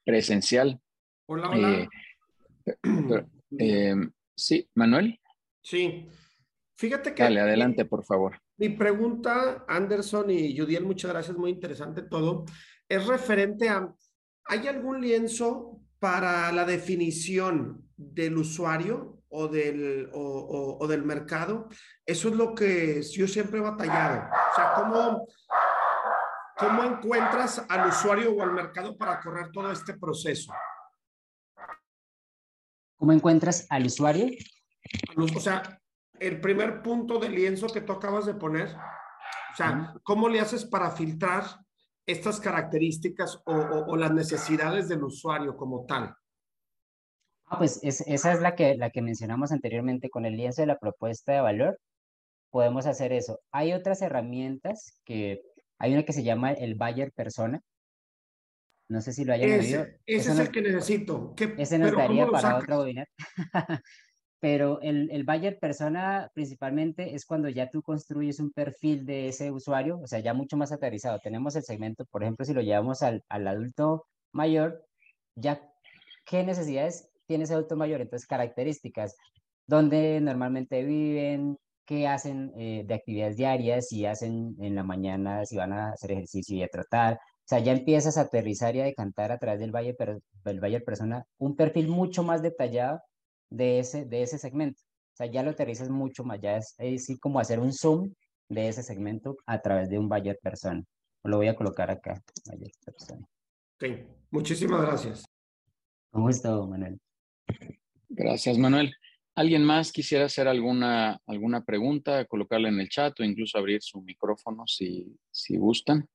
presencial. 0.05 0.81
Hola, 1.27 1.51
hola. 1.51 1.89
Eh, 2.67 2.77
eh, 3.59 3.97
sí, 4.37 4.71
Manuel. 4.77 5.19
Sí. 5.61 6.07
Fíjate 6.77 7.15
que... 7.15 7.23
Dale, 7.25 7.41
adelante, 7.41 7.85
por 7.85 8.05
favor. 8.05 8.41
Mi 8.59 8.69
pregunta, 8.69 9.65
Anderson 9.67 10.31
y 10.31 10.57
Judiel, 10.57 10.85
muchas 10.85 11.11
gracias, 11.11 11.37
muy 11.37 11.51
interesante 11.51 12.03
todo, 12.03 12.45
es 12.89 13.05
referente 13.09 13.69
a, 13.69 13.93
¿hay 14.45 14.69
algún 14.69 15.01
lienzo 15.01 15.83
para 15.99 16.53
la 16.53 16.65
definición 16.65 17.89
del 17.97 18.37
usuario 18.37 19.23
o 19.29 19.49
del, 19.49 20.11
o, 20.13 20.87
del 20.89 21.05
mercado, 21.05 21.69
eso 22.05 22.29
es 22.29 22.35
lo 22.35 22.55
que 22.55 23.03
yo 23.03 23.27
siempre 23.27 23.59
he 23.59 23.63
batallado. 23.63 24.29
O 24.31 24.55
sea, 24.55 24.75
¿cómo, 24.75 25.27
¿cómo 26.57 26.85
encuentras 26.85 27.65
al 27.69 27.89
usuario 27.89 28.33
o 28.33 28.43
al 28.43 28.53
mercado 28.53 28.97
para 28.97 29.21
correr 29.21 29.51
todo 29.53 29.71
este 29.71 29.95
proceso? 29.95 30.53
¿Cómo 32.97 33.13
encuentras 33.13 33.67
al 33.69 33.87
usuario? 33.87 34.29
O 35.17 35.41
sea, 35.41 35.81
el 36.19 36.41
primer 36.41 36.83
punto 36.83 37.19
del 37.19 37.35
lienzo 37.35 37.67
que 37.67 37.83
tú 37.83 37.93
acabas 37.93 38.27
de 38.27 38.35
poner, 38.35 38.75
o 38.75 39.57
sea, 39.57 39.95
¿cómo 40.03 40.29
le 40.29 40.41
haces 40.41 40.65
para 40.65 40.91
filtrar 40.91 41.45
estas 42.07 42.41
características 42.41 43.41
o, 43.45 43.97
las 43.97 44.13
necesidades 44.13 44.89
del 44.89 45.05
usuario 45.05 45.57
como 45.57 45.85
tal? 45.87 46.15
Ah, 47.47 47.59
pues 47.59 47.81
esa 47.83 48.33
es 48.33 48.41
la 48.41 48.55
que, 48.55 48.77
la 48.77 48.91
que 48.91 49.03
mencionamos 49.03 49.53
anteriormente 49.53 50.11
con 50.11 50.25
el 50.25 50.37
lienzo 50.37 50.63
de 50.63 50.67
la 50.67 50.79
propuesta 50.79 51.33
de 51.33 51.41
valor. 51.41 51.79
Podemos 52.51 52.87
hacer 52.87 53.13
eso. 53.13 53.41
Hay 53.53 53.73
otras 53.73 54.03
herramientas 54.03 55.01
que 55.05 55.43
hay 55.79 55.93
una 55.93 56.05
que 56.05 56.13
se 56.13 56.25
llama 56.25 56.53
el 56.53 56.75
Bayer 56.75 57.13
Persona. 57.13 57.61
No 58.89 59.01
sé 59.01 59.13
si 59.13 59.25
lo 59.25 59.33
hayan 59.33 59.61
oído. 59.61 59.87
Ese 60.07 60.33
es 60.33 60.39
el 60.39 60.51
que 60.51 60.63
necesito. 60.63 61.35
ese 61.59 61.79
nos 61.79 61.93
daría 61.93 62.27
para 62.29 62.59
otro 62.59 62.81
webinar. 62.81 63.09
Pero 64.47 64.81
el, 64.81 65.11
el 65.11 65.25
Bayer 65.25 65.59
Persona 65.59 66.31
principalmente 66.33 67.17
es 67.17 67.27
cuando 67.27 67.49
ya 67.49 67.69
tú 67.69 67.83
construyes 67.83 68.39
un 68.39 68.53
perfil 68.53 69.05
de 69.05 69.27
ese 69.27 69.51
usuario, 69.51 69.99
o 69.99 70.07
sea, 70.07 70.21
ya 70.21 70.35
mucho 70.35 70.57
más 70.57 70.71
aterrizado. 70.71 71.19
Tenemos 71.19 71.57
el 71.57 71.65
segmento, 71.65 72.05
por 72.13 72.23
ejemplo, 72.23 72.45
si 72.45 72.55
lo 72.55 72.61
llevamos 72.61 73.03
al, 73.03 73.25
al 73.29 73.49
adulto 73.49 74.07
mayor, 74.31 74.87
ya 75.35 75.61
qué 76.25 76.45
necesidades 76.45 77.11
tiene 77.27 77.43
ese 77.43 77.55
adulto 77.55 77.75
mayor, 77.75 78.01
entonces 78.01 78.29
características, 78.29 79.17
dónde 79.67 80.21
normalmente 80.21 80.85
viven, 80.85 81.57
qué 81.85 82.07
hacen 82.07 82.53
eh, 82.57 82.85
de 82.87 82.95
actividades 82.95 83.37
diarias, 83.37 83.89
si 83.89 84.07
hacen 84.07 84.55
en 84.61 84.77
la 84.77 84.85
mañana, 84.85 85.45
si 85.45 85.57
van 85.57 85.73
a 85.73 85.91
hacer 85.91 86.13
ejercicio 86.13 86.57
y 86.57 86.63
a 86.63 86.69
tratar. 86.69 87.15
O 87.15 87.49
sea, 87.49 87.59
ya 87.59 87.73
empiezas 87.73 88.17
a 88.17 88.21
aterrizar 88.21 88.77
y 88.77 88.81
a 88.81 88.85
decantar 88.85 89.33
a 89.33 89.39
través 89.39 89.59
del 89.59 89.75
Valle, 89.75 89.97
del 90.45 90.83
Persona 90.85 91.25
un 91.39 91.57
perfil 91.57 91.89
mucho 91.89 92.23
más 92.23 92.43
detallado 92.43 93.01
de 93.51 93.79
ese, 93.79 94.05
de 94.05 94.23
ese 94.23 94.39
segmento. 94.39 94.81
O 95.15 95.17
sea, 95.17 95.27
ya 95.27 95.43
lo 95.43 95.51
aterrizas 95.51 95.89
mucho 95.89 96.25
más, 96.25 96.41
ya 96.41 96.57
es 96.57 96.75
así 96.79 97.19
como 97.19 97.41
hacer 97.41 97.59
un 97.59 97.73
zoom 97.73 98.13
de 98.49 98.69
ese 98.69 98.83
segmento 98.83 99.37
a 99.47 99.61
través 99.61 99.89
de 99.89 99.99
un 99.99 100.09
Bayer 100.09 100.39
Persona. 100.43 100.85
Lo 101.25 101.39
voy 101.39 101.49
a 101.49 101.57
colocar 101.57 101.91
acá, 101.91 102.23
Persona. 102.85 103.27
Sí, 103.81 104.05
muchísimas 104.31 104.83
gracias. 104.83 105.25
Con 106.11 106.23
gusto, 106.23 106.67
Manuel. 106.67 106.99
Gracias, 108.09 108.57
Manuel. 108.59 108.95
¿Alguien 109.35 109.65
más 109.65 109.93
quisiera 109.93 110.27
hacer 110.27 110.49
alguna, 110.49 111.21
alguna 111.27 111.63
pregunta, 111.65 112.25
colocarla 112.25 112.69
en 112.69 112.81
el 112.81 112.89
chat 112.89 113.19
o 113.21 113.25
incluso 113.25 113.59
abrir 113.59 113.83
su 113.83 114.01
micrófono 114.01 114.67
si, 114.67 115.19
si 115.31 115.59
gustan? 115.59 116.09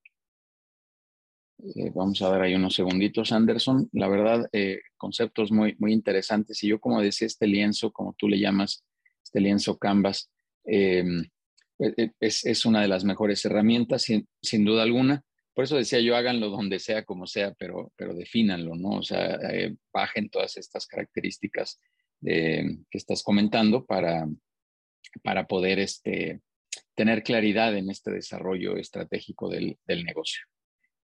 Eh, 1.75 1.91
vamos 1.93 2.21
a 2.21 2.29
dar 2.29 2.41
ahí 2.41 2.55
unos 2.55 2.73
segunditos, 2.73 3.31
Anderson. 3.31 3.87
La 3.93 4.07
verdad, 4.07 4.49
eh, 4.51 4.79
conceptos 4.97 5.51
muy, 5.51 5.75
muy 5.79 5.93
interesantes. 5.93 6.63
Y 6.63 6.67
yo, 6.67 6.79
como 6.79 7.01
decía, 7.01 7.27
este 7.27 7.47
lienzo, 7.47 7.91
como 7.91 8.13
tú 8.17 8.27
le 8.27 8.39
llamas, 8.39 8.83
este 9.23 9.41
lienzo 9.41 9.77
Canvas, 9.77 10.31
em, 10.65 11.23
e, 11.79 11.93
e, 11.97 12.11
es, 12.19 12.45
es, 12.45 12.65
una 12.65 12.81
de 12.81 12.87
las 12.87 13.03
mejores 13.03 13.45
herramientas, 13.45 14.03
sin, 14.03 14.27
sin, 14.41 14.65
duda 14.65 14.83
alguna. 14.83 15.23
Por 15.53 15.65
eso 15.65 15.75
decía 15.75 15.99
yo, 15.99 16.15
háganlo 16.15 16.49
donde 16.49 16.79
sea, 16.79 17.03
como 17.03 17.27
sea, 17.27 17.53
pero, 17.53 17.91
pero 17.95 18.15
defínanlo, 18.15 18.75
¿no? 18.75 18.97
O 18.97 19.03
sea, 19.03 19.35
eh, 19.51 19.75
bajen 19.93 20.29
todas 20.29 20.57
estas 20.57 20.87
características 20.87 21.79
que 22.23 22.85
estás 22.91 23.23
comentando 23.23 23.83
para, 23.83 24.27
para 25.23 25.47
poder 25.47 25.79
este, 25.79 26.41
tener 26.93 27.23
claridad 27.23 27.75
en 27.75 27.89
este 27.89 28.11
desarrollo 28.11 28.77
estratégico 28.77 29.49
del, 29.49 29.79
del 29.87 30.05
negocio. 30.05 30.45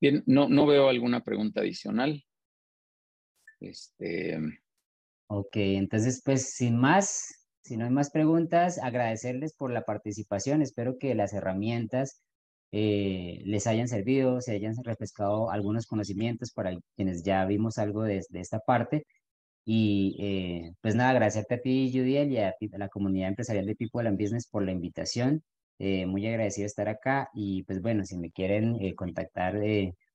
Bien, 0.00 0.22
no, 0.26 0.48
no 0.48 0.66
veo 0.66 0.88
alguna 0.88 1.22
pregunta 1.22 1.60
adicional. 1.60 2.24
Este... 3.60 4.38
Ok, 5.28 5.56
entonces 5.56 6.22
pues 6.24 6.54
sin 6.54 6.76
más, 6.76 7.48
si 7.62 7.76
no 7.76 7.84
hay 7.84 7.90
más 7.90 8.10
preguntas, 8.10 8.78
agradecerles 8.78 9.54
por 9.54 9.72
la 9.72 9.82
participación. 9.84 10.62
Espero 10.62 10.98
que 10.98 11.14
las 11.16 11.32
herramientas 11.32 12.22
eh, 12.70 13.42
les 13.44 13.66
hayan 13.66 13.88
servido, 13.88 14.40
se 14.40 14.52
hayan 14.52 14.74
refrescado 14.84 15.50
algunos 15.50 15.86
conocimientos 15.86 16.52
para 16.52 16.78
quienes 16.94 17.24
ya 17.24 17.44
vimos 17.44 17.78
algo 17.78 18.04
de, 18.04 18.24
de 18.28 18.40
esta 18.40 18.60
parte. 18.60 19.04
Y 19.68 20.16
eh, 20.20 20.72
pues 20.80 20.94
nada, 20.94 21.10
agradecerte 21.10 21.56
a 21.56 21.60
ti, 21.60 21.90
Judiel, 21.92 22.30
y 22.30 22.38
a, 22.38 22.54
la 22.78 22.88
comunidad 22.88 23.30
empresarial 23.30 23.66
de 23.66 23.74
People 23.74 24.08
and 24.08 24.18
Business 24.18 24.46
por 24.48 24.64
la 24.64 24.70
invitación. 24.70 25.42
Eh, 25.78 26.06
muy 26.06 26.26
agradecido 26.26 26.64
de 26.64 26.68
estar 26.68 26.88
acá 26.88 27.30
y 27.34 27.62
pues 27.64 27.82
bueno, 27.82 28.04
si 28.04 28.16
me 28.16 28.30
quieren 28.30 28.76
eh, 28.80 28.94
contactar 28.94 29.60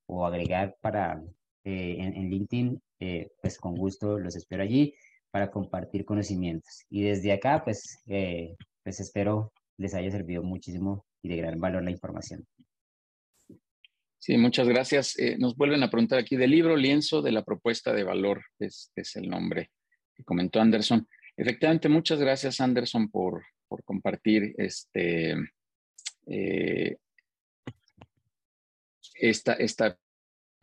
o 0.06 0.26
agregar 0.26 0.76
para 0.80 1.22
en, 1.64 2.16
en, 2.16 2.30
LinkedIn, 2.30 2.82
pues 3.40 3.56
con 3.58 3.76
gusto 3.76 4.18
los 4.18 4.34
espero 4.34 4.64
allí 4.64 4.94
para 5.30 5.50
compartir 5.50 6.04
conocimientos. 6.04 6.84
Y 6.90 7.02
desde 7.02 7.32
acá, 7.32 7.62
pues, 7.62 8.02
pues 8.04 9.00
espero 9.00 9.52
les 9.78 9.94
haya 9.94 10.10
servido 10.10 10.42
muchísimo 10.42 11.06
y 11.22 11.28
de 11.28 11.36
gran 11.36 11.60
valor 11.60 11.84
la 11.84 11.90
información. 11.90 12.44
Sí, 14.18 14.36
muchas 14.36 14.68
gracias. 14.68 15.18
Eh, 15.18 15.36
nos 15.36 15.56
vuelven 15.56 15.82
a 15.82 15.90
preguntar 15.90 16.20
aquí 16.20 16.36
del 16.36 16.52
libro 16.52 16.76
Lienzo 16.76 17.22
de 17.22 17.32
la 17.32 17.44
propuesta 17.44 17.92
de 17.92 18.04
valor, 18.04 18.44
es, 18.60 18.92
es 18.94 19.16
el 19.16 19.28
nombre 19.28 19.72
que 20.14 20.22
comentó 20.22 20.60
Anderson. 20.60 21.08
Efectivamente, 21.36 21.88
muchas 21.88 22.20
gracias 22.20 22.60
Anderson 22.60 23.10
por, 23.10 23.42
por 23.72 23.84
compartir 23.84 24.54
este, 24.58 25.34
eh, 26.26 26.98
esta, 29.14 29.54
esta 29.54 29.96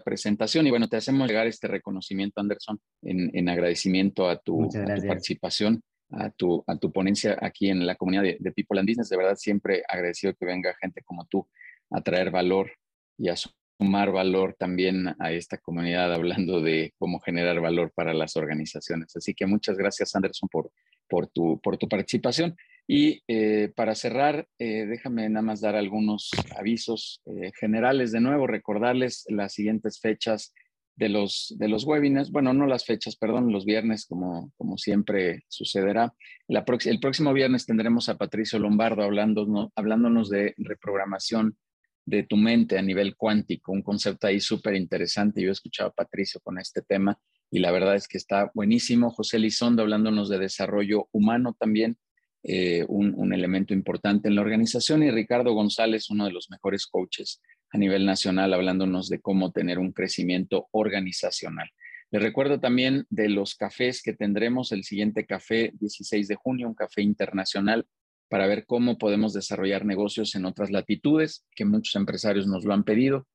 presentación 0.05 0.67
y 0.67 0.69
bueno, 0.69 0.87
te 0.87 0.97
hacemos 0.97 1.27
llegar 1.27 1.47
este 1.47 1.67
reconocimiento 1.67 2.39
Anderson 2.39 2.79
en, 3.01 3.35
en 3.35 3.49
agradecimiento 3.49 4.29
a 4.29 4.37
tu, 4.37 4.69
participación, 5.07 5.81
a 6.11 6.29
tu, 6.29 6.63
a 6.67 6.77
tu 6.77 6.91
ponencia 6.91 7.35
aquí 7.41 7.71
en 7.71 7.87
la 7.87 7.95
comunidad 7.95 8.21
de, 8.21 8.37
de 8.39 8.51
People 8.51 8.79
and 8.79 8.87
Business. 8.87 9.09
De 9.09 9.17
verdad, 9.17 9.35
siempre 9.35 9.81
agradecido 9.89 10.35
que 10.35 10.45
venga 10.45 10.77
gente 10.79 11.01
como 11.01 11.25
tú 11.25 11.47
a 11.89 12.01
traer 12.01 12.29
valor 12.29 12.69
y 13.17 13.29
a 13.29 13.35
sumar 13.35 14.11
valor 14.11 14.53
también 14.53 15.15
a 15.17 15.31
esta 15.31 15.57
comunidad 15.57 16.13
hablando 16.13 16.61
de 16.61 16.93
cómo 16.99 17.19
generar 17.21 17.59
valor 17.59 17.91
para 17.91 18.13
las 18.13 18.35
organizaciones. 18.35 19.15
Así 19.15 19.33
que 19.33 19.47
muchas 19.47 19.77
gracias, 19.77 20.15
Anderson, 20.15 20.47
por, 20.47 20.71
por, 21.07 21.25
tu, 21.25 21.59
por 21.59 21.75
tu 21.79 21.89
participación. 21.89 22.55
Y 22.91 23.21
eh, 23.27 23.71
para 23.75 23.93
cerrar, 23.93 24.47
eh, 24.57 24.87
déjame 24.87 25.29
nada 25.29 25.43
más 25.43 25.61
dar 25.61 25.75
algunos 25.75 26.31
avisos 26.57 27.21
eh, 27.27 27.51
generales 27.59 28.11
de 28.11 28.19
nuevo, 28.19 28.47
recordarles 28.47 29.25
las 29.27 29.53
siguientes 29.53 29.99
fechas 29.99 30.55
de 30.95 31.07
los, 31.07 31.53
de 31.59 31.67
los 31.67 31.85
webinars, 31.85 32.31
bueno, 32.31 32.51
no 32.51 32.65
las 32.65 32.85
fechas, 32.85 33.15
perdón, 33.15 33.51
los 33.51 33.63
viernes, 33.63 34.07
como, 34.07 34.51
como 34.57 34.79
siempre 34.79 35.43
sucederá. 35.49 36.15
El 36.47 36.99
próximo 36.99 37.31
viernes 37.31 37.67
tendremos 37.67 38.09
a 38.09 38.17
Patricio 38.17 38.57
Lombardo 38.57 39.03
hablándonos, 39.03 39.69
hablándonos 39.75 40.31
de 40.31 40.55
reprogramación 40.57 41.59
de 42.07 42.23
tu 42.23 42.37
mente 42.37 42.79
a 42.79 42.81
nivel 42.81 43.15
cuántico, 43.15 43.71
un 43.71 43.83
concepto 43.83 44.25
ahí 44.25 44.39
súper 44.39 44.73
interesante. 44.73 45.43
Yo 45.43 45.49
he 45.49 45.51
escuchado 45.51 45.89
a 45.91 45.93
Patricio 45.93 46.41
con 46.43 46.57
este 46.57 46.81
tema 46.81 47.19
y 47.51 47.59
la 47.59 47.69
verdad 47.69 47.95
es 47.95 48.07
que 48.07 48.17
está 48.17 48.49
buenísimo. 48.55 49.11
José 49.11 49.37
Lizondo 49.37 49.83
hablándonos 49.83 50.27
de 50.27 50.39
desarrollo 50.39 51.07
humano 51.11 51.55
también, 51.57 51.99
eh, 52.43 52.85
un, 52.87 53.33
elemento 53.33 53.73
importante 53.73 54.29
en 54.29 54.35
la 54.35 54.41
organización, 54.41 55.03
y 55.03 55.11
Ricardo 55.11 55.53
González, 55.53 56.09
uno 56.09 56.25
de 56.25 56.31
los 56.31 56.49
mejores 56.49 56.87
coaches 56.87 57.41
a 57.71 57.77
nivel 57.77 58.05
nacional, 58.05 58.53
hablándonos 58.53 59.09
de 59.09 59.19
cómo 59.19 59.51
tener 59.51 59.77
un 59.77 59.91
crecimiento 59.91 60.67
organizacional. 60.71 61.69
Les 62.11 62.23
recuerdo 62.23 62.59
también 62.59 63.05
de 63.09 63.29
los 63.29 63.55
cafés 63.55 64.01
que 64.01 64.13
tendremos, 64.13 64.71
el 64.71 64.83
siguiente 64.83 65.25
café 65.25 65.71
16 65.79 66.27
de 66.27 66.35
junio, 66.35 66.67
un 66.67 66.73
café 66.73 67.01
internacional 67.01 67.85
para 68.29 68.47
ver 68.47 68.65
cómo 68.65 68.97
podemos 68.97 69.33
desarrollar 69.33 69.85
negocios 69.85 70.33
en 70.35 70.45
otras 70.45 70.71
latitudes, 70.71 71.45
que 71.55 71.65
muchos 71.65 71.95
empresarios 71.95 72.47
nos 72.47 72.63
lo 72.63 72.73
han 72.73 72.83
pedido. 72.83 73.27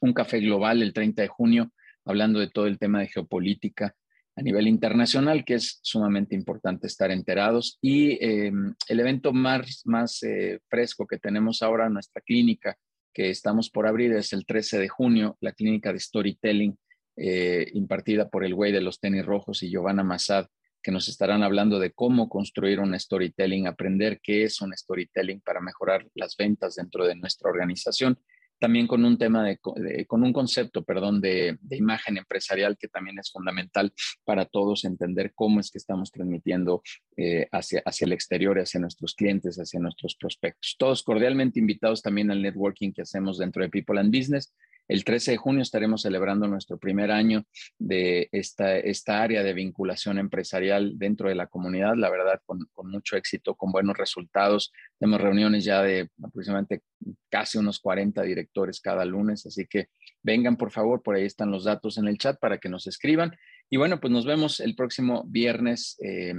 Un 0.00 0.12
café 0.12 0.40
global 0.40 0.82
el 0.82 0.92
30 0.92 1.22
de 1.22 1.28
junio, 1.28 1.72
hablando 2.04 2.38
de 2.38 2.48
todo 2.48 2.66
el 2.66 2.78
tema 2.78 3.00
de 3.00 3.08
geopolítica 3.08 3.94
a 4.36 4.42
nivel 4.42 4.68
internacional, 4.68 5.44
que 5.44 5.54
es 5.54 5.78
sumamente 5.82 6.34
importante 6.34 6.86
estar 6.86 7.10
enterados. 7.10 7.78
Y 7.80 8.22
em, 8.24 8.74
el 8.88 9.00
evento 9.00 9.32
más, 9.32 9.82
más 9.86 10.22
eh, 10.22 10.60
fresco 10.68 11.06
que 11.06 11.18
tenemos 11.18 11.62
ahora 11.62 11.86
en 11.86 11.94
nuestra 11.94 12.20
clínica, 12.20 12.76
que 13.14 13.30
estamos 13.30 13.70
por 13.70 13.86
abrir, 13.86 14.12
es 14.12 14.34
el 14.34 14.44
13 14.44 14.78
de 14.78 14.88
junio, 14.88 15.38
la 15.40 15.52
clínica 15.52 15.92
de 15.92 16.00
storytelling 16.00 16.76
eh, 17.16 17.70
impartida 17.72 18.28
por 18.28 18.44
el 18.44 18.54
güey 18.54 18.72
de 18.72 18.82
los 18.82 19.00
tenis 19.00 19.24
rojos 19.24 19.62
y 19.62 19.70
Giovanna 19.70 20.04
Massad 20.04 20.46
que 20.86 20.92
nos 20.92 21.08
estarán 21.08 21.42
hablando 21.42 21.80
de 21.80 21.90
cómo 21.90 22.28
construir 22.28 22.78
un 22.78 22.96
storytelling, 22.96 23.66
aprender 23.66 24.20
qué 24.22 24.44
es 24.44 24.60
un 24.60 24.72
storytelling 24.72 25.40
para 25.40 25.60
mejorar 25.60 26.06
las 26.14 26.36
ventas 26.36 26.76
dentro 26.76 27.04
de 27.04 27.16
nuestra 27.16 27.50
organización. 27.50 28.20
También 28.58 28.86
con 28.86 29.04
un 29.04 29.18
tema 29.18 29.44
de, 29.44 29.58
con 30.06 30.22
un 30.22 30.32
concepto, 30.32 30.84
perdón, 30.84 31.20
de, 31.20 31.58
imagen 31.70 32.16
empresarial 32.16 32.76
que 32.78 32.88
también 32.88 33.18
es 33.18 33.30
fundamental 33.30 33.92
para 34.24 34.46
todos 34.46 34.84
entender 34.84 35.32
cómo 35.34 35.60
es 35.60 35.70
que 35.70 35.78
estamos 35.78 36.10
transmitiendo 36.10 36.82
eh, 37.16 37.48
hacia, 37.52 37.82
hacia 37.84 38.06
el 38.06 38.12
exterior, 38.12 38.58
hacia 38.58 38.80
nuestros 38.80 39.14
clientes, 39.14 39.56
hacia 39.56 39.80
nuestros 39.80 40.16
prospectos. 40.16 40.76
Todos 40.78 41.02
cordialmente 41.02 41.60
invitados 41.60 42.02
también 42.02 42.30
al 42.30 42.42
networking 42.42 42.92
que 42.92 43.02
hacemos 43.02 43.38
dentro 43.38 43.62
de 43.62 43.68
People 43.68 44.00
and 44.00 44.16
Business 44.16 44.54
El 44.88 45.04
13 45.04 45.32
de 45.32 45.36
junio 45.36 45.62
estaremos 45.62 46.02
celebrando 46.02 46.46
nuestro 46.46 46.78
primer 46.78 47.10
año 47.10 47.44
de 47.78 48.28
esta, 48.32 48.76
esta 48.76 49.22
área 49.22 49.42
de 49.42 49.52
vinculación 49.52 50.18
empresarial 50.18 50.92
dentro 50.96 51.28
de 51.28 51.34
la 51.34 51.48
comunidad, 51.48 51.94
la 51.96 52.08
verdad, 52.08 52.40
con, 52.46 52.68
mucho 52.84 53.16
éxito, 53.16 53.54
con 53.54 53.72
buenos 53.72 53.96
resultados. 53.96 54.72
Tenemos 54.98 55.20
reuniones 55.20 55.64
ya 55.64 55.82
de 55.82 56.08
aproximadamente 56.22 56.82
casi 57.28 57.58
unos 57.58 57.80
40 57.80 58.22
directores 58.22 58.80
cada 58.80 59.04
lunes, 59.04 59.44
así 59.46 59.66
que 59.66 59.88
vengan 60.22 60.56
por 60.56 60.70
favor, 60.70 61.02
por 61.02 61.16
ahí 61.16 61.24
están 61.24 61.50
los 61.50 61.64
datos 61.64 61.98
en 61.98 62.06
el 62.06 62.18
chat 62.18 62.38
para 62.38 62.58
que 62.58 62.68
nos 62.68 62.86
escriban. 62.86 63.36
Y 63.68 63.78
bueno, 63.78 64.00
pues 64.00 64.12
nos 64.12 64.24
vemos 64.24 64.60
el 64.60 64.76
próximo 64.76 65.24
viernes 65.26 65.96
eh, 66.00 66.34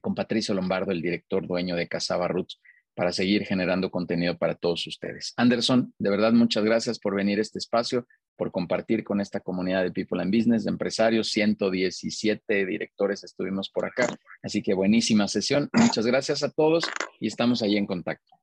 con 0.00 0.14
Patricio 0.14 0.54
Lombardo, 0.54 0.90
el 0.90 1.02
director 1.02 1.46
dueño 1.46 1.76
de 1.76 1.86
Casaba 1.86 2.26
Roots 2.26 2.60
para 2.98 3.12
seguir 3.12 3.44
generando 3.44 3.92
contenido 3.92 4.36
para 4.36 4.56
todos 4.56 4.84
ustedes. 4.88 5.32
Anderson, 5.36 5.94
de 6.00 6.10
verdad, 6.10 6.32
muchas 6.32 6.64
gracias 6.64 6.98
por 6.98 7.14
venir 7.14 7.38
a 7.38 7.42
este 7.42 7.60
espacio, 7.60 8.08
por 8.36 8.50
compartir 8.50 9.04
con 9.04 9.20
esta 9.20 9.38
comunidad 9.38 9.84
de 9.84 9.92
People 9.92 10.20
and 10.20 10.36
Business, 10.36 10.64
de 10.64 10.70
empresarios, 10.72 11.28
117 11.28 12.66
directores 12.66 13.22
estuvimos 13.22 13.70
por 13.70 13.86
acá, 13.86 14.08
así 14.42 14.62
que 14.62 14.74
buenísima 14.74 15.28
sesión. 15.28 15.70
Muchas 15.74 16.06
gracias 16.06 16.42
a 16.42 16.50
todos 16.50 16.86
y 17.20 17.28
estamos 17.28 17.62
ahí 17.62 17.76
en 17.76 17.86
contacto. 17.86 18.34